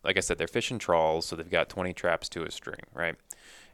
like 0.05 0.17
I 0.17 0.21
said, 0.21 0.39
they're 0.39 0.49
fishing 0.49 0.79
trawls, 0.79 1.27
so 1.27 1.37
they've 1.37 1.49
got 1.49 1.69
20 1.69 1.93
traps 1.93 2.29
to 2.31 2.43
a 2.43 2.51
string, 2.51 2.81
right? 2.93 3.15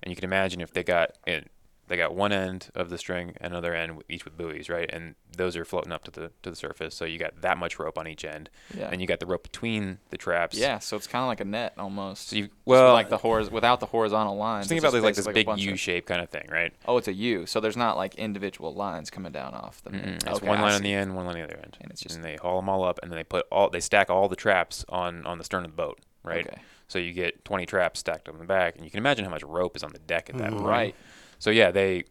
And 0.03 0.11
you 0.11 0.17
can 0.17 0.25
imagine 0.25 0.61
if 0.61 0.73
they 0.73 0.85
got 0.85 1.13
it, 1.27 1.51
they 1.89 1.97
got 1.97 2.15
one 2.15 2.33
end 2.33 2.71
of 2.75 2.91
the 2.91 2.99
string, 2.99 3.35
and 3.41 3.53
another 3.53 3.75
end, 3.75 4.03
each 4.09 4.25
with 4.25 4.37
buoys, 4.37 4.69
right? 4.69 4.89
And 4.93 5.15
those 5.37 5.57
are 5.57 5.65
floating 5.65 5.93
up 5.93 6.05
to 6.05 6.11
the 6.11 6.31
to 6.43 6.51
the 6.51 6.57
surface. 6.57 6.95
So 6.95 7.05
you 7.05 7.19
got 7.19 7.41
that 7.41 7.59
much 7.59 7.79
rope 7.79 7.99
on 7.99 8.07
each 8.07 8.25
end, 8.25 8.51
Yeah. 8.77 8.89
and 8.93 9.01
you 9.01 9.07
got 9.07 9.21
the 9.21 9.27
rope 9.27 9.43
between 9.43 9.99
the 10.11 10.17
traps. 10.17 10.57
Yeah, 10.57 10.79
so 10.79 10.97
it's 10.97 11.07
kind 11.07 11.23
of 11.23 11.29
like 11.29 11.41
a 11.41 11.45
net 11.45 11.75
almost. 11.79 12.29
So 12.29 12.37
you 12.37 12.49
well, 12.65 12.93
like 12.93 13.09
the 13.09 13.19
horiz- 13.19 13.51
without 13.51 13.81
the 13.81 13.87
horizontal 13.87 14.37
lines. 14.37 14.65
just 14.65 14.69
think 14.69 14.81
about 14.81 14.93
this 14.93 15.03
like 15.03 15.15
this 15.15 15.27
a 15.27 15.33
big 15.33 15.49
of- 15.49 15.59
U-shape 15.59 16.07
kind 16.07 16.21
of 16.21 16.29
thing, 16.29 16.49
right? 16.51 16.73
Oh, 16.87 16.99
it's 16.99 17.09
a 17.09 17.13
U. 17.13 17.47
So 17.47 17.61
there's 17.61 17.77
not 17.77 17.97
like 17.97 18.15
individual 18.17 18.75
lines 18.75 19.11
coming 19.11 19.33
down 19.33 19.55
off 19.55 19.83
the. 19.83 19.91
Mm-mm. 19.91 20.17
It's 20.17 20.27
Okay, 20.27 20.49
one 20.49 20.61
line 20.61 20.75
on 20.75 20.83
the 20.83 20.93
end, 20.93 21.17
one 21.17 21.27
line 21.27 21.37
on 21.37 21.41
the 21.41 21.45
other 21.45 21.61
end, 21.63 21.77
And 21.81 21.91
it's 21.91 22.01
just- 22.01 22.15
and 22.15 22.25
they 22.25 22.37
haul 22.37 22.61
them 22.61 22.69
all 22.69 22.85
up, 22.85 22.99
and 23.03 23.11
then 23.11 23.17
they 23.17 23.25
put 23.25 23.47
all 23.51 23.71
they 23.71 23.81
stack 23.81 24.11
all 24.11 24.29
the 24.29 24.37
traps 24.37 24.85
on 24.89 25.27
on 25.27 25.39
the 25.39 25.45
stern 25.45 25.65
of 25.65 25.71
the 25.71 25.77
boat, 25.77 25.99
right? 26.23 26.47
Okay. 26.47 26.61
So 26.89 26.99
you 26.99 27.13
get 27.13 27.45
20 27.45 27.67
traps 27.67 28.01
stacked 28.01 28.29
on 28.29 28.39
the 28.39 28.45
back, 28.45 28.77
and 28.77 28.85
you 28.85 28.91
can 28.91 28.99
imagine 28.99 29.25
how 29.25 29.31
much 29.31 29.43
rope 29.43 29.77
is 29.77 29.83
on 29.83 29.93
the 29.93 29.99
deck 29.99 30.31
at 30.31 30.39
that 30.39 30.49
mm-hmm. 30.49 30.57
point. 30.57 30.69
Right. 30.69 30.95
So 31.39 31.51
yeah, 31.51 31.71
they 31.71 32.05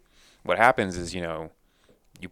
what 0.44 0.58
happens 0.58 0.98
is 0.98 1.14
you 1.14 1.22
know 1.22 1.52
you 2.20 2.30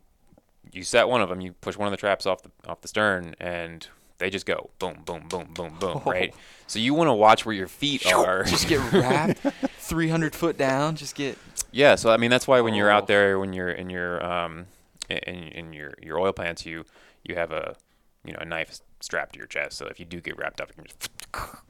you 0.71 0.84
set 0.84 1.08
one 1.08 1.21
of 1.21 1.29
them, 1.29 1.41
you 1.41 1.53
push 1.53 1.77
one 1.77 1.88
of 1.88 1.91
the 1.91 1.97
traps 1.97 2.25
off 2.25 2.41
the 2.43 2.51
off 2.67 2.81
the 2.81 2.88
stern, 2.88 3.36
and 3.39 3.88
they 4.17 4.29
just 4.29 4.45
go 4.45 4.69
boom, 4.79 5.01
boom, 5.05 5.27
boom, 5.27 5.49
boom, 5.53 5.75
boom, 5.79 6.01
right? 6.05 6.34
So 6.67 6.79
you 6.79 6.93
want 6.93 7.10
to 7.10 7.13
watch 7.13 7.45
where 7.45 7.53
your 7.55 7.67
feet 7.67 8.05
are. 8.05 8.43
Just 8.43 8.67
get 8.69 8.79
wrapped 8.93 9.39
300 9.79 10.34
foot 10.34 10.58
down. 10.58 10.95
Just 10.95 11.15
get. 11.15 11.38
Yeah, 11.71 11.95
so 11.95 12.10
I 12.12 12.17
mean 12.17 12.31
that's 12.31 12.47
why 12.47 12.62
when 12.62 12.73
you're 12.73 12.89
Oh. 12.91 12.95
out 12.95 13.08
there, 13.08 13.38
when 13.39 13.51
you're 13.53 13.71
in 13.71 13.89
your 13.89 14.23
um, 14.25 14.67
in, 15.10 15.17
in 15.49 15.73
your 15.73 15.93
your 16.01 16.17
oil 16.19 16.31
plants, 16.31 16.65
you 16.65 16.86
you 17.23 17.36
have 17.36 17.51
a 17.51 17.75
you 18.23 18.31
know 18.31 18.39
a 18.39 18.45
knife 18.45 18.79
strapped 19.01 19.34
to 19.34 19.38
your 19.39 19.47
chest. 19.47 19.77
So 19.77 19.86
if 19.88 19.99
you 19.99 20.05
do 20.05 20.21
get 20.21 20.38
wrapped 20.38 20.62
up, 20.62 20.69
you 20.69 20.75
can 20.75 20.86
just 20.86 21.10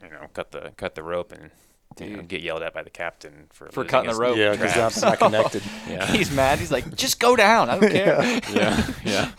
you 0.02 0.10
know 0.10 0.28
cut 0.32 0.52
the 0.52 0.72
cut 0.76 0.94
the 0.94 1.02
rope 1.02 1.32
and 1.32 1.50
you 1.98 2.10
know, 2.10 2.16
Dude. 2.16 2.28
get 2.28 2.40
yelled 2.42 2.62
at 2.62 2.74
by 2.74 2.82
the 2.82 2.90
captain 2.90 3.46
for 3.52 3.68
For 3.70 3.84
cutting 3.84 4.10
the 4.10 4.16
rope. 4.18 4.36
Yeah, 4.36 4.52
because 4.52 4.72
traps. 4.72 5.02
I'm 5.02 5.10
not 5.10 5.18
connected. 5.32 5.62
Yeah. 5.88 6.06
He's 6.06 6.30
mad. 6.30 6.58
He's 6.58 6.70
like, 6.72 6.94
just 6.94 7.18
go 7.20 7.36
down. 7.36 7.70
I 7.70 7.78
don't 7.78 7.90
care. 7.92 8.40
yeah, 8.52 8.86
yeah. 9.04 9.30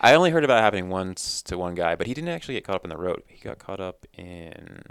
I 0.00 0.14
only 0.14 0.30
heard 0.30 0.44
about 0.44 0.58
it 0.58 0.62
happening 0.62 0.90
once 0.90 1.40
to 1.42 1.56
one 1.58 1.74
guy, 1.74 1.94
but 1.96 2.06
he 2.06 2.12
didn't 2.14 2.28
actually 2.30 2.54
get 2.54 2.64
caught 2.64 2.76
up 2.76 2.84
in 2.84 2.90
the 2.90 2.96
rope. 2.96 3.24
He 3.26 3.38
got 3.40 3.58
caught 3.58 3.80
up 3.80 4.04
in, 4.18 4.82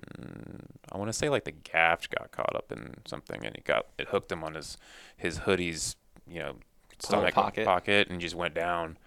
I 0.91 0.97
want 0.97 1.09
to 1.09 1.13
say 1.13 1.29
like 1.29 1.43
the 1.43 1.51
gaff 1.51 2.09
got 2.09 2.31
caught 2.31 2.55
up 2.55 2.71
in 2.71 2.95
something, 3.05 3.45
and 3.45 3.55
it 3.55 3.63
got 3.63 3.86
it 3.97 4.07
hooked 4.09 4.31
him 4.31 4.43
on 4.43 4.55
his 4.55 4.77
his 5.15 5.39
hoodie's 5.39 5.95
you 6.27 6.39
know 6.39 6.55
stomach 6.99 7.33
pocket. 7.36 7.65
pocket, 7.65 8.09
and 8.09 8.19
just 8.19 8.36
went 8.36 8.53
down. 8.55 8.97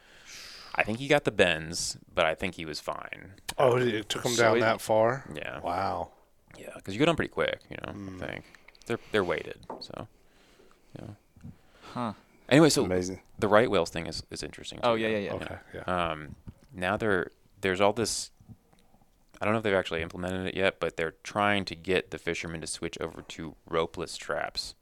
I 0.75 0.83
think 0.85 0.99
he 0.99 1.09
got 1.09 1.25
the 1.25 1.31
bends, 1.33 1.97
but 2.15 2.25
I 2.27 2.35
think 2.35 2.55
he 2.55 2.65
was 2.67 2.81
fine. 2.81 3.33
Oh, 3.59 3.77
it 3.79 4.09
took 4.09 4.25
him 4.25 4.33
So 4.33 4.43
down 4.43 4.57
it- 4.59 4.61
that 4.61 4.81
far. 4.81 5.25
Yeah, 5.35 5.61
Wow. 5.61 6.11
Yeah, 6.59 6.71
because 6.77 6.95
you 6.95 6.99
go 6.99 7.07
down 7.07 7.17
pretty 7.17 7.33
quick, 7.33 7.61
you 7.71 7.77
know. 7.87 7.93
I 8.25 8.27
think 8.27 8.45
they're 8.87 8.99
they're 9.13 9.25
weighted, 9.25 9.59
so 9.81 10.09
yeah. 10.99 11.09
Huh. 11.93 12.13
Anyway, 12.49 12.69
so 12.71 12.85
Amazing. 12.85 13.21
the 13.39 13.49
right 13.49 13.71
whales 13.71 13.91
thing 13.91 14.07
is, 14.07 14.23
is 14.31 14.43
interesting. 14.43 14.79
Oh 14.83 14.95
yeah, 14.95 15.09
yeah, 15.09 15.19
yeah. 15.19 15.33
Okay. 15.35 15.57
Yeah. 15.75 15.83
Um, 16.11 16.37
now 16.73 16.97
there 16.97 17.31
there's 17.61 17.81
all 17.81 17.93
this. 17.93 18.31
I 19.41 19.45
don't 19.45 19.53
know 19.53 19.59
if 19.59 19.65
they've 19.65 19.75
actually 19.75 20.01
implemented 20.03 20.47
it 20.47 20.55
yet, 20.57 20.81
but 20.81 20.97
they're 20.97 21.15
trying 21.23 21.65
to 21.67 21.75
get 21.75 22.11
the 22.11 22.19
fishermen 22.19 22.61
to 22.63 22.67
switch 22.67 22.97
over 23.01 23.21
to 23.23 23.55
ropeless 23.69 24.17
traps, 24.17 24.75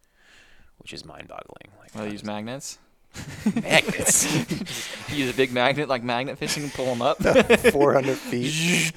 which 0.79 0.93
is 0.93 1.05
mind-boggling. 1.05 1.73
Like 1.81 1.93
Well, 1.95 2.05
how 2.05 2.11
use 2.11 2.21
does- 2.21 2.27
magnets. 2.27 2.79
Magnets. 3.62 4.24
use 5.12 5.31
a 5.31 5.35
big 5.35 5.53
magnet 5.53 5.88
like 5.88 6.03
magnet 6.03 6.38
fishing 6.38 6.62
and 6.64 6.72
pull 6.72 6.87
them 6.87 7.03
up. 7.03 7.18
400 7.72 8.16
feet. 8.16 8.92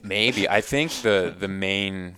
Maybe 0.04 0.48
I 0.48 0.60
think 0.60 0.92
the 1.02 1.34
the 1.38 1.48
main 1.48 2.16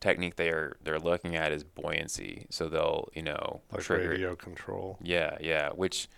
technique 0.00 0.36
they 0.36 0.48
are 0.48 0.76
they're 0.82 0.98
looking 0.98 1.36
at 1.36 1.52
is 1.52 1.64
buoyancy. 1.64 2.46
So 2.50 2.68
they'll 2.68 3.08
you 3.14 3.22
know 3.22 3.60
Like 3.72 3.82
trigger. 3.82 4.10
radio 4.10 4.34
control. 4.36 4.98
Yeah, 5.02 5.36
yeah. 5.40 5.70
Which 5.70 6.08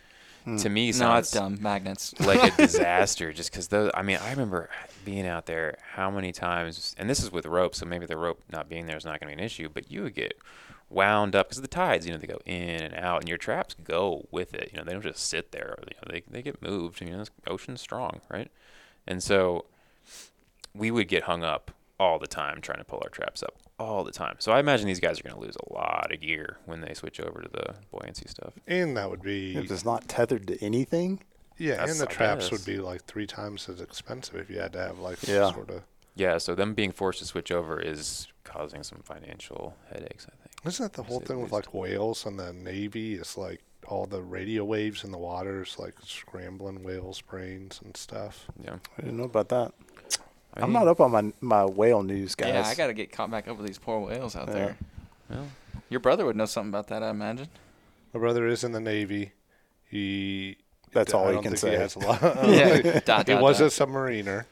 hmm. 0.45 0.57
to 0.57 0.69
me 0.69 0.87
no, 0.89 0.93
sounds 0.93 1.27
it's 1.27 1.33
dumb. 1.33 1.59
Magnets. 1.61 2.19
like 2.21 2.53
a 2.53 2.57
disaster 2.57 3.33
just 3.33 3.51
because 3.51 3.69
those 3.69 3.91
i 3.95 4.03
mean 4.03 4.19
i 4.23 4.31
remember 4.31 4.71
being 5.05 5.27
out 5.27 5.47
there 5.47 5.77
how 5.93 6.11
many 6.11 6.33
times 6.33 6.95
and 6.99 7.09
this 7.09 7.23
is 7.23 7.31
with 7.31 7.47
rope 7.47 7.75
so 7.75 7.87
maybe 7.87 8.07
the 8.07 8.17
rope 8.17 8.41
not 8.51 8.69
being 8.69 8.87
there 8.87 8.97
is 8.97 9.05
not 9.05 9.21
going 9.21 9.31
to 9.31 9.37
be 9.37 9.41
an 9.41 9.45
issue 9.45 9.69
but 9.69 9.91
you 9.91 10.03
would 10.03 10.15
get 10.15 10.37
wound 10.89 11.35
up 11.35 11.49
because 11.49 11.61
the 11.61 11.67
tides 11.69 12.07
you 12.07 12.13
know 12.13 12.19
they 12.19 12.27
go 12.29 12.39
in 12.47 12.81
and 12.83 12.95
out 12.95 13.21
and 13.21 13.29
your 13.29 13.37
traps 13.39 13.75
go 13.83 14.27
with 14.31 14.55
it 14.55 14.71
you 14.73 14.79
know 14.79 14.85
they 14.85 14.93
don't 14.93 15.03
just 15.03 15.19
sit 15.27 15.51
there 15.53 15.77
you 15.89 15.95
know 15.97 16.13
they, 16.13 16.23
they 16.31 16.43
get 16.43 16.63
moved 16.63 17.01
you 17.01 17.11
know 17.11 17.25
the 17.25 17.51
ocean's 17.51 17.81
strong 17.81 18.21
right 18.31 18.51
and 19.07 19.23
so 19.23 19.65
we 20.75 20.91
would 20.91 21.09
get 21.09 21.25
hung 21.25 21.43
up 21.43 21.71
all 21.99 22.19
the 22.19 22.27
time 22.27 22.61
trying 22.61 22.79
to 22.79 22.85
pull 22.85 23.01
our 23.03 23.09
traps 23.09 23.43
up 23.43 23.55
all 23.79 24.05
the 24.05 24.13
time 24.13 24.37
so 24.39 24.53
i 24.53 24.61
imagine 24.61 24.87
these 24.87 25.01
guys 25.01 25.19
are 25.19 25.23
going 25.25 25.35
to 25.35 25.41
lose 25.41 25.57
a 25.69 25.73
lot 25.75 26.11
of 26.13 26.21
gear 26.21 26.59
when 26.67 26.81
they 26.83 26.95
switch 26.95 27.19
over 27.21 27.41
to 27.43 27.49
the 27.49 27.75
buoyancy 27.91 28.27
stuff 28.29 28.53
And 28.67 28.97
that 28.97 29.11
would 29.11 29.23
be 29.23 29.57
If 29.57 29.71
it's 29.71 29.85
not 29.85 30.09
tethered 30.09 30.47
to 30.49 30.65
anything, 30.65 31.21
yeah, 31.59 31.73
That's- 31.77 31.93
and 31.93 32.01
the 32.01 32.07
traps 32.13 32.45
guess. 32.51 32.53
would 32.53 32.65
be 32.67 32.79
like 32.79 33.05
three 33.05 33.27
times 33.27 33.69
as 33.69 33.81
expensive 33.81 34.37
if 34.37 34.51
you 34.51 34.59
had 34.61 34.73
to 34.75 34.79
have 34.79 34.99
like 34.99 35.19
Yeah. 35.27 35.47
some 35.47 35.55
sort 35.55 35.71
of. 35.71 35.83
Yeah, 36.15 36.39
so 36.39 36.55
them 36.55 36.73
being 36.75 36.93
forced 36.93 37.19
to 37.19 37.25
switch 37.27 37.51
over 37.53 37.79
is 37.81 38.29
causing 38.45 38.83
some 38.83 39.01
financial 39.05 39.77
headaches, 39.93 40.27
I 40.27 40.37
think. 40.43 40.46
Isn't 40.67 40.85
that 40.85 40.93
the 40.95 41.03
whole 41.03 41.21
thing 41.21 41.41
with 41.41 41.53
like 41.53 41.73
whales 41.75 42.27
and 42.27 42.39
the 42.39 42.53
Navy? 42.53 43.15
It's 43.15 43.37
like 43.37 43.63
all 43.87 44.07
the 44.07 44.23
radio 44.23 44.65
waves 44.65 45.05
in 45.05 45.13
the 45.13 45.19
waters, 45.19 45.77
like 45.79 45.95
scrambling 46.05 46.83
whales' 46.83 47.21
brains 47.21 47.81
and 47.85 47.97
stuff. 47.97 48.47
Yeah. 48.63 48.77
I 48.99 49.03
didn't 49.03 49.17
know 49.19 49.25
about 49.25 49.49
that. 49.51 49.73
I 50.55 50.63
I'm 50.63 50.73
not 50.73 50.89
up 50.89 51.01
on 51.01 51.11
my 51.13 51.33
my 51.41 51.65
whale 51.65 52.03
news, 52.03 52.35
guys. 52.35 52.49
Yeah, 52.49 52.67
I 52.67 52.75
got 52.75 52.87
to 52.89 52.95
get 52.95 53.13
caught 53.13 53.31
back 53.31 53.47
up 53.49 53.57
with 53.59 53.67
these 53.67 53.79
poor 53.79 54.01
whales 54.01 54.35
out 54.35 54.49
Yeah. 54.49 54.55
there. 54.55 54.77
Well, 55.31 55.47
Your 55.91 56.01
brother 56.01 56.25
would 56.25 56.35
know 56.37 56.47
something 56.47 56.71
about 56.71 56.89
that, 56.89 57.03
I 57.03 57.11
imagine. 57.11 57.49
My 58.13 58.21
brother 58.21 58.47
is 58.47 58.65
in 58.65 58.73
the 58.73 58.81
Navy. 58.81 59.33
He. 59.89 60.57
That's 60.93 61.13
I 61.13 61.19
all 61.19 61.27
he 61.29 61.33
don't 61.35 61.43
can 61.43 61.51
think 61.53 61.59
say. 61.61 61.71
He, 61.73 61.77
has 61.77 61.95
a 61.97 61.99
lot. 61.99 62.21
Yeah. 62.49 63.01
Dot, 63.01 63.27
he 63.29 63.35
dot, 63.35 63.43
was 63.43 63.61
a 63.61 63.65
submariner. 63.67 64.47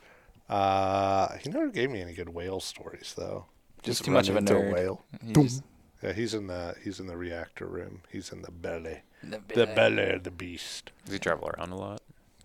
Uh, 0.48 1.36
he 1.38 1.48
never 1.48 1.68
gave 1.68 1.90
me 1.90 2.02
any 2.02 2.12
good 2.12 2.28
whale 2.28 2.60
stories 2.60 3.14
though. 3.16 3.46
He's 3.82 3.94
Just 3.96 4.04
too 4.04 4.10
much 4.10 4.28
of 4.28 4.34
a 4.34 4.40
run 4.40 4.46
into 4.48 4.54
nerd. 4.54 4.72
whale. 4.74 5.04
He 5.26 5.32
just- 5.32 5.62
Yeah, 6.04 6.12
he's 6.12 6.34
in 6.34 6.46
the 6.48 6.74
he's 6.84 7.00
in 7.00 7.06
the 7.06 7.16
reactor 7.16 7.66
room. 7.66 8.02
He's 8.10 8.30
in 8.30 8.42
the 8.42 8.50
belly, 8.50 9.00
the 9.22 9.40
the 9.54 9.66
belly 9.66 10.10
of 10.10 10.24
the 10.24 10.30
beast. 10.30 10.90
does 11.04 11.14
he 11.14 11.18
travel 11.18 11.48
around 11.56 11.70
a 11.72 11.76
lot? 11.76 12.02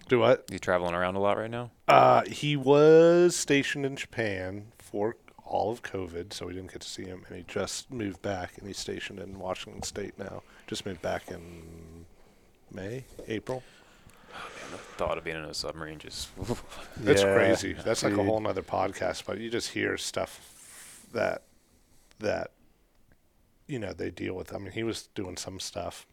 Do 0.07 0.19
what? 0.19 0.45
Is 0.49 0.53
he 0.53 0.59
traveling 0.59 0.95
around 0.95 1.15
a 1.15 1.19
lot 1.19 1.37
right 1.37 1.51
now? 1.51 1.71
Uh, 1.87 2.23
he 2.25 2.55
was 2.55 3.35
stationed 3.35 3.85
in 3.85 3.95
Japan 3.95 4.71
for 4.77 5.17
all 5.45 5.71
of 5.71 5.83
COVID, 5.83 6.31
so 6.33 6.47
we 6.47 6.53
didn't 6.53 6.71
get 6.71 6.81
to 6.81 6.87
see 6.89 7.03
him, 7.05 7.25
and 7.27 7.37
he 7.37 7.43
just 7.47 7.91
moved 7.91 8.21
back, 8.21 8.57
and 8.57 8.65
he's 8.67 8.77
stationed 8.77 9.19
in 9.19 9.37
Washington 9.39 9.83
State 9.83 10.17
now. 10.17 10.41
Just 10.67 10.85
moved 10.85 11.01
back 11.01 11.29
in 11.29 12.05
May, 12.71 13.03
April. 13.27 13.61
The 14.71 14.77
thought 14.77 15.17
of 15.17 15.23
being 15.23 15.37
in 15.37 15.43
a 15.45 15.53
submarine 15.53 15.97
just. 15.99 16.29
It's 17.03 17.23
Yeah, 17.23 17.33
crazy. 17.33 17.73
That's 17.73 18.03
like 18.03 18.13
a 18.13 18.23
whole 18.23 18.39
nother 18.39 18.61
podcast, 18.63 19.25
but 19.25 19.39
you 19.39 19.49
just 19.49 19.69
hear 19.69 19.97
stuff 19.97 21.05
that 21.13 21.43
that 22.19 22.51
you 23.69 23.79
know 23.79 23.93
they 23.93 24.09
deal 24.09 24.33
with. 24.33 24.53
I 24.53 24.57
mean, 24.57 24.71
he 24.71 24.83
was 24.83 25.07
doing 25.15 25.37
some 25.37 25.59
stuff 25.59 26.05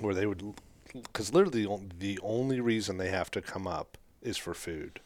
where 0.00 0.14
they 0.14 0.26
would, 0.26 0.54
because 0.92 1.32
literally 1.32 1.66
the 1.98 2.18
only 2.22 2.60
reason 2.60 2.96
they 2.96 3.10
have 3.10 3.30
to 3.30 3.40
come 3.40 3.66
up 3.66 3.96
is 4.20 4.36
for 4.36 4.52
food, 4.52 5.00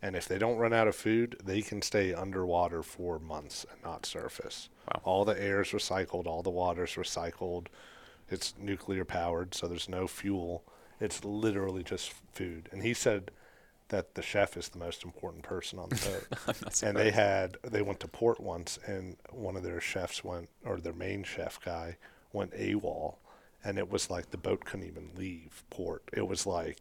and 0.00 0.14
if 0.14 0.28
they 0.28 0.38
don't 0.38 0.58
run 0.58 0.72
out 0.72 0.88
of 0.88 0.94
food, 0.94 1.36
they 1.42 1.62
can 1.62 1.80
stay 1.80 2.12
underwater 2.12 2.82
for 2.82 3.18
months 3.18 3.64
and 3.70 3.82
not 3.82 4.04
surface. 4.04 4.68
Wow. 4.88 5.00
All 5.04 5.24
the 5.24 5.40
air 5.42 5.62
is 5.62 5.68
recycled, 5.68 6.26
all 6.26 6.42
the 6.42 6.50
water 6.50 6.84
is 6.84 6.90
recycled. 6.90 7.66
It's 8.30 8.54
nuclear 8.58 9.04
powered, 9.04 9.54
so 9.54 9.66
there's 9.66 9.88
no 9.88 10.06
fuel. 10.06 10.64
It's 11.00 11.24
literally 11.24 11.82
just 11.82 12.14
food. 12.32 12.68
And 12.72 12.82
he 12.82 12.94
said 12.94 13.30
that 13.92 14.14
the 14.14 14.22
chef 14.22 14.56
is 14.56 14.70
the 14.70 14.78
most 14.78 15.04
important 15.04 15.44
person 15.44 15.78
on 15.78 15.90
the 15.90 16.24
boat. 16.46 16.82
And 16.82 16.96
they 16.96 17.10
had 17.10 17.58
they 17.62 17.82
went 17.82 18.00
to 18.00 18.08
port 18.08 18.40
once, 18.40 18.78
and 18.86 19.16
one 19.30 19.54
of 19.54 19.62
their 19.62 19.80
chefs 19.80 20.24
went, 20.24 20.48
or 20.64 20.78
their 20.78 20.94
main 20.94 21.22
chef 21.22 21.62
guy 21.62 21.98
went 22.32 22.52
AWOL, 22.54 23.16
and 23.62 23.78
it 23.78 23.90
was 23.90 24.10
like 24.10 24.30
the 24.30 24.38
boat 24.38 24.64
couldn't 24.64 24.86
even 24.86 25.10
leave 25.14 25.62
port. 25.68 26.02
It 26.12 26.26
was 26.26 26.46
like 26.46 26.78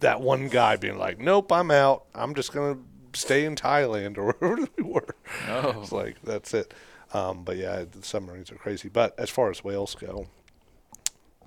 that 0.00 0.22
one 0.22 0.48
guy 0.48 0.76
being 0.76 0.98
like, 0.98 1.20
"Nope, 1.20 1.52
I'm 1.52 1.70
out. 1.70 2.06
I'm 2.14 2.34
just 2.34 2.52
gonna 2.52 2.78
stay 3.12 3.44
in 3.44 3.54
Thailand 3.54 4.16
or 4.16 4.32
wherever 4.38 4.66
we 4.78 4.82
were." 4.82 5.14
Oh. 5.48 5.82
It's 5.82 5.92
like 5.92 6.16
that's 6.24 6.54
it. 6.54 6.72
Um, 7.12 7.44
but 7.44 7.58
yeah, 7.58 7.84
the 7.90 8.02
submarines 8.02 8.50
are 8.50 8.56
crazy. 8.56 8.88
But 8.88 9.18
as 9.18 9.28
far 9.28 9.50
as 9.50 9.62
whales 9.62 9.94
go, 9.94 10.28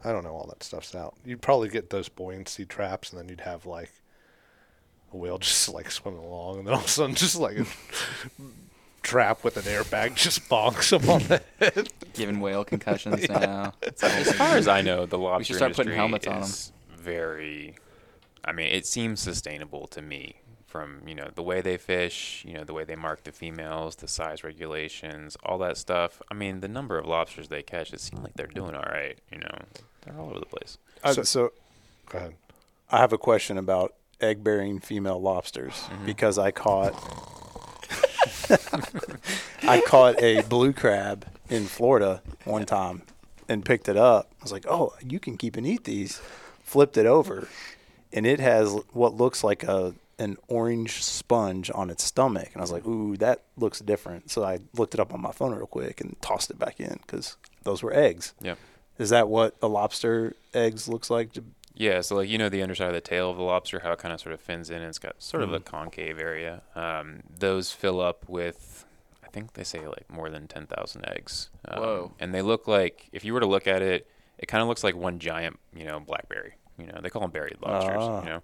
I 0.03 0.11
don't 0.11 0.23
know 0.23 0.35
all 0.35 0.45
that 0.47 0.61
stuff's 0.61 0.93
out. 0.93 1.15
You'd 1.25 1.41
probably 1.41 1.69
get 1.69 1.89
those 1.89 2.07
buoyancy 2.07 2.65
traps, 2.65 3.09
and 3.11 3.19
then 3.19 3.29
you'd 3.29 3.41
have 3.41 3.65
like 3.65 3.91
a 5.13 5.17
whale 5.17 5.37
just 5.39 5.69
like 5.69 5.89
swimming 5.91 6.19
along, 6.23 6.59
and 6.59 6.67
then 6.67 6.73
all 6.73 6.79
of 6.81 6.85
a 6.85 6.89
sudden, 6.89 7.15
just 7.15 7.35
like 7.39 7.57
a 7.57 7.65
trap 9.01 9.43
with 9.43 9.57
an 9.57 9.63
airbag 9.63 10.15
just 10.15 10.47
bonks 10.49 10.97
him 10.97 11.09
on 11.09 11.21
the 11.23 11.41
head. 11.59 11.89
Giving 12.13 12.39
whale 12.39 12.63
concussions 12.73 13.27
now. 13.29 13.73
as 14.01 14.31
far 14.33 14.55
as 14.57 14.67
I 14.67 14.81
know, 14.81 15.05
the 15.05 15.17
lobster 15.17 15.45
should 15.53 15.55
start 15.57 15.75
putting 15.75 15.93
industry 15.93 15.97
helmets 15.97 16.27
on 16.27 16.35
'em. 16.37 16.41
is 16.43 16.71
very. 16.97 17.75
I 18.45 18.51
mean, 18.51 18.67
it 18.67 18.85
seems 18.85 19.21
sustainable 19.21 19.87
to 19.87 20.01
me 20.01 20.35
from 20.67 21.01
you 21.07 21.13
know 21.15 21.29
the 21.35 21.43
way 21.43 21.61
they 21.61 21.77
fish, 21.77 22.43
you 22.47 22.53
know 22.55 22.63
the 22.63 22.73
way 22.73 22.83
they 22.83 22.95
mark 22.95 23.23
the 23.23 23.31
females, 23.31 23.95
the 23.97 24.07
size 24.07 24.43
regulations, 24.43 25.37
all 25.43 25.57
that 25.59 25.77
stuff. 25.77 26.21
I 26.31 26.33
mean, 26.33 26.59
the 26.61 26.67
number 26.67 26.97
of 26.97 27.05
lobsters 27.05 27.47
they 27.49 27.61
catch, 27.63 27.93
it 27.93 28.01
seems 28.01 28.21
like 28.23 28.33
they're 28.33 28.47
doing 28.47 28.73
all 28.75 28.81
right. 28.89 29.17
You 29.31 29.39
know, 29.39 29.57
they're 30.01 30.17
all 30.19 30.29
over 30.29 30.39
the 30.39 30.45
place. 30.45 30.77
Uh, 31.03 31.13
So- 31.13 31.23
so 31.23 31.51
Go 32.09 32.17
ahead. 32.17 32.35
I 32.89 32.97
have 32.97 33.13
a 33.13 33.17
question 33.17 33.57
about 33.57 33.93
egg 34.23 34.43
bearing 34.43 34.79
female 34.79 35.21
lobsters 35.21 35.73
Mm-hmm. 35.73 36.05
because 36.05 36.37
I 36.39 36.51
caught 36.51 36.93
I 39.63 39.81
caught 39.85 40.21
a 40.21 40.41
blue 40.43 40.73
crab 40.73 41.25
in 41.49 41.65
Florida 41.65 42.21
one 42.45 42.65
time 42.65 43.03
and 43.49 43.63
picked 43.65 43.87
it 43.89 43.97
up. 43.97 44.29
I 44.39 44.43
was 44.43 44.51
like, 44.51 44.65
"Oh, 44.67 44.93
you 45.05 45.19
can 45.19 45.37
keep 45.37 45.55
and 45.57 45.65
eat 45.65 45.83
these." 45.83 46.21
Flipped 46.63 46.97
it 46.97 47.05
over, 47.05 47.47
and 48.11 48.25
it 48.25 48.39
has 48.39 48.73
what 48.93 49.15
looks 49.15 49.43
like 49.43 49.63
a 49.63 49.93
an 50.19 50.37
orange 50.47 51.03
sponge 51.03 51.69
on 51.73 51.89
its 51.89 52.03
stomach, 52.03 52.49
and 52.53 52.57
I 52.57 52.61
was 52.61 52.71
like, 52.71 52.85
"Ooh, 52.85 53.17
that 53.17 53.41
looks 53.57 53.79
different." 53.79 54.31
So 54.31 54.43
I 54.43 54.59
looked 54.75 54.93
it 54.93 54.99
up 54.99 55.13
on 55.13 55.21
my 55.21 55.31
phone 55.31 55.53
real 55.53 55.67
quick 55.67 56.01
and 56.01 56.15
tossed 56.21 56.49
it 56.49 56.57
back 56.59 56.79
in 56.79 56.99
because 57.05 57.37
those 57.63 57.83
were 57.83 57.93
eggs. 57.93 58.33
Yeah. 58.41 58.55
Is 58.97 59.09
that 59.09 59.27
what 59.27 59.55
a 59.61 59.67
lobster 59.67 60.35
eggs 60.53 60.87
looks 60.87 61.09
like? 61.09 61.31
Yeah, 61.75 62.01
so 62.01 62.15
like 62.17 62.29
you 62.29 62.37
know 62.37 62.49
the 62.49 62.61
underside 62.61 62.89
of 62.89 62.93
the 62.93 63.01
tail 63.01 63.31
of 63.31 63.37
the 63.37 63.43
lobster, 63.43 63.79
how 63.79 63.91
it 63.93 63.99
kind 63.99 64.13
of 64.13 64.21
sort 64.21 64.33
of 64.33 64.41
fins 64.41 64.69
in, 64.69 64.77
and 64.77 64.85
it's 64.85 64.99
got 64.99 65.21
sort 65.21 65.41
of 65.43 65.53
a 65.53 65.57
Mm-hmm. 65.59 65.65
concave 65.75 66.19
area. 66.19 66.61
Um, 66.75 67.23
those 67.39 67.71
fill 67.71 67.99
up 67.99 68.29
with, 68.29 68.85
I 69.23 69.27
think 69.29 69.53
they 69.53 69.63
say 69.63 69.87
like 69.87 70.09
more 70.09 70.29
than 70.29 70.47
ten 70.47 70.67
thousand 70.67 71.05
eggs. 71.09 71.49
Um, 71.67 71.79
Whoa. 71.81 72.11
And 72.19 72.33
they 72.33 72.41
look 72.43 72.67
like, 72.67 73.09
if 73.11 73.25
you 73.25 73.33
were 73.33 73.39
to 73.39 73.47
look 73.47 73.67
at 73.67 73.81
it, 73.81 74.07
it 74.37 74.45
kind 74.47 74.61
of 74.61 74.67
looks 74.67 74.83
like 74.83 74.95
one 74.95 75.17
giant, 75.19 75.59
you 75.75 75.85
know, 75.85 75.99
blackberry. 75.99 76.53
You 76.77 76.87
know, 76.87 76.99
they 77.01 77.09
call 77.09 77.21
them 77.23 77.31
berried 77.31 77.57
lobsters. 77.61 77.95
Ah. 77.99 78.23
You 78.23 78.29
know, 78.29 78.43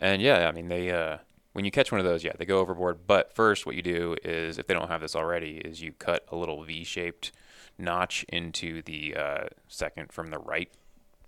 and 0.00 0.20
yeah, 0.22 0.48
I 0.48 0.52
mean 0.52 0.68
they, 0.68 0.90
uh, 0.90 1.18
when 1.52 1.64
you 1.64 1.70
catch 1.70 1.92
one 1.92 2.00
of 2.00 2.04
those, 2.04 2.24
yeah, 2.24 2.32
they 2.38 2.44
go 2.46 2.58
overboard. 2.58 3.06
But 3.06 3.32
first, 3.34 3.64
what 3.66 3.74
you 3.76 3.82
do 3.82 4.16
is, 4.24 4.58
if 4.58 4.66
they 4.66 4.74
don't 4.74 4.88
have 4.88 5.00
this 5.00 5.14
already, 5.14 5.58
is 5.58 5.82
you 5.82 5.92
cut 5.92 6.24
a 6.32 6.36
little 6.36 6.62
V-shaped 6.64 7.30
notch 7.78 8.24
into 8.28 8.82
the 8.82 9.14
uh, 9.16 9.44
second 9.68 10.12
from 10.12 10.28
the 10.30 10.38
right 10.38 10.70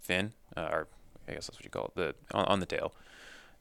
fin, 0.01 0.33
uh, 0.57 0.69
or 0.71 0.89
I 1.29 1.33
guess 1.33 1.47
that's 1.47 1.59
what 1.59 1.65
you 1.65 1.71
call 1.71 1.87
it, 1.87 1.95
the 1.95 2.15
on, 2.37 2.45
on 2.47 2.61
the 2.61 2.67
tail, 2.67 2.95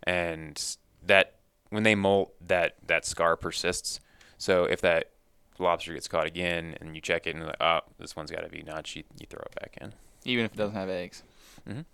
and 0.03 0.61
that 1.05 1.35
when 1.69 1.83
they 1.83 1.95
molt, 1.95 2.33
that 2.47 2.75
that 2.87 3.05
scar 3.05 3.35
persists. 3.35 3.99
So 4.37 4.63
if 4.65 4.81
that 4.81 5.11
lobster 5.59 5.93
gets 5.93 6.07
caught 6.07 6.25
again 6.25 6.75
and 6.81 6.95
you 6.95 7.01
check 7.01 7.27
it 7.27 7.31
and 7.31 7.39
you're 7.39 7.47
like, 7.47 7.61
oh, 7.61 7.81
this 7.99 8.15
one's 8.15 8.31
got 8.31 8.41
to 8.41 8.49
be 8.49 8.63
notched, 8.63 8.95
you, 8.95 9.03
you 9.19 9.27
throw 9.29 9.41
it 9.45 9.53
back 9.59 9.77
in. 9.79 9.93
Even 10.25 10.45
if 10.45 10.53
it 10.53 10.57
doesn't 10.57 10.75
have 10.75 10.89
eggs. 10.89 11.21
Mhm. 11.69 11.85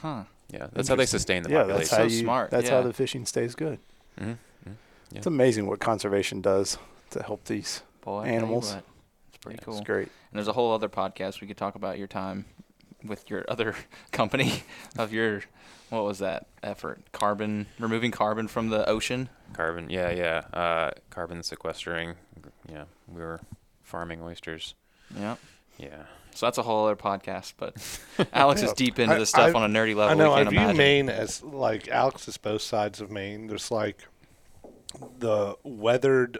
Huh. 0.00 0.22
Yeah, 0.50 0.68
that's 0.72 0.88
how 0.88 0.94
they 0.94 1.06
sustain 1.06 1.42
the 1.42 1.50
yeah, 1.50 1.58
population. 1.62 1.78
that's 1.80 1.90
how 1.90 1.96
So 1.98 2.02
you. 2.04 2.20
smart, 2.20 2.50
That's 2.50 2.68
yeah. 2.68 2.76
how 2.76 2.82
the 2.82 2.92
fishing 2.92 3.26
stays 3.26 3.54
good. 3.56 3.80
Mhm, 4.20 4.38
mhm. 4.66 4.74
It's 5.14 5.26
amazing 5.26 5.66
what 5.66 5.80
conservation 5.80 6.40
does 6.40 6.78
to 7.10 7.22
help 7.22 7.44
these. 7.44 7.82
Boy, 8.02 8.20
I 8.20 8.22
tell 8.24 8.30
you 8.30 8.36
Animals. 8.38 8.76
It's 9.28 9.38
pretty 9.38 9.58
Yeah, 9.60 9.64
cool. 9.64 9.74
It's 9.78 9.86
great. 9.86 10.08
And 10.30 10.38
there's 10.38 10.48
a 10.48 10.52
whole 10.52 10.72
other 10.72 10.88
podcast 10.88 11.40
we 11.40 11.46
could 11.48 11.56
talk 11.58 11.74
about 11.74 11.98
your 11.98 12.06
time 12.06 12.44
with 13.04 13.28
your 13.30 13.44
other 13.48 13.74
company 14.12 14.62
of 14.98 15.12
your 15.12 15.42
what 15.90 16.04
was 16.04 16.18
that 16.18 16.46
effort? 16.62 17.00
Carbon 17.12 17.66
removing 17.78 18.10
carbon 18.10 18.46
from 18.48 18.68
the 18.68 18.86
ocean. 18.88 19.28
Carbon, 19.54 19.88
yeah, 19.88 20.10
yeah. 20.10 20.42
Uh, 20.58 20.90
carbon 21.08 21.42
sequestering. 21.42 22.14
Yeah, 22.70 22.84
we 23.06 23.22
were 23.22 23.40
farming 23.82 24.20
oysters. 24.22 24.74
Yeah. 25.18 25.36
Yeah. 25.78 26.02
So 26.34 26.44
that's 26.46 26.58
a 26.58 26.62
whole 26.62 26.84
other 26.86 26.94
podcast. 26.96 27.54
But 27.56 27.74
Alex 28.34 28.60
is 28.62 28.72
deep 28.74 28.98
into 28.98 29.14
I- 29.14 29.18
this 29.18 29.30
stuff 29.30 29.54
I- 29.54 29.58
on 29.58 29.74
a 29.74 29.78
nerdy 29.78 29.94
level. 29.96 30.10
I 30.10 30.14
know. 30.14 30.34
I 30.34 30.38
can't 30.44 30.50
view 30.50 30.58
imagine. 30.60 30.76
Maine 30.76 31.08
as 31.08 31.42
like 31.42 31.88
Alex 31.88 32.28
is 32.28 32.36
both 32.36 32.60
sides 32.62 33.00
of 33.00 33.10
Maine. 33.10 33.46
There's 33.46 33.70
like 33.70 34.02
the 35.18 35.56
weathered 35.62 36.38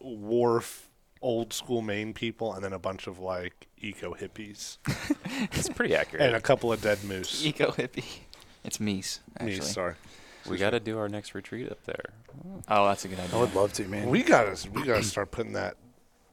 wharf, 0.00 0.88
old 1.20 1.52
school 1.52 1.82
Maine 1.82 2.14
people, 2.14 2.54
and 2.54 2.64
then 2.64 2.72
a 2.72 2.78
bunch 2.78 3.06
of 3.06 3.18
like 3.18 3.65
eco 3.78 4.14
hippies 4.14 4.78
It's 5.52 5.68
pretty 5.68 5.94
accurate. 5.94 6.22
and 6.26 6.34
a 6.36 6.40
couple 6.40 6.72
of 6.72 6.80
dead 6.82 7.02
moose. 7.04 7.44
Eco 7.44 7.70
hippie. 7.72 8.04
It's 8.64 8.78
Mies, 8.78 9.20
Me, 9.40 9.52
actually. 9.52 9.60
sorry. 9.68 9.94
we 10.48 10.56
got 10.56 10.70
to 10.70 10.80
do 10.80 10.98
our 10.98 11.08
next 11.08 11.34
retreat 11.34 11.70
up 11.70 11.82
there. 11.84 12.04
Oh, 12.68 12.86
that's 12.88 13.04
a 13.04 13.08
good 13.08 13.20
idea. 13.20 13.36
I 13.36 13.40
would 13.40 13.54
love 13.54 13.72
to, 13.74 13.84
man. 13.86 14.08
We 14.10 14.22
gotta 14.22 14.56
we 14.70 14.82
gotta 14.82 15.02
start 15.04 15.30
putting 15.30 15.52
that 15.52 15.76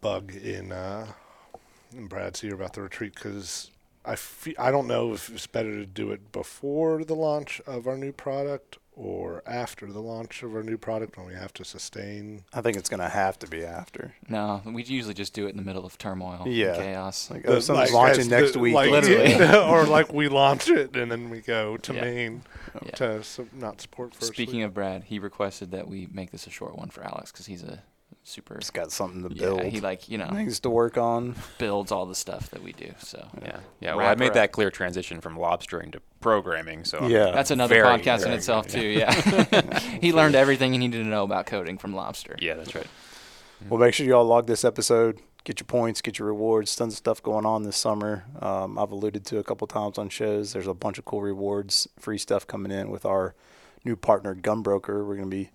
bug 0.02 0.34
in 0.36 0.72
uh, 0.72 1.08
in 1.96 2.08
Brad's 2.08 2.44
ear 2.44 2.56
about 2.56 2.74
the 2.74 2.82
retreat 2.82 3.14
because 3.16 3.70
I 4.06 4.16
fe- 4.16 4.56
I 4.58 4.72
don't 4.72 4.88
know 4.88 5.14
if 5.14 5.30
it's 5.30 5.48
better 5.48 5.72
to 5.72 5.86
do 5.86 6.12
it 6.12 6.32
before 6.32 7.04
the 7.06 7.14
launch 7.16 7.62
of 7.68 7.88
our 7.88 7.98
new 7.98 8.12
product 8.12 8.78
or 8.96 9.41
after 9.48 9.91
the 9.91 10.00
launch 10.00 10.44
of 10.44 10.56
our 10.56 10.64
new 10.64 10.78
product 10.78 11.18
when 11.18 11.26
we 11.26 11.34
have 11.34 11.54
to 11.54 11.66
sustain. 11.66 12.44
I 12.54 12.62
think 12.62 12.78
it's 12.78 12.89
gonna 12.89 13.10
have 13.10 13.39
to 13.39 13.48
be 13.48 13.64
after. 13.66 14.14
No, 14.30 14.62
we 14.66 14.84
usually 14.84 15.14
just 15.14 15.34
do 15.34 15.48
it 15.48 15.50
in 15.50 15.58
the 15.58 15.64
middle 15.64 15.86
of 15.86 15.98
turmoil, 15.98 16.41
and 16.46 16.54
Yeah. 16.54 16.76
chaos. 16.76 17.30
Like, 17.32 17.44
oh, 17.48 17.56
The- 17.56 17.62
something's 17.62 17.91
like, 17.91 18.16
launching 18.16 18.30
next 18.30 18.54
the- 18.54 18.60
week. 18.60 18.76
like, 18.76 18.91
Literally. 18.91 19.34
or 19.70 19.86
like 19.86 20.14
we 20.14 20.28
launch 20.28 20.70
it 20.70 20.96
and 20.96 21.12
then 21.12 21.30
we 21.30 21.41
go 21.41 21.78
to 21.78 21.94
Yeah. 21.94 22.02
Maine 22.02 22.44
Yeah. 22.86 22.91
to 22.91 23.24
su- 23.24 23.50
not 23.54 23.82
support 23.82 24.14
first. 24.16 24.32
Speaking 24.34 24.62
of 24.64 24.74
Brad, 24.74 25.06
he 25.06 25.18
requested 25.20 25.72
that 25.72 25.88
we 25.88 26.08
make 26.12 26.32
this 26.32 26.46
a 26.48 26.52
short 26.52 26.78
one 26.78 26.89
for 26.89 27.04
Alex 27.04 27.32
because 27.32 27.48
he's 27.48 27.64
a 27.64 27.82
super. 28.24 28.56
It's 28.56 28.70
got 28.72 28.92
something 28.92 29.24
to 29.24 29.30
build. 29.30 29.40
Yeah, 29.58 29.62
build. 29.64 29.74
he 29.74 29.80
like 29.82 30.10
you 30.10 30.18
know 30.18 30.30
things 30.30 30.60
to 30.62 30.70
work 30.70 30.98
on. 30.98 31.36
builds 31.58 31.92
all 31.92 32.06
the 32.06 32.16
stuff 32.16 32.50
that 32.52 32.64
we 32.64 32.74
do. 32.74 32.94
So 33.00 33.28
Yeah. 33.42 33.60
Yeah. 33.80 33.96
Well, 33.96 34.08
I 34.08 34.16
made 34.16 34.34
that 34.34 34.52
clear 34.52 34.72
transition 34.72 35.22
from 35.22 35.38
lobstering 35.38 35.92
to 35.94 36.02
programming. 36.22 36.86
So 36.86 37.00
I'm 37.00 37.10
Yeah. 37.10 37.32
that's 37.32 37.52
another 37.52 37.76
very, 37.76 37.88
podcast 37.88 38.18
in 38.18 38.24
very- 38.24 38.36
itself 38.36 38.68
too. 38.68 38.86
Yeah, 38.88 39.80
he 40.02 40.12
learned 40.14 40.36
everything 40.36 40.72
he 40.74 40.78
needed 40.80 41.04
to 41.04 41.10
know 41.10 41.24
about 41.24 41.46
coding 41.46 41.78
from 41.78 41.94
Lobster. 41.96 42.36
Yeah, 42.40 42.56
that's 42.56 42.74
right. 42.76 42.88
Well, 43.70 43.80
make 43.80 43.94
sure 43.94 44.06
y'all 44.06 44.26
log 44.26 44.48
this 44.48 44.66
episode. 44.66 45.20
Get 45.46 45.60
your 45.60 45.66
points, 45.66 46.02
get 46.02 46.20
your 46.20 46.28
rewards. 46.30 46.74
Tons 46.76 46.94
of 46.94 46.98
stuff 46.98 47.22
going 47.22 47.46
on 47.46 47.64
this 47.64 47.76
summer. 47.76 48.26
Um, 48.42 48.80
I've 48.80 48.92
alluded 48.92 49.26
to 49.26 49.40
a 49.40 49.44
couple 49.44 49.68
times 49.68 49.98
on 49.98 50.08
shows. 50.10 50.54
There's 50.54 50.68
a 50.68 50.74
bunch 50.74 50.98
of 50.98 51.04
cool 51.06 51.22
rewards, 51.22 51.88
free 52.00 52.18
stuff 52.18 52.48
coming 52.48 52.72
in 52.72 52.90
with 52.90 53.06
our 53.06 53.36
new 53.84 53.96
partner, 53.98 54.36
Gunbroker. 54.36 55.06
We're 55.06 55.16
going 55.18 55.30
to 55.30 55.36
be 55.36 55.50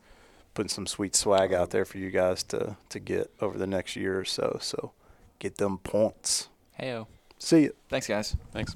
putting 0.58 0.68
some 0.68 0.88
sweet 0.88 1.14
swag 1.14 1.52
out 1.52 1.70
there 1.70 1.84
for 1.84 1.98
you 1.98 2.10
guys 2.10 2.42
to 2.42 2.76
to 2.88 2.98
get 2.98 3.30
over 3.40 3.56
the 3.56 3.66
next 3.66 3.94
year 3.94 4.18
or 4.18 4.24
so. 4.24 4.58
So 4.60 4.90
get 5.38 5.58
them 5.58 5.78
points. 5.78 6.48
Heyo, 6.80 7.06
See 7.38 7.62
you. 7.62 7.74
thanks 7.88 8.08
guys. 8.08 8.36
Thanks. 8.52 8.74